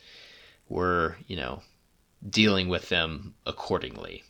were, 0.69 1.17
you 1.27 1.35
know, 1.35 1.63
dealing 2.27 2.67
with 2.67 2.89
them 2.89 3.33
accordingly. 3.45 4.23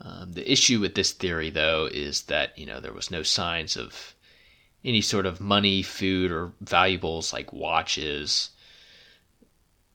Um, 0.00 0.32
the 0.32 0.50
issue 0.50 0.80
with 0.80 0.94
this 0.94 1.12
theory, 1.12 1.50
though, 1.50 1.88
is 1.90 2.22
that 2.22 2.56
you 2.58 2.66
know 2.66 2.80
there 2.80 2.92
was 2.92 3.10
no 3.10 3.22
signs 3.22 3.76
of 3.76 4.14
any 4.84 5.00
sort 5.00 5.26
of 5.26 5.40
money, 5.40 5.82
food, 5.82 6.30
or 6.30 6.52
valuables 6.60 7.32
like 7.32 7.52
watches 7.52 8.50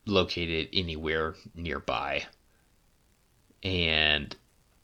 located 0.06 0.68
anywhere 0.74 1.36
nearby, 1.56 2.26
and 3.64 4.36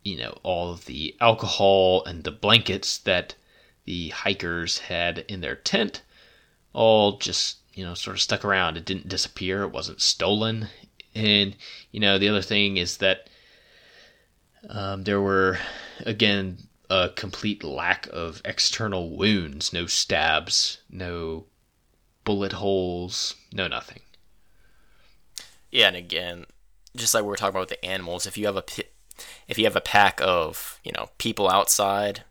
you 0.04 0.18
know 0.18 0.40
all 0.44 0.72
of 0.72 0.86
the 0.86 1.16
alcohol 1.20 2.04
and 2.06 2.24
the 2.24 2.32
blankets 2.32 2.98
that 3.00 3.36
the 3.86 4.10
hikers 4.10 4.78
had 4.78 5.20
in 5.28 5.42
their 5.42 5.56
tent 5.56 6.02
all 6.74 7.18
just 7.18 7.58
you 7.74 7.84
know 7.84 7.94
sort 7.94 8.16
of 8.16 8.22
stuck 8.22 8.46
around. 8.46 8.78
It 8.78 8.86
didn't 8.86 9.10
disappear. 9.10 9.64
It 9.64 9.74
wasn't 9.74 10.02
stolen. 10.02 10.70
And 11.14 11.56
you 11.92 12.00
know 12.00 12.18
the 12.18 12.30
other 12.30 12.42
thing 12.42 12.78
is 12.78 12.98
that 12.98 13.30
um, 14.68 15.04
there 15.04 15.22
were, 15.22 15.60
again, 16.06 16.58
a 16.90 17.10
complete 17.16 17.64
lack 17.64 18.08
of 18.08 18.42
external 18.44 19.16
wounds 19.16 19.72
no 19.72 19.86
stabs, 19.86 20.80
no 20.90 21.46
bullet 22.24 22.54
holes, 22.54 23.36
no 23.54 23.68
nothing. 23.68 24.02
Yeah, 25.72 25.88
and 25.88 25.96
again, 25.96 26.46
just 26.96 27.14
like 27.14 27.24
we 27.24 27.30
were 27.30 27.36
talking 27.36 27.52
about 27.52 27.70
with 27.70 27.80
the 27.80 27.86
animals, 27.86 28.26
if 28.26 28.38
you 28.38 28.48
have 28.48 28.58
a 28.58 28.64
if 29.48 29.58
you 29.58 29.66
have 29.66 29.76
a 29.76 29.82
pack 29.82 30.20
of 30.22 30.80
you 30.84 30.92
know 30.96 31.10
people 31.18 31.50
outside, 31.50 32.24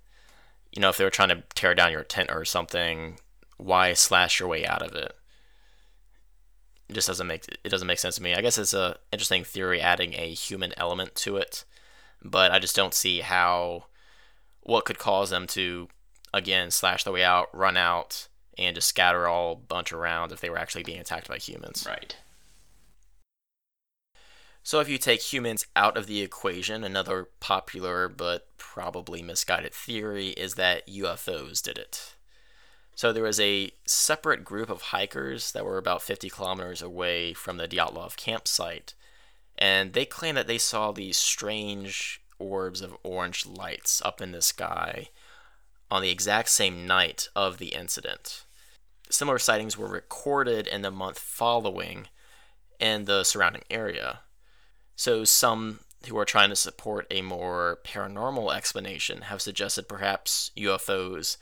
you 0.73 0.83
know 0.83 0.89
if 0.89 0.97
they 0.97 1.05
were 1.05 1.11
trying 1.11 1.29
to 1.31 1.43
tear 1.55 1.75
down 1.75 1.93
your 1.93 2.03
tent 2.03 2.31
or 2.33 2.45
something, 2.45 3.19
why 3.57 3.93
slash 3.93 4.41
your 4.41 4.49
way 4.49 4.67
out 4.67 4.83
of 4.83 4.95
it? 4.95 5.15
It 6.89 6.95
just 6.95 7.07
doesn't 7.07 7.27
make 7.27 7.47
it 7.49 7.69
doesn't 7.69 7.87
make 7.87 8.01
sense 8.01 8.17
to 8.17 8.23
me. 8.23 8.35
I 8.35 8.41
guess 8.41 8.59
it's 8.59 8.75
a 8.75 8.97
interesting 9.13 9.45
theory 9.45 9.81
adding 9.81 10.15
a 10.15 10.33
human 10.35 10.73
element 10.77 11.15
to 11.17 11.37
it 11.37 11.65
but 12.23 12.53
I 12.53 12.59
just 12.59 12.77
don't 12.77 12.95
see 12.95 13.21
how 13.21 13.85
what 14.63 14.85
could 14.85 14.99
cause 14.99 15.31
them 15.31 15.47
to 15.49 15.89
again 16.33 16.71
slash 16.71 17.05
their 17.05 17.13
way 17.13 17.25
out, 17.25 17.49
run 17.53 17.77
out, 17.77 18.29
and 18.57 18.75
just 18.75 18.89
scatter 18.89 19.27
all 19.27 19.55
bunch 19.55 19.93
around 19.93 20.33
if 20.33 20.41
they 20.41 20.51
were 20.51 20.59
actually 20.59 20.85
being 20.85 21.01
attacked 21.01 21.29
by 21.29 21.39
humans. 21.39 21.87
Right. 21.89 22.17
So 24.63 24.81
if 24.81 24.89
you 24.89 24.99
take 24.99 25.23
humans 25.23 25.67
out 25.75 25.97
of 25.97 26.07
the 26.07 26.21
equation, 26.21 26.85
another 26.85 27.29
popular 27.41 28.07
but 28.07 28.49
probably 28.59 29.23
misguided 29.23 29.73
theory 29.73 30.29
is 30.29 30.57
that 30.57 30.87
UFOs 30.87 31.63
did 31.63 31.79
it. 31.79 32.15
So 32.95 33.13
there 33.13 33.23
was 33.23 33.41
a 33.41 33.71
separate 33.87 34.45
group 34.45 34.69
of 34.69 34.83
hikers 34.83 35.53
that 35.53 35.65
were 35.65 35.79
about 35.79 36.03
50 36.03 36.29
kilometers 36.29 36.83
away 36.83 37.33
from 37.33 37.57
the 37.57 37.69
Dyatlov 37.69 38.17
campsite 38.17 38.93
and 39.59 39.93
they 39.93 40.05
claim 40.05 40.37
that 40.37 40.47
they 40.47 40.59
saw 40.59 40.93
these 40.93 41.17
strange 41.17 42.21
orbs 42.39 42.81
of 42.81 42.97
orange 43.03 43.45
lights 43.45 44.01
up 44.05 44.21
in 44.21 44.33
the 44.33 44.41
sky 44.41 45.09
on 45.91 46.03
the 46.03 46.11
exact 46.11 46.49
same 46.49 46.87
night 46.87 47.29
of 47.35 47.59
the 47.59 47.75
incident. 47.75 48.45
Similar 49.11 49.39
sightings 49.39 49.77
were 49.77 49.89
recorded 49.89 50.67
in 50.67 50.83
the 50.83 50.91
month 50.91 51.19
following 51.19 52.09
in 52.79 53.07
the 53.07 53.25
surrounding 53.25 53.65
area. 53.71 54.21
So, 54.95 55.25
some 55.25 55.81
who 56.07 56.17
are 56.19 56.25
trying 56.25 56.51
to 56.51 56.57
support 56.57 57.07
a 57.11 57.23
more 57.23 57.79
paranormal 57.85 58.55
explanation 58.55 59.23
have 59.23 59.43
suggested 59.43 59.89
perhaps 59.89 60.51
UFOs 60.57 61.37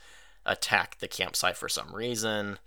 attacked 0.45 0.99
the 0.99 1.07
campsite 1.07 1.57
for 1.57 1.69
some 1.69 1.93
reason. 1.93 2.57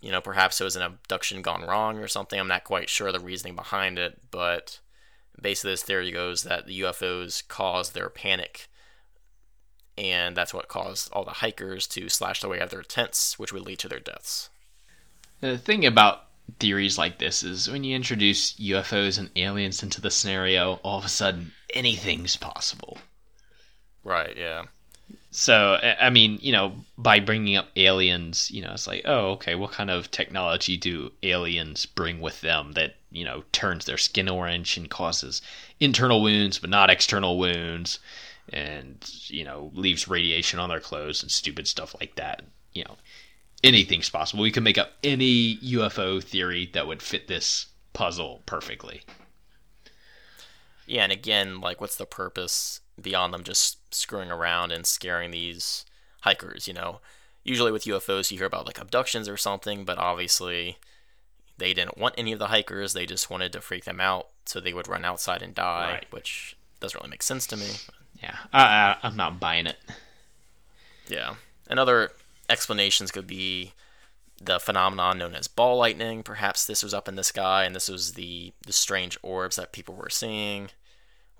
You 0.00 0.10
know, 0.10 0.20
perhaps 0.20 0.60
it 0.60 0.64
was 0.64 0.76
an 0.76 0.82
abduction 0.82 1.42
gone 1.42 1.62
wrong 1.62 1.98
or 1.98 2.08
something. 2.08 2.38
I'm 2.38 2.48
not 2.48 2.64
quite 2.64 2.88
sure 2.88 3.12
the 3.12 3.20
reasoning 3.20 3.54
behind 3.54 3.98
it, 3.98 4.20
but 4.30 4.80
basically, 5.40 5.72
this 5.72 5.82
theory 5.82 6.10
goes 6.10 6.42
that 6.44 6.66
the 6.66 6.80
UFOs 6.80 7.46
caused 7.46 7.94
their 7.94 8.08
panic, 8.08 8.68
and 9.98 10.36
that's 10.36 10.54
what 10.54 10.68
caused 10.68 11.12
all 11.12 11.24
the 11.24 11.30
hikers 11.30 11.86
to 11.88 12.08
slash 12.08 12.40
their 12.40 12.50
way 12.50 12.58
out 12.58 12.64
of 12.64 12.70
their 12.70 12.82
tents, 12.82 13.38
which 13.38 13.52
would 13.52 13.62
lead 13.62 13.78
to 13.80 13.88
their 13.88 14.00
deaths. 14.00 14.48
The 15.40 15.58
thing 15.58 15.84
about 15.84 16.24
theories 16.58 16.98
like 16.98 17.18
this 17.18 17.42
is 17.42 17.70
when 17.70 17.84
you 17.84 17.94
introduce 17.94 18.54
UFOs 18.54 19.18
and 19.18 19.30
aliens 19.36 19.82
into 19.82 20.00
the 20.00 20.10
scenario, 20.10 20.74
all 20.82 20.98
of 20.98 21.04
a 21.04 21.08
sudden 21.08 21.52
anything's 21.74 22.36
possible. 22.36 22.98
Right, 24.02 24.36
yeah. 24.36 24.64
So, 25.32 25.78
I 26.00 26.10
mean, 26.10 26.38
you 26.42 26.50
know, 26.50 26.72
by 26.98 27.20
bringing 27.20 27.56
up 27.56 27.68
aliens, 27.76 28.50
you 28.50 28.62
know, 28.62 28.72
it's 28.72 28.88
like, 28.88 29.02
oh, 29.04 29.30
okay, 29.32 29.54
what 29.54 29.70
kind 29.70 29.88
of 29.88 30.10
technology 30.10 30.76
do 30.76 31.12
aliens 31.22 31.86
bring 31.86 32.20
with 32.20 32.40
them 32.40 32.72
that, 32.72 32.96
you 33.12 33.24
know, 33.24 33.44
turns 33.52 33.84
their 33.84 33.96
skin 33.96 34.28
orange 34.28 34.76
and 34.76 34.90
causes 34.90 35.40
internal 35.78 36.20
wounds 36.20 36.58
but 36.58 36.68
not 36.68 36.90
external 36.90 37.38
wounds 37.38 38.00
and, 38.52 39.08
you 39.28 39.44
know, 39.44 39.70
leaves 39.72 40.08
radiation 40.08 40.58
on 40.58 40.68
their 40.68 40.80
clothes 40.80 41.22
and 41.22 41.30
stupid 41.30 41.68
stuff 41.68 41.94
like 42.00 42.16
that. 42.16 42.42
You 42.72 42.82
know, 42.84 42.96
anything's 43.62 44.10
possible. 44.10 44.42
We 44.42 44.50
could 44.50 44.64
make 44.64 44.78
up 44.78 44.94
any 45.04 45.58
UFO 45.58 46.22
theory 46.22 46.70
that 46.72 46.88
would 46.88 47.02
fit 47.02 47.28
this 47.28 47.66
puzzle 47.92 48.42
perfectly. 48.46 49.02
Yeah, 50.86 51.04
and 51.04 51.12
again, 51.12 51.60
like, 51.60 51.80
what's 51.80 51.96
the 51.96 52.06
purpose 52.06 52.80
beyond 53.00 53.32
them 53.32 53.44
just 53.44 53.78
screwing 53.90 54.30
around 54.30 54.72
and 54.72 54.86
scaring 54.86 55.30
these 55.30 55.84
hikers? 56.22 56.66
You 56.68 56.74
know, 56.74 57.00
usually 57.44 57.72
with 57.72 57.84
UFOs, 57.84 58.30
you 58.30 58.38
hear 58.38 58.46
about 58.46 58.66
like 58.66 58.80
abductions 58.80 59.28
or 59.28 59.36
something, 59.36 59.84
but 59.84 59.98
obviously 59.98 60.78
they 61.58 61.74
didn't 61.74 61.98
want 61.98 62.14
any 62.18 62.32
of 62.32 62.38
the 62.38 62.48
hikers. 62.48 62.92
They 62.92 63.06
just 63.06 63.30
wanted 63.30 63.52
to 63.52 63.60
freak 63.60 63.84
them 63.84 64.00
out 64.00 64.28
so 64.46 64.60
they 64.60 64.72
would 64.72 64.88
run 64.88 65.04
outside 65.04 65.42
and 65.42 65.54
die, 65.54 65.92
right. 65.92 66.06
which 66.10 66.56
doesn't 66.80 66.98
really 66.98 67.10
make 67.10 67.22
sense 67.22 67.46
to 67.48 67.56
me. 67.56 67.68
Yeah, 68.22 68.36
I, 68.52 68.62
I, 68.62 68.96
I'm 69.02 69.16
not 69.16 69.40
buying 69.40 69.66
it. 69.66 69.78
Yeah. 71.08 71.34
Another 71.68 72.10
explanations 72.48 73.10
could 73.10 73.26
be 73.26 73.72
the 74.42 74.58
phenomenon 74.58 75.18
known 75.18 75.34
as 75.34 75.48
ball 75.48 75.76
lightning. 75.76 76.22
Perhaps 76.22 76.66
this 76.66 76.82
was 76.82 76.94
up 76.94 77.08
in 77.08 77.16
the 77.16 77.24
sky 77.24 77.64
and 77.64 77.74
this 77.74 77.88
was 77.88 78.14
the, 78.14 78.52
the 78.66 78.72
strange 78.72 79.18
orbs 79.22 79.56
that 79.56 79.72
people 79.72 79.94
were 79.94 80.10
seeing. 80.10 80.70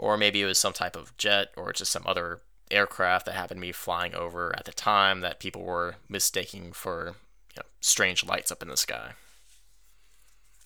Or 0.00 0.16
maybe 0.16 0.40
it 0.40 0.46
was 0.46 0.58
some 0.58 0.72
type 0.72 0.96
of 0.96 1.14
jet 1.18 1.48
or 1.58 1.74
just 1.74 1.92
some 1.92 2.04
other 2.06 2.40
aircraft 2.70 3.26
that 3.26 3.34
happened 3.34 3.60
to 3.60 3.66
be 3.66 3.72
flying 3.72 4.14
over 4.14 4.54
at 4.56 4.64
the 4.64 4.72
time 4.72 5.20
that 5.20 5.40
people 5.40 5.62
were 5.62 5.96
mistaking 6.08 6.72
for 6.72 7.14
you 7.54 7.58
know, 7.58 7.62
strange 7.80 8.24
lights 8.24 8.50
up 8.50 8.62
in 8.62 8.68
the 8.68 8.78
sky. 8.78 9.12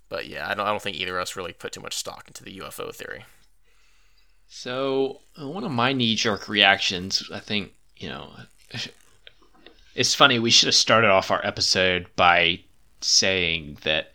But 0.09 0.27
yeah, 0.29 0.49
I 0.49 0.55
don't, 0.55 0.65
I 0.67 0.71
don't 0.71 0.81
think 0.81 0.97
either 0.97 1.19
of 1.19 1.23
us 1.23 1.35
really 1.35 1.53
put 1.53 1.73
too 1.73 1.81
much 1.81 1.97
stock 1.97 2.29
into 2.29 2.45
the 2.45 2.59
UFO 2.61 2.95
theory. 2.95 3.25
So, 4.47 5.23
uh, 5.41 5.49
one 5.49 5.65
of 5.65 5.73
my 5.73 5.93
knee 5.93 6.15
jerk 6.15 6.49
reactions, 6.49 7.29
I 7.33 7.41
think, 7.41 7.73
you 7.97 8.09
know, 8.09 8.31
it's 9.97 10.15
funny, 10.15 10.39
we 10.39 10.51
should 10.51 10.69
have 10.69 10.77
started 10.77 11.11
off 11.11 11.33
our 11.33 11.45
episode 11.45 12.07
by 12.15 12.61
saying 13.01 13.79
that 13.83 14.14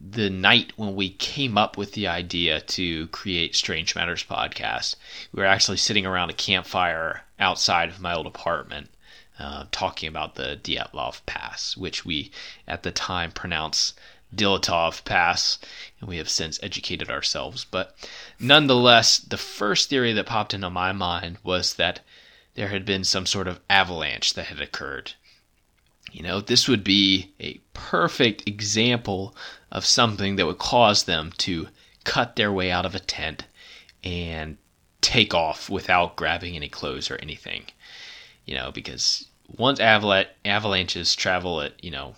the 0.00 0.28
night 0.30 0.72
when 0.76 0.94
we 0.94 1.10
came 1.10 1.56
up 1.56 1.76
with 1.76 1.92
the 1.92 2.06
idea 2.06 2.60
to 2.60 3.06
create 3.08 3.56
Strange 3.56 3.94
Matters 3.94 4.24
podcast, 4.24 4.96
we 5.32 5.40
were 5.40 5.46
actually 5.46 5.78
sitting 5.78 6.04
around 6.04 6.30
a 6.30 6.34
campfire 6.34 7.22
outside 7.38 7.88
of 7.88 8.00
my 8.00 8.14
old 8.14 8.26
apartment, 8.26 8.90
uh, 9.38 9.64
talking 9.70 10.08
about 10.08 10.34
the 10.34 10.58
Dyatlov 10.62 11.24
Pass, 11.26 11.76
which 11.76 12.04
we 12.04 12.30
at 12.68 12.82
the 12.82 12.90
time 12.90 13.32
pronounced 13.32 13.98
Dilatov 14.34 15.04
Pass, 15.04 15.58
and 16.00 16.08
we 16.08 16.18
have 16.18 16.28
since 16.28 16.58
educated 16.62 17.10
ourselves. 17.10 17.64
But 17.64 17.96
nonetheless, 18.38 19.18
the 19.18 19.38
first 19.38 19.88
theory 19.88 20.12
that 20.12 20.26
popped 20.26 20.52
into 20.52 20.68
my 20.68 20.92
mind 20.92 21.38
was 21.42 21.74
that 21.74 22.00
there 22.54 22.68
had 22.68 22.84
been 22.84 23.04
some 23.04 23.26
sort 23.26 23.48
of 23.48 23.60
avalanche 23.70 24.34
that 24.34 24.46
had 24.46 24.60
occurred. 24.60 25.12
You 26.12 26.22
know, 26.22 26.40
this 26.40 26.68
would 26.68 26.84
be 26.84 27.32
a 27.40 27.60
perfect 27.74 28.46
example 28.48 29.34
of 29.70 29.84
something 29.84 30.36
that 30.36 30.46
would 30.46 30.58
cause 30.58 31.04
them 31.04 31.32
to 31.38 31.68
cut 32.04 32.36
their 32.36 32.52
way 32.52 32.70
out 32.70 32.86
of 32.86 32.94
a 32.94 33.00
tent 33.00 33.44
and 34.04 34.56
take 35.00 35.34
off 35.34 35.68
without 35.68 36.16
grabbing 36.16 36.56
any 36.56 36.68
clothes 36.68 37.10
or 37.10 37.16
anything. 37.16 37.64
You 38.44 38.54
know, 38.54 38.70
because 38.70 39.26
once 39.56 39.80
avalanche, 39.80 40.28
avalanches 40.44 41.16
travel 41.16 41.60
at, 41.60 41.82
you 41.82 41.90
know, 41.90 42.14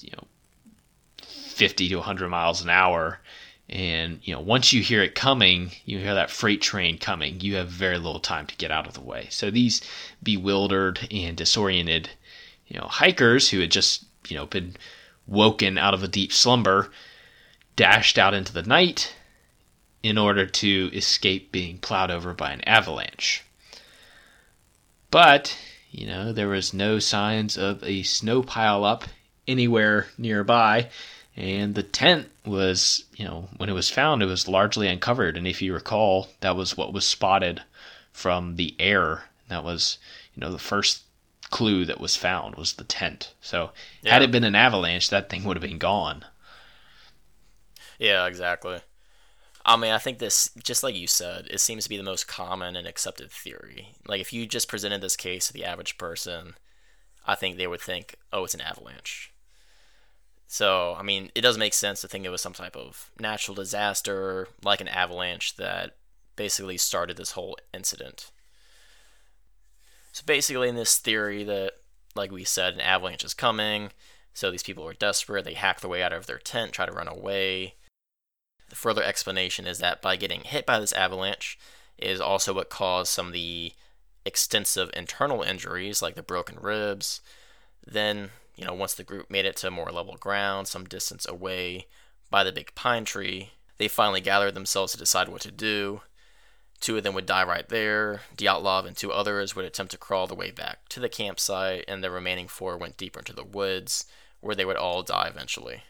you 0.00 0.10
know, 0.12 0.24
50 1.22 1.88
to 1.88 1.96
100 1.96 2.28
miles 2.28 2.62
an 2.62 2.70
hour, 2.70 3.20
and 3.68 4.20
you 4.22 4.32
know, 4.32 4.40
once 4.40 4.72
you 4.72 4.82
hear 4.82 5.02
it 5.02 5.14
coming, 5.14 5.72
you 5.84 5.98
hear 5.98 6.14
that 6.14 6.30
freight 6.30 6.62
train 6.62 6.98
coming, 6.98 7.40
you 7.40 7.56
have 7.56 7.68
very 7.68 7.98
little 7.98 8.20
time 8.20 8.46
to 8.46 8.56
get 8.56 8.70
out 8.70 8.86
of 8.86 8.94
the 8.94 9.00
way. 9.00 9.26
So 9.30 9.50
these 9.50 9.80
bewildered 10.22 11.08
and 11.10 11.36
disoriented, 11.36 12.10
you 12.68 12.78
know, 12.78 12.86
hikers 12.86 13.50
who 13.50 13.60
had 13.60 13.70
just, 13.70 14.04
you 14.28 14.36
know, 14.36 14.46
been 14.46 14.76
woken 15.26 15.78
out 15.78 15.94
of 15.94 16.02
a 16.02 16.08
deep 16.08 16.32
slumber 16.32 16.90
dashed 17.74 18.18
out 18.18 18.34
into 18.34 18.52
the 18.52 18.62
night 18.62 19.14
in 20.02 20.16
order 20.16 20.46
to 20.46 20.90
escape 20.92 21.50
being 21.52 21.78
plowed 21.78 22.10
over 22.10 22.32
by 22.32 22.52
an 22.52 22.66
avalanche. 22.66 23.42
But, 25.10 25.56
you 25.90 26.06
know, 26.06 26.32
there 26.32 26.48
was 26.48 26.72
no 26.72 26.98
signs 26.98 27.56
of 27.58 27.82
a 27.82 28.02
snow 28.02 28.42
pile 28.42 28.84
up 28.84 29.04
anywhere 29.48 30.08
nearby 30.18 30.88
and 31.36 31.74
the 31.74 31.82
tent 31.82 32.30
was, 32.46 33.04
you 33.14 33.24
know, 33.24 33.48
when 33.58 33.68
it 33.68 33.74
was 33.74 33.90
found, 33.90 34.22
it 34.22 34.26
was 34.26 34.48
largely 34.48 34.88
uncovered. 34.88 35.36
And 35.36 35.46
if 35.46 35.60
you 35.60 35.74
recall, 35.74 36.28
that 36.40 36.56
was 36.56 36.76
what 36.76 36.94
was 36.94 37.06
spotted 37.06 37.62
from 38.10 38.56
the 38.56 38.74
air. 38.78 39.24
That 39.48 39.62
was, 39.62 39.98
you 40.34 40.40
know, 40.40 40.50
the 40.50 40.58
first 40.58 41.02
clue 41.50 41.84
that 41.84 42.00
was 42.00 42.16
found 42.16 42.56
was 42.56 42.74
the 42.74 42.84
tent. 42.84 43.34
So 43.40 43.70
yeah. 44.02 44.14
had 44.14 44.22
it 44.22 44.30
been 44.30 44.44
an 44.44 44.54
avalanche, 44.54 45.10
that 45.10 45.30
thing 45.30 45.44
would 45.44 45.56
have 45.56 45.62
been 45.62 45.78
gone. 45.78 46.24
Yeah, 47.98 48.26
exactly. 48.26 48.80
I 49.64 49.76
mean, 49.76 49.90
I 49.90 49.98
think 49.98 50.18
this, 50.18 50.50
just 50.62 50.82
like 50.82 50.94
you 50.94 51.08
said, 51.08 51.48
it 51.50 51.58
seems 51.58 51.84
to 51.84 51.90
be 51.90 51.96
the 51.96 52.02
most 52.02 52.28
common 52.28 52.76
and 52.76 52.86
accepted 52.86 53.32
theory. 53.32 53.88
Like, 54.06 54.20
if 54.20 54.32
you 54.32 54.46
just 54.46 54.68
presented 54.68 55.00
this 55.00 55.16
case 55.16 55.48
to 55.48 55.52
the 55.52 55.64
average 55.64 55.98
person, 55.98 56.54
I 57.26 57.34
think 57.34 57.56
they 57.56 57.66
would 57.66 57.80
think, 57.80 58.14
oh, 58.32 58.44
it's 58.44 58.54
an 58.54 58.60
avalanche. 58.60 59.32
So, 60.46 60.94
I 60.96 61.02
mean, 61.02 61.32
it 61.34 61.40
does 61.40 61.58
make 61.58 61.74
sense 61.74 62.00
to 62.00 62.08
think 62.08 62.24
it 62.24 62.30
was 62.30 62.40
some 62.40 62.52
type 62.52 62.76
of 62.76 63.10
natural 63.18 63.56
disaster, 63.56 64.46
like 64.62 64.80
an 64.80 64.86
avalanche, 64.86 65.56
that 65.56 65.96
basically 66.36 66.76
started 66.76 67.16
this 67.16 67.32
whole 67.32 67.58
incident. 67.74 68.30
So, 70.16 70.22
basically, 70.24 70.70
in 70.70 70.76
this 70.76 70.96
theory, 70.96 71.44
that, 71.44 71.72
like 72.14 72.32
we 72.32 72.42
said, 72.42 72.72
an 72.72 72.80
avalanche 72.80 73.22
is 73.22 73.34
coming, 73.34 73.90
so 74.32 74.50
these 74.50 74.62
people 74.62 74.88
are 74.88 74.94
desperate, 74.94 75.44
they 75.44 75.52
hack 75.52 75.80
their 75.80 75.90
way 75.90 76.02
out 76.02 76.14
of 76.14 76.24
their 76.24 76.38
tent, 76.38 76.72
try 76.72 76.86
to 76.86 76.92
run 76.92 77.06
away. 77.06 77.74
The 78.70 78.76
further 78.76 79.02
explanation 79.02 79.66
is 79.66 79.78
that 79.80 80.00
by 80.00 80.16
getting 80.16 80.40
hit 80.40 80.64
by 80.64 80.80
this 80.80 80.94
avalanche 80.94 81.58
is 81.98 82.18
also 82.18 82.54
what 82.54 82.70
caused 82.70 83.12
some 83.12 83.26
of 83.26 83.32
the 83.34 83.74
extensive 84.24 84.88
internal 84.96 85.42
injuries, 85.42 86.00
like 86.00 86.14
the 86.14 86.22
broken 86.22 86.56
ribs. 86.58 87.20
Then 87.86 88.30
you 88.54 88.64
know, 88.64 88.72
once 88.72 88.94
the 88.94 89.04
group 89.04 89.30
made 89.30 89.44
it 89.44 89.56
to 89.56 89.70
more 89.70 89.92
level 89.92 90.16
ground, 90.18 90.66
some 90.66 90.86
distance 90.86 91.28
away 91.28 91.88
by 92.30 92.42
the 92.42 92.52
big 92.52 92.74
pine 92.74 93.04
tree, 93.04 93.50
they 93.76 93.86
finally 93.86 94.22
gathered 94.22 94.54
themselves 94.54 94.92
to 94.92 94.98
decide 94.98 95.28
what 95.28 95.42
to 95.42 95.52
do. 95.52 96.00
Two 96.80 96.96
of 96.96 97.02
them 97.02 97.14
would 97.14 97.26
die 97.26 97.44
right 97.44 97.68
there. 97.68 98.20
Dyatlov 98.36 98.86
and 98.86 98.96
two 98.96 99.12
others 99.12 99.56
would 99.56 99.64
attempt 99.64 99.92
to 99.92 99.98
crawl 99.98 100.26
their 100.26 100.36
way 100.36 100.50
back 100.50 100.88
to 100.90 101.00
the 101.00 101.08
campsite, 101.08 101.84
and 101.88 102.02
the 102.02 102.10
remaining 102.10 102.48
four 102.48 102.76
went 102.76 102.96
deeper 102.96 103.20
into 103.20 103.32
the 103.32 103.44
woods, 103.44 104.04
where 104.40 104.54
they 104.54 104.64
would 104.64 104.76
all 104.76 105.02
die 105.02 105.28
eventually. 105.28 105.82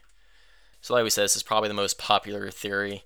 So, 0.81 0.93
like 0.93 1.03
we 1.03 1.09
said, 1.09 1.25
this 1.25 1.35
is 1.35 1.43
probably 1.43 1.67
the 1.67 1.73
most 1.73 1.97
popular 1.97 2.49
theory. 2.49 3.03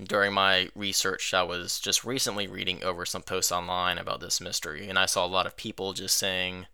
During 0.00 0.32
my 0.32 0.70
research, 0.74 1.34
I 1.34 1.42
was 1.42 1.80
just 1.80 2.04
recently 2.04 2.46
reading 2.46 2.82
over 2.82 3.04
some 3.04 3.22
posts 3.22 3.52
online 3.52 3.98
about 3.98 4.20
this 4.20 4.40
mystery, 4.40 4.88
and 4.88 4.98
I 4.98 5.06
saw 5.06 5.26
a 5.26 5.28
lot 5.28 5.46
of 5.46 5.56
people 5.56 5.92
just 5.92 6.16
saying, 6.16 6.66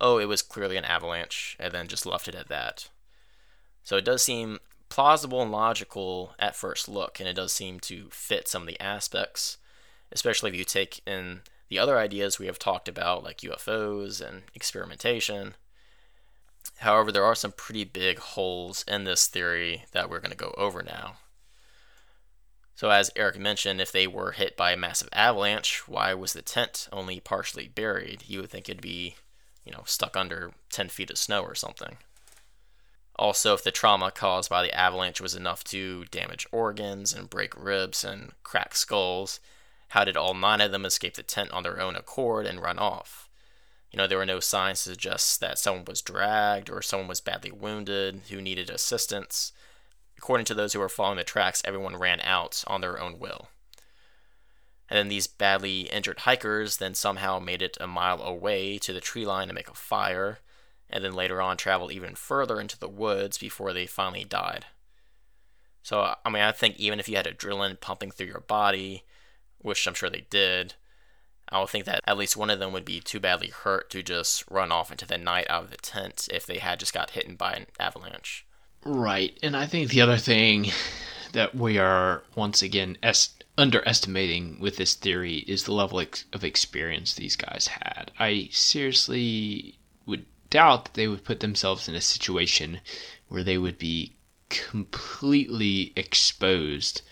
oh, 0.00 0.18
it 0.18 0.26
was 0.26 0.42
clearly 0.42 0.76
an 0.76 0.84
avalanche, 0.84 1.56
and 1.58 1.72
then 1.72 1.88
just 1.88 2.06
left 2.06 2.28
it 2.28 2.34
at 2.34 2.48
that. 2.48 2.88
So 3.82 3.96
it 3.96 4.04
does 4.04 4.22
seem 4.22 4.58
plausible 4.90 5.42
and 5.42 5.50
logical 5.50 6.34
at 6.38 6.54
first 6.54 6.88
look, 6.88 7.18
and 7.18 7.28
it 7.28 7.34
does 7.34 7.52
seem 7.52 7.80
to 7.80 8.08
fit 8.10 8.46
some 8.46 8.62
of 8.62 8.68
the 8.68 8.80
aspects. 8.80 9.56
Especially 10.12 10.50
if 10.50 10.56
you 10.56 10.64
take 10.64 11.00
in 11.06 11.40
the 11.68 11.78
other 11.78 11.98
ideas 11.98 12.38
we 12.38 12.46
have 12.46 12.58
talked 12.58 12.88
about, 12.88 13.22
like 13.22 13.38
UFOs 13.38 14.20
and 14.20 14.42
experimentation. 14.54 15.54
However, 16.78 17.12
there 17.12 17.24
are 17.24 17.34
some 17.34 17.52
pretty 17.52 17.84
big 17.84 18.18
holes 18.18 18.84
in 18.88 19.04
this 19.04 19.26
theory 19.26 19.84
that 19.92 20.10
we're 20.10 20.20
going 20.20 20.32
to 20.32 20.36
go 20.36 20.54
over 20.56 20.82
now. 20.82 21.14
So, 22.74 22.90
as 22.90 23.10
Eric 23.14 23.38
mentioned, 23.38 23.80
if 23.80 23.92
they 23.92 24.06
were 24.06 24.32
hit 24.32 24.56
by 24.56 24.72
a 24.72 24.76
massive 24.76 25.10
avalanche, 25.12 25.86
why 25.86 26.14
was 26.14 26.32
the 26.32 26.40
tent 26.40 26.88
only 26.90 27.20
partially 27.20 27.68
buried? 27.68 28.24
You 28.26 28.40
would 28.40 28.50
think 28.50 28.68
it'd 28.68 28.80
be, 28.80 29.16
you 29.64 29.70
know, 29.70 29.82
stuck 29.84 30.16
under 30.16 30.52
10 30.70 30.88
feet 30.88 31.10
of 31.10 31.18
snow 31.18 31.42
or 31.42 31.54
something. 31.54 31.98
Also, 33.16 33.52
if 33.52 33.62
the 33.62 33.70
trauma 33.70 34.10
caused 34.10 34.48
by 34.48 34.62
the 34.62 34.74
avalanche 34.74 35.20
was 35.20 35.34
enough 35.34 35.62
to 35.64 36.06
damage 36.06 36.46
organs 36.50 37.12
and 37.12 37.28
break 37.28 37.54
ribs 37.54 38.02
and 38.02 38.32
crack 38.42 38.74
skulls, 38.74 39.40
how 39.90 40.04
did 40.04 40.16
all 40.16 40.34
nine 40.34 40.60
of 40.60 40.70
them 40.70 40.84
escape 40.84 41.14
the 41.14 41.22
tent 41.22 41.50
on 41.50 41.64
their 41.64 41.80
own 41.80 41.96
accord 41.96 42.46
and 42.46 42.62
run 42.62 42.78
off? 42.78 43.28
You 43.90 43.96
know, 43.96 44.06
there 44.06 44.18
were 44.18 44.26
no 44.26 44.38
signs 44.38 44.84
to 44.84 44.90
suggest 44.90 45.40
that 45.40 45.58
someone 45.58 45.84
was 45.84 46.00
dragged 46.00 46.70
or 46.70 46.80
someone 46.80 47.08
was 47.08 47.20
badly 47.20 47.50
wounded 47.50 48.22
who 48.30 48.40
needed 48.40 48.70
assistance. 48.70 49.52
According 50.16 50.46
to 50.46 50.54
those 50.54 50.72
who 50.72 50.78
were 50.78 50.88
following 50.88 51.16
the 51.16 51.24
tracks, 51.24 51.60
everyone 51.64 51.96
ran 51.96 52.20
out 52.20 52.62
on 52.68 52.80
their 52.80 53.00
own 53.00 53.18
will. 53.18 53.48
And 54.88 54.96
then 54.96 55.08
these 55.08 55.26
badly 55.26 55.82
injured 55.82 56.20
hikers 56.20 56.76
then 56.76 56.94
somehow 56.94 57.40
made 57.40 57.60
it 57.60 57.76
a 57.80 57.88
mile 57.88 58.22
away 58.22 58.78
to 58.78 58.92
the 58.92 59.00
tree 59.00 59.26
line 59.26 59.48
to 59.48 59.54
make 59.54 59.68
a 59.68 59.74
fire, 59.74 60.38
and 60.88 61.02
then 61.02 61.14
later 61.14 61.42
on 61.42 61.56
traveled 61.56 61.90
even 61.90 62.14
further 62.14 62.60
into 62.60 62.78
the 62.78 62.88
woods 62.88 63.38
before 63.38 63.72
they 63.72 63.86
finally 63.86 64.24
died. 64.24 64.66
So, 65.82 66.14
I 66.24 66.30
mean, 66.30 66.42
I 66.42 66.52
think 66.52 66.76
even 66.78 67.00
if 67.00 67.08
you 67.08 67.16
had 67.16 67.26
adrenaline 67.26 67.80
pumping 67.80 68.12
through 68.12 68.28
your 68.28 68.40
body, 68.40 69.02
which 69.60 69.86
I'm 69.86 69.94
sure 69.94 70.10
they 70.10 70.26
did, 70.30 70.74
I 71.48 71.58
would 71.60 71.68
think 71.68 71.84
that 71.86 72.00
at 72.06 72.16
least 72.16 72.36
one 72.36 72.50
of 72.50 72.58
them 72.58 72.72
would 72.72 72.84
be 72.84 73.00
too 73.00 73.20
badly 73.20 73.48
hurt 73.48 73.90
to 73.90 74.02
just 74.02 74.44
run 74.50 74.70
off 74.70 74.90
into 74.90 75.06
the 75.06 75.18
night 75.18 75.46
out 75.50 75.64
of 75.64 75.70
the 75.70 75.76
tent 75.76 76.28
if 76.32 76.46
they 76.46 76.58
had 76.58 76.78
just 76.78 76.94
got 76.94 77.10
hit 77.10 77.36
by 77.36 77.52
an 77.52 77.66
avalanche. 77.78 78.46
Right. 78.84 79.38
And 79.42 79.56
I 79.56 79.66
think 79.66 79.90
the 79.90 80.00
other 80.00 80.16
thing 80.16 80.70
that 81.32 81.54
we 81.54 81.78
are 81.78 82.22
once 82.34 82.62
again 82.62 82.96
es- 83.02 83.34
underestimating 83.58 84.58
with 84.60 84.76
this 84.76 84.94
theory 84.94 85.38
is 85.38 85.64
the 85.64 85.72
level 85.72 86.00
ex- 86.00 86.24
of 86.32 86.44
experience 86.44 87.14
these 87.14 87.36
guys 87.36 87.66
had. 87.66 88.12
I 88.18 88.48
seriously 88.52 89.78
would 90.06 90.26
doubt 90.50 90.86
that 90.86 90.94
they 90.94 91.08
would 91.08 91.24
put 91.24 91.40
themselves 91.40 91.88
in 91.88 91.94
a 91.94 92.00
situation 92.00 92.80
where 93.28 93.44
they 93.44 93.58
would 93.58 93.78
be 93.78 94.16
completely 94.48 95.92
exposed 95.94 97.02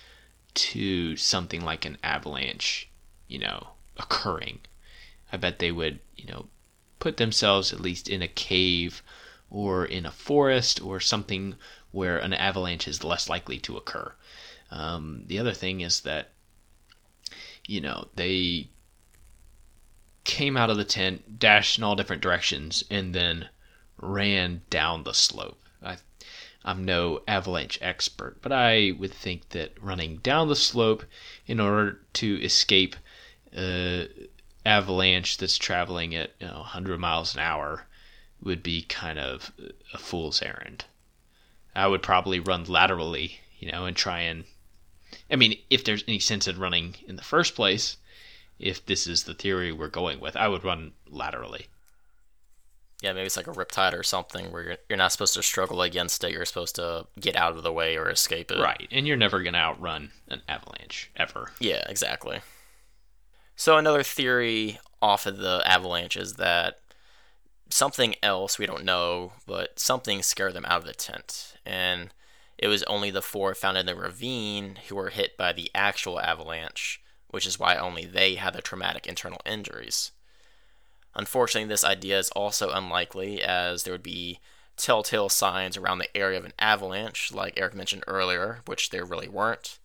to 0.58 1.16
something 1.16 1.64
like 1.64 1.84
an 1.84 1.98
avalanche, 2.02 2.88
you 3.28 3.38
know, 3.38 3.68
occurring. 3.96 4.60
I 5.32 5.36
bet 5.36 5.58
they 5.58 5.70
would, 5.70 6.00
you 6.16 6.26
know, 6.26 6.46
put 6.98 7.16
themselves 7.16 7.72
at 7.72 7.80
least 7.80 8.08
in 8.08 8.22
a 8.22 8.28
cave 8.28 9.02
or 9.50 9.84
in 9.84 10.04
a 10.04 10.10
forest 10.10 10.82
or 10.82 11.00
something 11.00 11.54
where 11.90 12.18
an 12.18 12.32
avalanche 12.32 12.88
is 12.88 13.04
less 13.04 13.28
likely 13.28 13.58
to 13.60 13.76
occur. 13.76 14.12
Um, 14.70 15.22
the 15.26 15.38
other 15.38 15.54
thing 15.54 15.80
is 15.80 16.00
that, 16.00 16.30
you 17.66 17.80
know, 17.80 18.08
they 18.16 18.68
came 20.24 20.56
out 20.56 20.70
of 20.70 20.76
the 20.76 20.84
tent, 20.84 21.38
dashed 21.38 21.78
in 21.78 21.84
all 21.84 21.96
different 21.96 22.22
directions, 22.22 22.84
and 22.90 23.14
then 23.14 23.48
ran 23.96 24.62
down 24.70 25.04
the 25.04 25.14
slope. 25.14 25.60
I'm 26.64 26.84
no 26.84 27.22
avalanche 27.28 27.78
expert, 27.80 28.42
but 28.42 28.52
I 28.52 28.92
would 28.98 29.14
think 29.14 29.50
that 29.50 29.80
running 29.80 30.18
down 30.18 30.48
the 30.48 30.56
slope 30.56 31.04
in 31.46 31.60
order 31.60 32.00
to 32.14 32.42
escape 32.42 32.96
uh, 33.56 34.04
avalanche 34.66 35.38
that's 35.38 35.56
traveling 35.56 36.14
at 36.14 36.34
you 36.40 36.48
know, 36.48 36.58
100 36.58 36.98
miles 36.98 37.34
an 37.34 37.40
hour 37.40 37.86
would 38.42 38.62
be 38.62 38.82
kind 38.82 39.18
of 39.18 39.52
a 39.94 39.98
fool's 39.98 40.42
errand. 40.42 40.84
I 41.74 41.86
would 41.86 42.02
probably 42.02 42.40
run 42.40 42.64
laterally, 42.64 43.40
you 43.58 43.70
know, 43.70 43.86
and 43.86 43.96
try 43.96 44.20
and. 44.20 44.44
I 45.30 45.36
mean, 45.36 45.58
if 45.70 45.84
there's 45.84 46.04
any 46.08 46.18
sense 46.18 46.48
in 46.48 46.58
running 46.58 46.96
in 47.06 47.16
the 47.16 47.22
first 47.22 47.54
place, 47.54 47.96
if 48.58 48.84
this 48.84 49.06
is 49.06 49.24
the 49.24 49.34
theory 49.34 49.72
we're 49.72 49.88
going 49.88 50.20
with, 50.20 50.36
I 50.36 50.48
would 50.48 50.64
run 50.64 50.92
laterally 51.06 51.68
yeah, 53.02 53.12
maybe 53.12 53.26
it's 53.26 53.36
like 53.36 53.46
a 53.46 53.52
riptide 53.52 53.96
or 53.96 54.02
something 54.02 54.50
where 54.50 54.62
you're, 54.62 54.76
you're 54.88 54.98
not 54.98 55.12
supposed 55.12 55.34
to 55.34 55.42
struggle 55.42 55.82
against 55.82 56.24
it. 56.24 56.32
You're 56.32 56.44
supposed 56.44 56.74
to 56.76 57.06
get 57.20 57.36
out 57.36 57.56
of 57.56 57.62
the 57.62 57.72
way 57.72 57.96
or 57.96 58.10
escape 58.10 58.50
it. 58.50 58.58
Right. 58.58 58.88
And 58.90 59.06
you're 59.06 59.16
never 59.16 59.42
going 59.42 59.52
to 59.52 59.60
outrun 59.60 60.10
an 60.28 60.42
avalanche, 60.48 61.10
ever. 61.16 61.52
Yeah, 61.60 61.84
exactly. 61.88 62.40
So, 63.54 63.76
another 63.76 64.02
theory 64.02 64.80
off 65.00 65.26
of 65.26 65.38
the 65.38 65.62
avalanche 65.64 66.16
is 66.16 66.34
that 66.34 66.78
something 67.70 68.16
else, 68.22 68.58
we 68.58 68.66
don't 68.66 68.84
know, 68.84 69.32
but 69.46 69.78
something 69.78 70.22
scared 70.22 70.54
them 70.54 70.64
out 70.66 70.80
of 70.80 70.86
the 70.86 70.92
tent. 70.92 71.54
And 71.64 72.12
it 72.56 72.68
was 72.68 72.82
only 72.84 73.10
the 73.10 73.22
four 73.22 73.54
found 73.54 73.78
in 73.78 73.86
the 73.86 73.94
ravine 73.94 74.78
who 74.88 74.96
were 74.96 75.10
hit 75.10 75.36
by 75.36 75.52
the 75.52 75.70
actual 75.74 76.20
avalanche, 76.20 77.00
which 77.28 77.46
is 77.46 77.58
why 77.58 77.76
only 77.76 78.04
they 78.04 78.34
had 78.34 78.54
the 78.54 78.62
traumatic 78.62 79.06
internal 79.06 79.40
injuries. 79.46 80.10
Unfortunately, 81.18 81.68
this 81.68 81.84
idea 81.84 82.16
is 82.16 82.30
also 82.30 82.70
unlikely, 82.70 83.42
as 83.42 83.82
there 83.82 83.92
would 83.92 84.04
be 84.04 84.38
telltale 84.76 85.28
signs 85.28 85.76
around 85.76 85.98
the 85.98 86.16
area 86.16 86.38
of 86.38 86.44
an 86.44 86.52
avalanche, 86.60 87.32
like 87.32 87.54
Eric 87.56 87.74
mentioned 87.74 88.04
earlier, 88.06 88.60
which 88.66 88.90
there 88.90 89.04
really 89.04 89.28
weren't. 89.28 89.80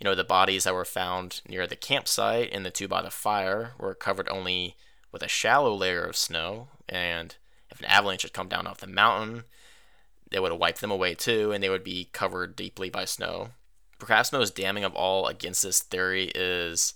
You 0.00 0.04
know, 0.04 0.16
the 0.16 0.24
bodies 0.24 0.64
that 0.64 0.74
were 0.74 0.84
found 0.84 1.42
near 1.48 1.68
the 1.68 1.76
campsite 1.76 2.52
and 2.52 2.66
the 2.66 2.72
two 2.72 2.88
by 2.88 3.02
the 3.02 3.10
fire 3.10 3.74
were 3.78 3.94
covered 3.94 4.28
only 4.28 4.74
with 5.12 5.22
a 5.22 5.28
shallow 5.28 5.72
layer 5.72 6.02
of 6.02 6.16
snow, 6.16 6.66
and 6.88 7.36
if 7.70 7.78
an 7.78 7.86
avalanche 7.86 8.22
had 8.22 8.32
come 8.32 8.48
down 8.48 8.66
off 8.66 8.78
the 8.78 8.88
mountain, 8.88 9.44
they 10.32 10.40
would 10.40 10.50
have 10.50 10.60
wiped 10.60 10.80
them 10.80 10.90
away 10.90 11.14
too, 11.14 11.52
and 11.52 11.62
they 11.62 11.70
would 11.70 11.84
be 11.84 12.08
covered 12.12 12.56
deeply 12.56 12.90
by 12.90 13.04
snow. 13.04 13.50
Perhaps 14.00 14.32
most 14.32 14.56
damning 14.56 14.82
of 14.82 14.94
all 14.96 15.28
against 15.28 15.62
this 15.62 15.80
theory 15.80 16.32
is 16.34 16.94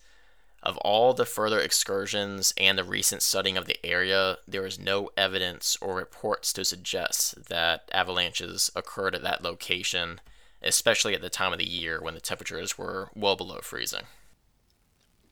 of 0.62 0.76
all 0.78 1.14
the 1.14 1.24
further 1.24 1.60
excursions 1.60 2.52
and 2.56 2.76
the 2.76 2.84
recent 2.84 3.22
studying 3.22 3.56
of 3.56 3.66
the 3.66 3.84
area, 3.84 4.38
there 4.46 4.66
is 4.66 4.78
no 4.78 5.10
evidence 5.16 5.76
or 5.80 5.94
reports 5.94 6.52
to 6.54 6.64
suggest 6.64 7.48
that 7.48 7.88
avalanches 7.92 8.70
occurred 8.74 9.14
at 9.14 9.22
that 9.22 9.42
location, 9.42 10.20
especially 10.62 11.14
at 11.14 11.20
the 11.20 11.30
time 11.30 11.52
of 11.52 11.58
the 11.58 11.68
year 11.68 12.00
when 12.02 12.14
the 12.14 12.20
temperatures 12.20 12.76
were 12.76 13.10
well 13.14 13.36
below 13.36 13.60
freezing. 13.62 14.04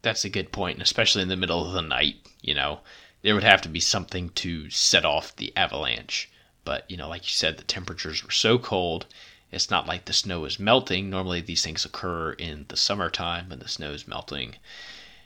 That's 0.03 0.25
a 0.25 0.31
good 0.31 0.53
point, 0.53 0.81
especially 0.81 1.23
in 1.23 1.29
the 1.29 1.37
middle 1.37 1.67
of 1.67 1.73
the 1.73 1.83
night, 1.83 2.17
you 2.41 2.55
know. 2.55 2.81
There 3.23 3.35
would 3.35 3.43
have 3.43 3.63
to 3.63 3.69
be 3.69 3.81
something 3.81 4.29
to 4.31 4.71
set 4.71 5.05
off 5.05 5.35
the 5.35 5.57
avalanche. 5.57 6.31
But, 6.65 6.89
you 6.89 6.97
know, 6.97 7.09
like 7.09 7.23
you 7.23 7.33
said, 7.33 7.57
the 7.57 7.65
temperatures 7.65 8.25
were 8.25 8.31
so 8.31 8.59
cold 8.59 9.07
it's 9.53 9.71
not 9.71 9.87
like 9.87 10.05
the 10.05 10.13
snow 10.13 10.45
is 10.45 10.59
melting. 10.59 11.09
Normally, 11.09 11.41
these 11.41 11.63
things 11.63 11.85
occur 11.85 12.33
in 12.33 12.67
the 12.69 12.77
summertime 12.77 13.49
when 13.49 13.61
the 13.61 13.69
snow 13.69 13.93
is 13.93 14.09
melting. 14.09 14.57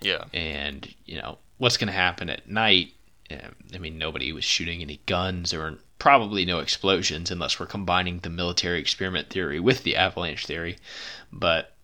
Yeah. 0.00 0.24
And, 0.32 0.92
you 1.04 1.20
know, 1.20 1.38
what's 1.58 1.76
going 1.76 1.88
to 1.88 1.92
happen 1.92 2.30
at 2.30 2.48
night? 2.48 2.92
Eh, 3.30 3.40
I 3.74 3.78
mean, 3.78 3.98
nobody 3.98 4.32
was 4.32 4.44
shooting 4.44 4.80
any 4.80 5.00
guns. 5.06 5.52
or 5.52 5.78
probably 6.00 6.44
no 6.44 6.58
explosions 6.58 7.30
unless 7.30 7.60
we're 7.60 7.66
combining 7.66 8.18
the 8.18 8.30
military 8.30 8.80
experiment 8.80 9.30
theory 9.30 9.60
with 9.60 9.84
the 9.84 9.94
avalanche 9.94 10.46
theory. 10.46 10.78
But, 11.30 11.76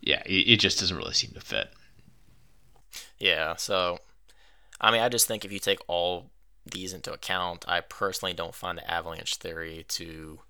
yeah, 0.00 0.22
it, 0.24 0.52
it 0.52 0.60
just 0.60 0.80
doesn't 0.80 0.96
really 0.96 1.12
seem 1.12 1.32
to 1.32 1.40
fit. 1.40 1.68
Yeah, 3.18 3.56
so, 3.56 3.98
I 4.80 4.90
mean, 4.90 5.02
I 5.02 5.10
just 5.10 5.26
think 5.26 5.44
if 5.44 5.52
you 5.52 5.58
take 5.58 5.80
all 5.88 6.30
these 6.64 6.94
into 6.94 7.12
account, 7.12 7.64
I 7.68 7.80
personally 7.80 8.32
don't 8.32 8.54
find 8.54 8.78
the 8.78 8.90
avalanche 8.90 9.34
theory 9.36 9.84
to 9.88 10.40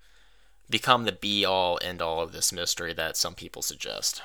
become 0.69 1.03
the 1.03 1.11
be 1.11 1.43
all 1.43 1.77
end 1.81 2.01
all 2.01 2.21
of 2.21 2.31
this 2.31 2.53
mystery 2.53 2.93
that 2.93 3.17
some 3.17 3.35
people 3.35 3.61
suggest. 3.61 4.21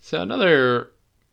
So, 0.00 0.22
another 0.22 0.90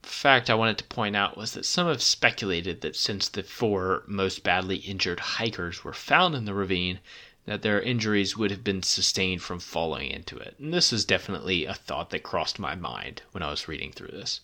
fact 0.10 0.50
I 0.50 0.56
wanted 0.56 0.78
to 0.80 0.84
point 0.86 1.16
out 1.16 1.38
was 1.38 1.54
that 1.54 1.66
some 1.66 1.88
have 1.88 2.02
speculated 2.02 2.82
that 2.82 2.96
since 2.96 3.28
the 3.28 3.44
four 3.44 4.04
most 4.08 4.44
badly 4.44 4.78
injured 4.78 5.20
hikers 5.20 5.84
were 5.84 5.94
found 5.94 6.36
in 6.36 6.46
the 6.46 6.54
ravine, 6.54 7.00
that 7.46 7.62
their 7.62 7.82
injuries 7.82 8.36
would 8.36 8.52
have 8.52 8.64
been 8.64 8.84
sustained 8.84 9.42
from 9.42 9.60
falling 9.60 10.12
into 10.12 10.38
it. 10.38 10.56
And 10.60 10.74
this 10.74 10.92
is 10.92 11.06
definitely 11.06 11.66
a 11.66 11.74
thought 11.74 12.10
that 12.10 12.24
crossed 12.24 12.60
my 12.60 12.76
mind 12.76 13.22
when 13.32 13.42
I 13.42 13.50
was 13.50 13.68
reading 13.68 13.92
through 13.92 14.10
this. 14.10 14.42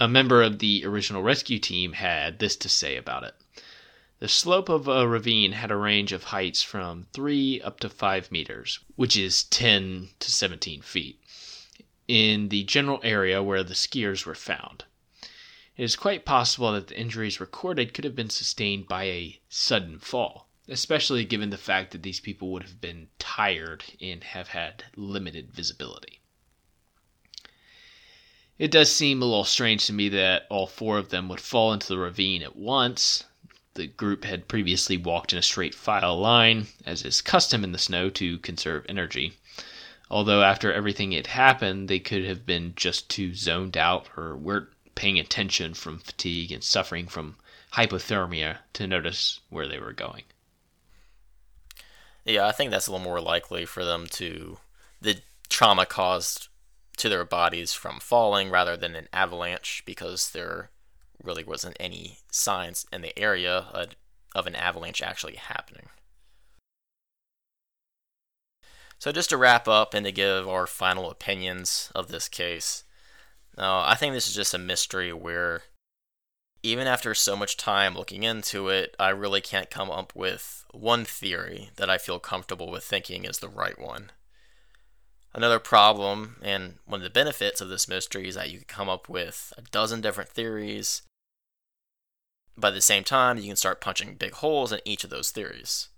A 0.00 0.08
member 0.08 0.42
of 0.42 0.58
the 0.58 0.84
original 0.84 1.22
rescue 1.22 1.58
team 1.58 1.92
had 1.92 2.38
this 2.38 2.56
to 2.56 2.68
say 2.68 2.96
about 2.96 3.24
it. 3.24 3.34
The 4.18 4.28
slope 4.28 4.68
of 4.68 4.88
a 4.88 5.06
ravine 5.06 5.52
had 5.52 5.70
a 5.70 5.76
range 5.76 6.12
of 6.12 6.24
heights 6.24 6.62
from 6.62 7.06
3 7.12 7.60
up 7.62 7.80
to 7.80 7.88
5 7.88 8.32
meters, 8.32 8.78
which 8.96 9.16
is 9.16 9.44
10 9.44 10.10
to 10.20 10.30
17 10.30 10.82
feet 10.82 11.18
in 12.12 12.50
the 12.50 12.62
general 12.64 13.00
area 13.02 13.42
where 13.42 13.64
the 13.64 13.72
skiers 13.72 14.26
were 14.26 14.34
found. 14.34 14.84
It 15.78 15.82
is 15.82 15.96
quite 15.96 16.26
possible 16.26 16.70
that 16.72 16.88
the 16.88 17.00
injuries 17.00 17.40
recorded 17.40 17.94
could 17.94 18.04
have 18.04 18.14
been 18.14 18.28
sustained 18.28 18.86
by 18.86 19.04
a 19.04 19.40
sudden 19.48 19.98
fall, 19.98 20.46
especially 20.68 21.24
given 21.24 21.48
the 21.48 21.56
fact 21.56 21.90
that 21.92 22.02
these 22.02 22.20
people 22.20 22.52
would 22.52 22.64
have 22.64 22.82
been 22.82 23.08
tired 23.18 23.84
and 23.98 24.24
have 24.24 24.48
had 24.48 24.84
limited 24.94 25.54
visibility. 25.54 26.20
It 28.58 28.70
does 28.70 28.92
seem 28.92 29.22
a 29.22 29.24
little 29.24 29.44
strange 29.44 29.86
to 29.86 29.94
me 29.94 30.10
that 30.10 30.46
all 30.50 30.66
four 30.66 30.98
of 30.98 31.08
them 31.08 31.30
would 31.30 31.40
fall 31.40 31.72
into 31.72 31.88
the 31.88 31.96
ravine 31.96 32.42
at 32.42 32.56
once. 32.56 33.24
The 33.72 33.86
group 33.86 34.24
had 34.24 34.48
previously 34.48 34.98
walked 34.98 35.32
in 35.32 35.38
a 35.38 35.42
straight 35.42 35.74
file 35.74 36.20
line, 36.20 36.66
as 36.84 37.06
is 37.06 37.22
custom 37.22 37.64
in 37.64 37.72
the 37.72 37.78
snow 37.78 38.10
to 38.10 38.38
conserve 38.40 38.84
energy. 38.86 39.38
Although 40.12 40.42
after 40.42 40.70
everything 40.70 41.12
had 41.12 41.28
happened, 41.28 41.88
they 41.88 41.98
could 41.98 42.26
have 42.26 42.44
been 42.44 42.74
just 42.76 43.08
too 43.08 43.34
zoned 43.34 43.78
out 43.78 44.08
or 44.14 44.36
weren't 44.36 44.68
paying 44.94 45.18
attention 45.18 45.72
from 45.72 46.00
fatigue 46.00 46.52
and 46.52 46.62
suffering 46.62 47.06
from 47.06 47.36
hypothermia 47.72 48.58
to 48.74 48.86
notice 48.86 49.40
where 49.48 49.66
they 49.66 49.78
were 49.78 49.94
going. 49.94 50.24
Yeah, 52.26 52.46
I 52.46 52.52
think 52.52 52.70
that's 52.70 52.88
a 52.88 52.92
little 52.92 53.02
more 53.02 53.22
likely 53.22 53.64
for 53.64 53.86
them 53.86 54.06
to 54.08 54.58
the 55.00 55.22
trauma 55.48 55.86
caused 55.86 56.48
to 56.98 57.08
their 57.08 57.24
bodies 57.24 57.72
from 57.72 57.98
falling 57.98 58.50
rather 58.50 58.76
than 58.76 58.94
an 58.94 59.08
avalanche 59.14 59.82
because 59.86 60.32
there 60.32 60.68
really 61.22 61.42
wasn't 61.42 61.78
any 61.80 62.18
signs 62.30 62.84
in 62.92 63.00
the 63.00 63.18
area 63.18 63.66
of 64.34 64.46
an 64.46 64.54
avalanche 64.54 65.00
actually 65.00 65.36
happening. 65.36 65.88
So, 69.02 69.10
just 69.10 69.30
to 69.30 69.36
wrap 69.36 69.66
up 69.66 69.94
and 69.94 70.06
to 70.06 70.12
give 70.12 70.46
our 70.46 70.64
final 70.64 71.10
opinions 71.10 71.90
of 71.92 72.06
this 72.06 72.28
case, 72.28 72.84
now, 73.58 73.80
I 73.80 73.96
think 73.96 74.14
this 74.14 74.28
is 74.28 74.34
just 74.36 74.54
a 74.54 74.58
mystery 74.58 75.12
where 75.12 75.62
even 76.62 76.86
after 76.86 77.12
so 77.12 77.34
much 77.34 77.56
time 77.56 77.96
looking 77.96 78.22
into 78.22 78.68
it, 78.68 78.94
I 79.00 79.08
really 79.08 79.40
can't 79.40 79.70
come 79.70 79.90
up 79.90 80.14
with 80.14 80.64
one 80.70 81.04
theory 81.04 81.70
that 81.78 81.90
I 81.90 81.98
feel 81.98 82.20
comfortable 82.20 82.70
with 82.70 82.84
thinking 82.84 83.24
is 83.24 83.40
the 83.40 83.48
right 83.48 83.76
one. 83.76 84.12
Another 85.34 85.58
problem, 85.58 86.36
and 86.40 86.76
one 86.86 87.00
of 87.00 87.04
the 87.04 87.10
benefits 87.10 87.60
of 87.60 87.68
this 87.68 87.88
mystery, 87.88 88.28
is 88.28 88.36
that 88.36 88.50
you 88.52 88.58
can 88.58 88.68
come 88.68 88.88
up 88.88 89.08
with 89.08 89.52
a 89.58 89.62
dozen 89.62 90.00
different 90.00 90.30
theories, 90.30 91.02
but 92.56 92.68
at 92.68 92.74
the 92.74 92.80
same 92.80 93.02
time, 93.02 93.36
you 93.36 93.48
can 93.48 93.56
start 93.56 93.80
punching 93.80 94.14
big 94.14 94.34
holes 94.34 94.70
in 94.70 94.78
each 94.84 95.02
of 95.02 95.10
those 95.10 95.32
theories. 95.32 95.88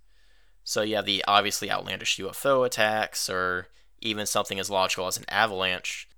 So 0.64 0.80
you 0.80 0.96
have 0.96 1.04
the 1.04 1.22
obviously 1.28 1.70
outlandish 1.70 2.16
UFO 2.16 2.64
attacks, 2.64 3.28
or 3.28 3.68
even 4.00 4.26
something 4.26 4.58
as 4.58 4.70
logical 4.70 5.06
as 5.06 5.18
an 5.18 5.26
avalanche, 5.28 6.08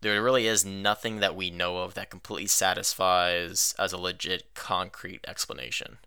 there 0.00 0.20
really 0.20 0.48
is 0.48 0.64
nothing 0.64 1.20
that 1.20 1.36
we 1.36 1.50
know 1.50 1.78
of 1.78 1.94
that 1.94 2.10
completely 2.10 2.48
satisfies 2.48 3.74
as 3.78 3.92
a 3.92 3.98
legit 3.98 4.54
concrete 4.54 5.20
explanation. 5.26 5.98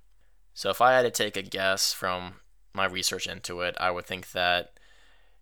So 0.53 0.69
if 0.69 0.81
I 0.81 0.93
had 0.93 1.03
to 1.03 1.11
take 1.11 1.37
a 1.37 1.41
guess 1.41 1.93
from 1.93 2.35
my 2.73 2.85
research 2.85 3.25
into 3.25 3.61
it, 3.61 3.75
I 3.79 3.91
would 3.91 4.05
think 4.05 4.31
that 4.31 4.73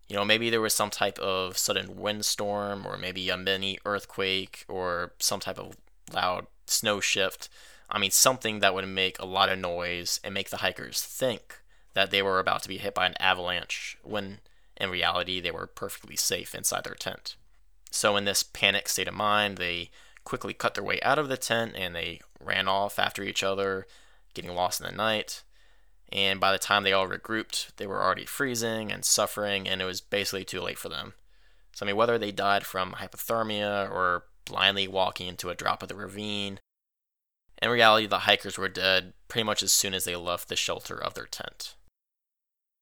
you 0.08 0.14
know 0.14 0.24
maybe 0.24 0.48
there 0.48 0.60
was 0.60 0.74
some 0.74 0.90
type 0.90 1.18
of 1.18 1.58
sudden 1.58 1.96
windstorm 1.96 2.86
or 2.86 2.96
maybe 2.96 3.28
a 3.28 3.36
mini 3.36 3.78
earthquake 3.84 4.64
or 4.68 5.12
some 5.18 5.40
type 5.40 5.58
of 5.58 5.76
loud 6.12 6.46
snow 6.66 7.00
shift. 7.00 7.48
I 7.90 7.98
mean 7.98 8.12
something 8.12 8.60
that 8.60 8.74
would 8.74 8.86
make 8.86 9.18
a 9.18 9.26
lot 9.26 9.48
of 9.48 9.58
noise 9.58 10.20
and 10.22 10.32
make 10.32 10.50
the 10.50 10.58
hikers 10.58 11.02
think 11.02 11.60
that 11.94 12.10
they 12.10 12.22
were 12.22 12.38
about 12.38 12.62
to 12.62 12.68
be 12.68 12.78
hit 12.78 12.94
by 12.94 13.06
an 13.06 13.14
avalanche 13.18 13.96
when 14.02 14.40
in 14.76 14.90
reality 14.90 15.40
they 15.40 15.50
were 15.50 15.66
perfectly 15.66 16.16
safe 16.16 16.54
inside 16.54 16.84
their 16.84 16.94
tent. 16.94 17.36
So, 17.90 18.16
in 18.16 18.24
this 18.24 18.42
panic 18.42 18.88
state 18.88 19.08
of 19.08 19.14
mind, 19.14 19.56
they 19.56 19.90
quickly 20.24 20.52
cut 20.52 20.74
their 20.74 20.84
way 20.84 21.00
out 21.02 21.18
of 21.18 21.28
the 21.28 21.36
tent 21.36 21.74
and 21.76 21.94
they 21.94 22.20
ran 22.40 22.66
off 22.66 22.98
after 22.98 23.22
each 23.22 23.42
other, 23.42 23.86
getting 24.34 24.54
lost 24.54 24.80
in 24.80 24.86
the 24.86 24.92
night. 24.92 25.42
And 26.10 26.40
by 26.40 26.52
the 26.52 26.58
time 26.58 26.82
they 26.82 26.92
all 26.92 27.08
regrouped, 27.08 27.74
they 27.76 27.86
were 27.86 28.02
already 28.02 28.26
freezing 28.26 28.92
and 28.92 29.04
suffering, 29.04 29.68
and 29.68 29.80
it 29.80 29.84
was 29.84 30.00
basically 30.00 30.44
too 30.44 30.60
late 30.60 30.78
for 30.78 30.88
them. 30.88 31.14
So, 31.72 31.84
I 31.84 31.88
mean, 31.88 31.96
whether 31.96 32.18
they 32.18 32.30
died 32.30 32.64
from 32.64 32.92
hypothermia 32.92 33.90
or 33.90 34.24
blindly 34.44 34.86
walking 34.86 35.26
into 35.26 35.50
a 35.50 35.54
drop 35.54 35.82
of 35.82 35.88
the 35.88 35.96
ravine, 35.96 36.60
in 37.60 37.70
reality, 37.70 38.06
the 38.06 38.20
hikers 38.20 38.58
were 38.58 38.68
dead 38.68 39.14
pretty 39.28 39.44
much 39.44 39.62
as 39.62 39.72
soon 39.72 39.94
as 39.94 40.04
they 40.04 40.16
left 40.16 40.48
the 40.48 40.56
shelter 40.56 40.96
of 40.96 41.14
their 41.14 41.26
tent. 41.26 41.74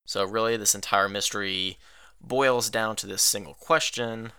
So, 0.05 0.24
really, 0.24 0.57
this 0.57 0.74
entire 0.74 1.09
mystery 1.09 1.78
boils 2.20 2.70
down 2.70 2.96
to 2.96 3.07
this 3.07 3.22
single 3.22 3.55
question 3.55 4.32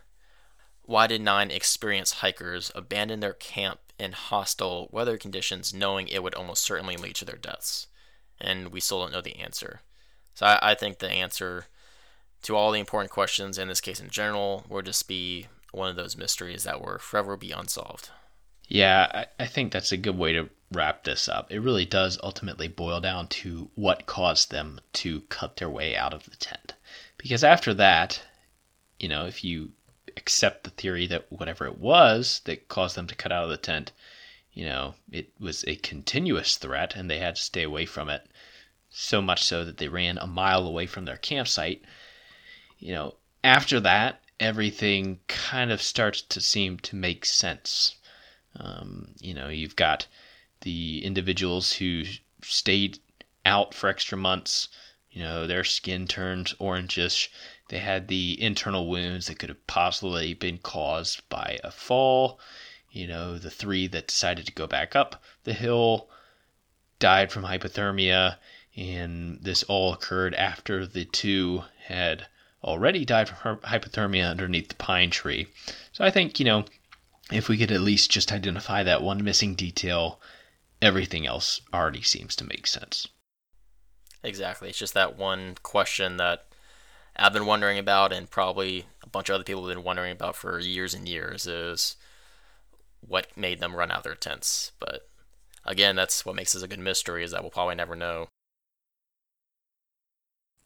why 0.86 1.07
did 1.07 1.22
nine 1.22 1.49
experienced 1.49 2.16
hikers 2.16 2.72
abandon 2.76 3.22
their 3.22 3.34
camp 3.34 3.80
in 3.97 4.11
hostile 4.11 4.89
weather 4.91 5.18
conditions 5.18 5.74
knowing 5.74 6.07
it 6.07 6.22
would 6.22 6.36
almost 6.36 6.64
certainly 6.64 6.97
lead 6.97 7.16
to 7.16 7.26
their 7.26 7.38
deaths? 7.38 7.88
And 8.39 8.68
we 8.68 8.82
still 8.82 8.99
don't 9.01 9.14
know 9.14 9.22
the 9.22 9.39
answer. 9.39 9.80
So 10.34 10.45
I, 10.45 10.72
I 10.72 10.76
think 10.76 10.99
the 10.99 11.09
answer 11.09 11.68
to 12.41 12.55
all 12.55 12.72
the 12.72 12.80
important 12.80 13.11
questions, 13.11 13.57
in 13.57 13.70
this 13.70 13.80
case 13.80 14.01
in 14.01 14.09
general, 14.09 14.66
will 14.68 14.82
just 14.82 15.07
be 15.07 15.47
one 15.72 15.89
of 15.89 15.95
those 15.95 16.18
mysteries 16.18 16.64
that 16.66 16.82
will 16.82 16.97
forever 16.97 17.38
be 17.38 17.51
unsolved. 17.51 18.09
Yeah, 18.68 19.26
I, 19.39 19.43
I 19.43 19.47
think 19.47 19.72
that's 19.72 19.91
a 19.91 19.97
good 19.97 20.18
way 20.18 20.34
to 20.34 20.49
wrap 20.72 21.03
this 21.03 21.28
up. 21.28 21.51
It 21.51 21.59
really 21.59 21.86
does 21.86 22.18
ultimately 22.24 22.68
boil 22.68 22.99
down 22.99 23.28
to 23.28 23.70
what 23.76 24.05
caused 24.05 24.51
them 24.51 24.80
to 24.93 25.22
cut 25.22 25.57
their 25.57 25.70
way 25.70 25.95
out 25.95 26.14
of 26.14 26.26
the 26.26 26.36
tent. 26.36 26.74
Because 27.18 27.43
after 27.43 27.74
that, 27.76 28.22
you 28.99 29.07
know, 29.07 29.26
if 29.26 29.43
you 29.43 29.72
accept 30.18 30.64
the 30.64 30.70
theory 30.72 31.07
that 31.07 31.32
whatever 31.32 31.66
it 31.66 31.78
was 31.78 32.41
that 32.45 32.68
caused 32.68 32.95
them 32.95 33.07
to 33.07 33.16
cut 33.16 33.32
out 33.32 33.43
of 33.43 33.49
the 33.49 33.57
tent, 33.57 33.91
you 34.53 34.66
know, 34.66 34.95
it 35.11 35.30
was 35.39 35.64
a 35.68 35.76
continuous 35.78 36.57
threat 36.57 36.95
and 36.95 37.09
they 37.09 37.20
had 37.20 37.36
to 37.36 37.41
stay 37.41 37.64
away 37.64 37.86
from 37.86 38.09
it. 38.09 38.26
So 38.89 39.22
much 39.22 39.43
so 39.43 39.66
that 39.66 39.78
they 39.78 39.88
ran 39.88 40.18
a 40.18 40.28
mile 40.28 40.68
away 40.68 40.86
from 40.86 41.05
their 41.05 41.18
campsite. 41.18 41.82
You 42.78 42.93
know, 42.93 43.16
after 43.43 43.80
that, 43.80 44.22
everything 44.39 45.20
kind 45.28 45.72
of 45.72 45.82
starts 45.82 46.22
to 46.22 46.41
seem 46.41 46.78
to 46.80 46.95
make 46.95 47.26
sense. 47.26 47.95
Um, 48.58 49.10
you 49.20 49.34
know, 49.34 49.49
you've 49.49 49.76
got 49.76 50.08
the 50.62 51.04
individuals 51.04 51.74
who 51.74 52.04
stayed 52.41 52.99
out 53.45 53.74
for 53.74 53.89
extra 53.89 54.18
months. 54.18 54.70
You 55.12 55.24
know, 55.24 55.47
their 55.47 55.64
skin 55.64 56.08
turned 56.08 56.54
orangish. 56.60 57.30
They 57.70 57.80
had 57.80 58.08
the 58.08 58.41
internal 58.41 58.88
wounds 58.89 59.28
that 59.28 59.39
could 59.39 59.49
have 59.49 59.68
possibly 59.68 60.34
been 60.34 60.58
caused 60.58 61.28
by 61.30 61.60
a 61.64 61.72
fall. 61.72 62.39
You 62.91 63.08
know, 63.08 63.38
the 63.38 63.49
three 63.49 63.88
that 63.88 64.08
decided 64.08 64.45
to 64.45 64.51
go 64.51 64.68
back 64.68 64.95
up 64.95 65.24
the 65.43 65.54
hill 65.54 66.10
died 66.99 67.32
from 67.32 67.43
hypothermia, 67.43 68.38
and 68.76 69.39
this 69.41 69.64
all 69.64 69.93
occurred 69.93 70.34
after 70.36 70.86
the 70.86 71.06
two 71.06 71.64
had 71.86 72.28
already 72.64 73.04
died 73.04 73.28
from 73.28 73.58
hypothermia 73.58 74.30
underneath 74.30 74.70
the 74.70 74.76
pine 74.76 75.10
tree. 75.10 75.47
So 75.91 76.06
I 76.06 76.12
think, 76.12 76.39
you 76.39 76.45
know, 76.45 76.66
if 77.34 77.49
we 77.49 77.57
could 77.57 77.71
at 77.71 77.81
least 77.81 78.11
just 78.11 78.31
identify 78.31 78.84
that 78.84 79.01
one 79.01 79.23
missing 79.23 79.55
detail, 79.55 80.21
everything 80.81 81.25
else 81.25 81.61
already 81.73 82.01
seems 82.01 82.36
to 82.38 82.43
make 82.45 82.67
sense. 82.67 83.07
Exactly. 84.23 84.69
It's 84.69 84.77
just 84.77 84.93
that 84.93 85.17
one 85.17 85.55
question 85.63 86.17
that 86.17 86.45
I've 87.15 87.34
been 87.34 87.45
wondering 87.45 87.77
about, 87.77 88.11
and 88.13 88.29
probably 88.29 88.86
a 89.03 89.09
bunch 89.09 89.29
of 89.29 89.36
other 89.36 89.43
people 89.43 89.67
have 89.67 89.75
been 89.75 89.84
wondering 89.84 90.11
about 90.11 90.36
for 90.36 90.59
years 90.59 90.93
and 90.93 91.07
years, 91.07 91.45
is 91.45 91.95
what 93.01 93.38
made 93.38 93.59
them 93.59 93.75
run 93.75 93.91
out 93.91 94.03
their 94.03 94.15
tents. 94.15 94.71
But 94.79 95.07
again, 95.65 95.95
that's 95.95 96.25
what 96.25 96.36
makes 96.36 96.53
this 96.53 96.63
a 96.63 96.67
good 96.67 96.79
mystery, 96.79 97.23
is 97.23 97.31
that 97.31 97.41
we'll 97.41 97.51
probably 97.51 97.75
never 97.75 97.95
know. 97.95 98.29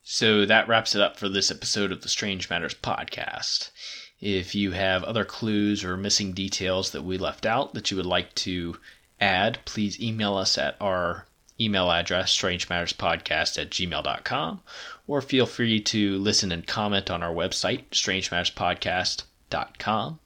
So 0.03 0.45
that 0.45 0.69
wraps 0.69 0.95
it 0.95 1.01
up 1.01 1.17
for 1.17 1.27
this 1.27 1.51
episode 1.51 1.91
of 1.91 2.01
the 2.01 2.07
Strange 2.07 2.49
Matters 2.49 2.73
podcast. 2.73 3.71
If 4.19 4.55
you 4.55 4.71
have 4.71 5.03
other 5.03 5.25
clues 5.25 5.83
or 5.83 5.95
missing 5.95 6.33
details 6.33 6.89
that 6.91 7.03
we 7.03 7.19
left 7.19 7.45
out 7.45 7.75
that 7.75 7.91
you 7.91 7.97
would 7.97 8.05
like 8.05 8.33
to 8.35 8.79
add, 9.19 9.59
please 9.65 10.01
email 10.01 10.35
us 10.35 10.57
at 10.57 10.75
our 10.81 11.27
email 11.59 11.91
address, 11.91 12.35
strangematterspodcast 12.35 13.61
at 13.61 13.69
gmail.com, 13.69 14.61
or 15.07 15.21
feel 15.21 15.45
free 15.45 15.79
to 15.81 16.17
listen 16.17 16.51
and 16.51 16.65
comment 16.65 17.11
on 17.11 17.21
our 17.21 17.33
website, 17.33 17.83
strangematterspodcast.com. 17.91 20.19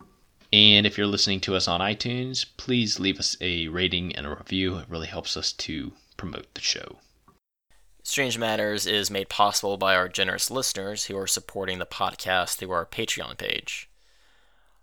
And 0.53 0.85
if 0.85 0.97
you're 0.97 1.07
listening 1.07 1.39
to 1.41 1.55
us 1.55 1.67
on 1.67 1.79
iTunes, 1.79 2.45
please 2.57 2.99
leave 2.99 3.19
us 3.19 3.37
a 3.39 3.69
rating 3.69 4.15
and 4.15 4.25
a 4.25 4.35
review. 4.35 4.77
It 4.77 4.89
really 4.89 5.07
helps 5.07 5.37
us 5.37 5.53
to 5.53 5.93
promote 6.17 6.53
the 6.53 6.61
show. 6.61 6.97
Strange 8.03 8.35
Matters 8.35 8.87
is 8.87 9.11
made 9.11 9.29
possible 9.29 9.77
by 9.77 9.95
our 9.95 10.09
generous 10.09 10.49
listeners 10.49 11.05
who 11.05 11.15
are 11.15 11.27
supporting 11.27 11.77
the 11.77 11.85
podcast 11.85 12.55
through 12.55 12.71
our 12.71 12.85
Patreon 12.85 13.37
page. 13.37 13.89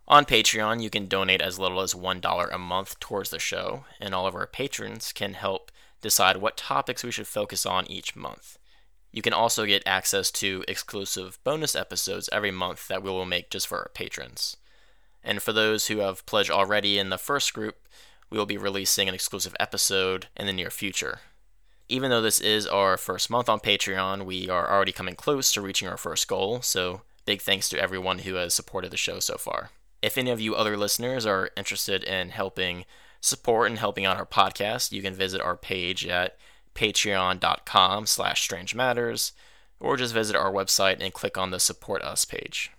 On 0.07 0.25
Patreon, 0.25 0.81
you 0.81 0.89
can 0.89 1.07
donate 1.07 1.43
as 1.43 1.59
little 1.59 1.81
as 1.81 1.95
$1 1.95 2.55
a 2.55 2.59
month 2.59 3.01
towards 3.01 3.31
the 3.31 3.41
show, 3.41 3.85
and 4.01 4.15
all 4.15 4.29
of 4.29 4.37
our 4.37 4.47
patrons 4.47 5.13
can 5.13 5.35
help 5.35 5.73
decide 6.01 6.37
what 6.37 6.57
topics 6.57 7.03
we 7.03 7.11
should 7.11 7.27
focus 7.27 7.67
on 7.67 7.91
each 7.91 8.15
month. 8.15 8.57
You 9.11 9.21
can 9.21 9.33
also 9.33 9.67
get 9.67 9.83
access 9.85 10.31
to 10.33 10.65
exclusive 10.69 11.41
bonus 11.43 11.75
episodes 11.75 12.29
every 12.31 12.53
month 12.53 12.87
that 12.87 13.03
we 13.03 13.11
will 13.11 13.27
make 13.27 13.51
just 13.51 13.67
for 13.67 13.79
our 13.79 13.91
patrons. 13.93 14.57
And 15.25 15.43
for 15.43 15.53
those 15.53 15.89
who 15.89 15.99
have 15.99 16.25
pledged 16.25 16.53
already 16.53 17.01
in 17.01 17.11
the 17.11 17.19
first 17.19 17.53
group, 17.53 17.89
we 18.31 18.39
will 18.39 18.47
be 18.47 18.57
releasing 18.57 19.09
an 19.09 19.15
exclusive 19.15 19.57
episode 19.59 20.29
in 20.37 20.47
the 20.47 20.53
near 20.53 20.71
future. 20.71 21.19
Even 21.89 22.11
though 22.11 22.21
this 22.21 22.41
is 22.41 22.67
our 22.67 22.97
first 22.97 23.31
month 23.31 23.49
on 23.49 23.61
Patreon, 23.61 24.25
we 24.25 24.51
are 24.51 24.71
already 24.71 24.93
coming 24.93 25.15
close 25.15 25.51
to 25.53 25.63
reaching 25.63 25.89
our 25.89 25.97
first 25.97 26.29
goal, 26.29 26.61
so 26.61 27.03
big 27.25 27.41
thanks 27.41 27.69
to 27.71 27.81
everyone 27.81 28.21
who 28.21 28.35
has 28.35 28.53
supported 28.53 28.91
the 28.91 28.97
show 28.97 29.21
so 29.21 29.37
far. 29.37 29.71
If 30.03 30.19
any 30.19 30.31
of 30.31 30.41
you 30.41 30.55
other 30.55 30.77
listeners 30.77 31.25
are 31.27 31.51
interested 31.57 32.05
in 32.05 32.31
helping 32.31 32.85
support 33.21 33.69
and 33.71 33.79
helping 33.79 34.05
out 34.05 34.17
our 34.17 34.27
podcast, 34.27 34.93
you 34.93 35.03
can 35.03 35.15
visit 35.15 35.41
our 35.41 35.57
page 35.57 36.07
at 36.07 36.37
patreon.com 36.75 38.07
slash 38.07 38.43
strange 38.43 38.75
matters 38.75 39.33
or 39.81 39.97
just 39.97 40.15
visit 40.15 40.37
our 40.37 40.53
website 40.53 40.99
and 41.01 41.13
click 41.13 41.37
on 41.37 41.51
the 41.51 41.59
support 41.59 42.03
us 42.03 42.25
page. 42.25 42.71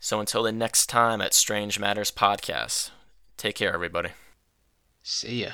So 0.00 0.20
until 0.20 0.42
the 0.42 0.52
next 0.52 0.86
time 0.86 1.20
at 1.20 1.32
Strange 1.32 1.78
Matters 1.78 2.10
Podcast, 2.10 2.90
take 3.36 3.54
care, 3.54 3.72
everybody. 3.72 4.10
See 5.02 5.44
ya. 5.44 5.50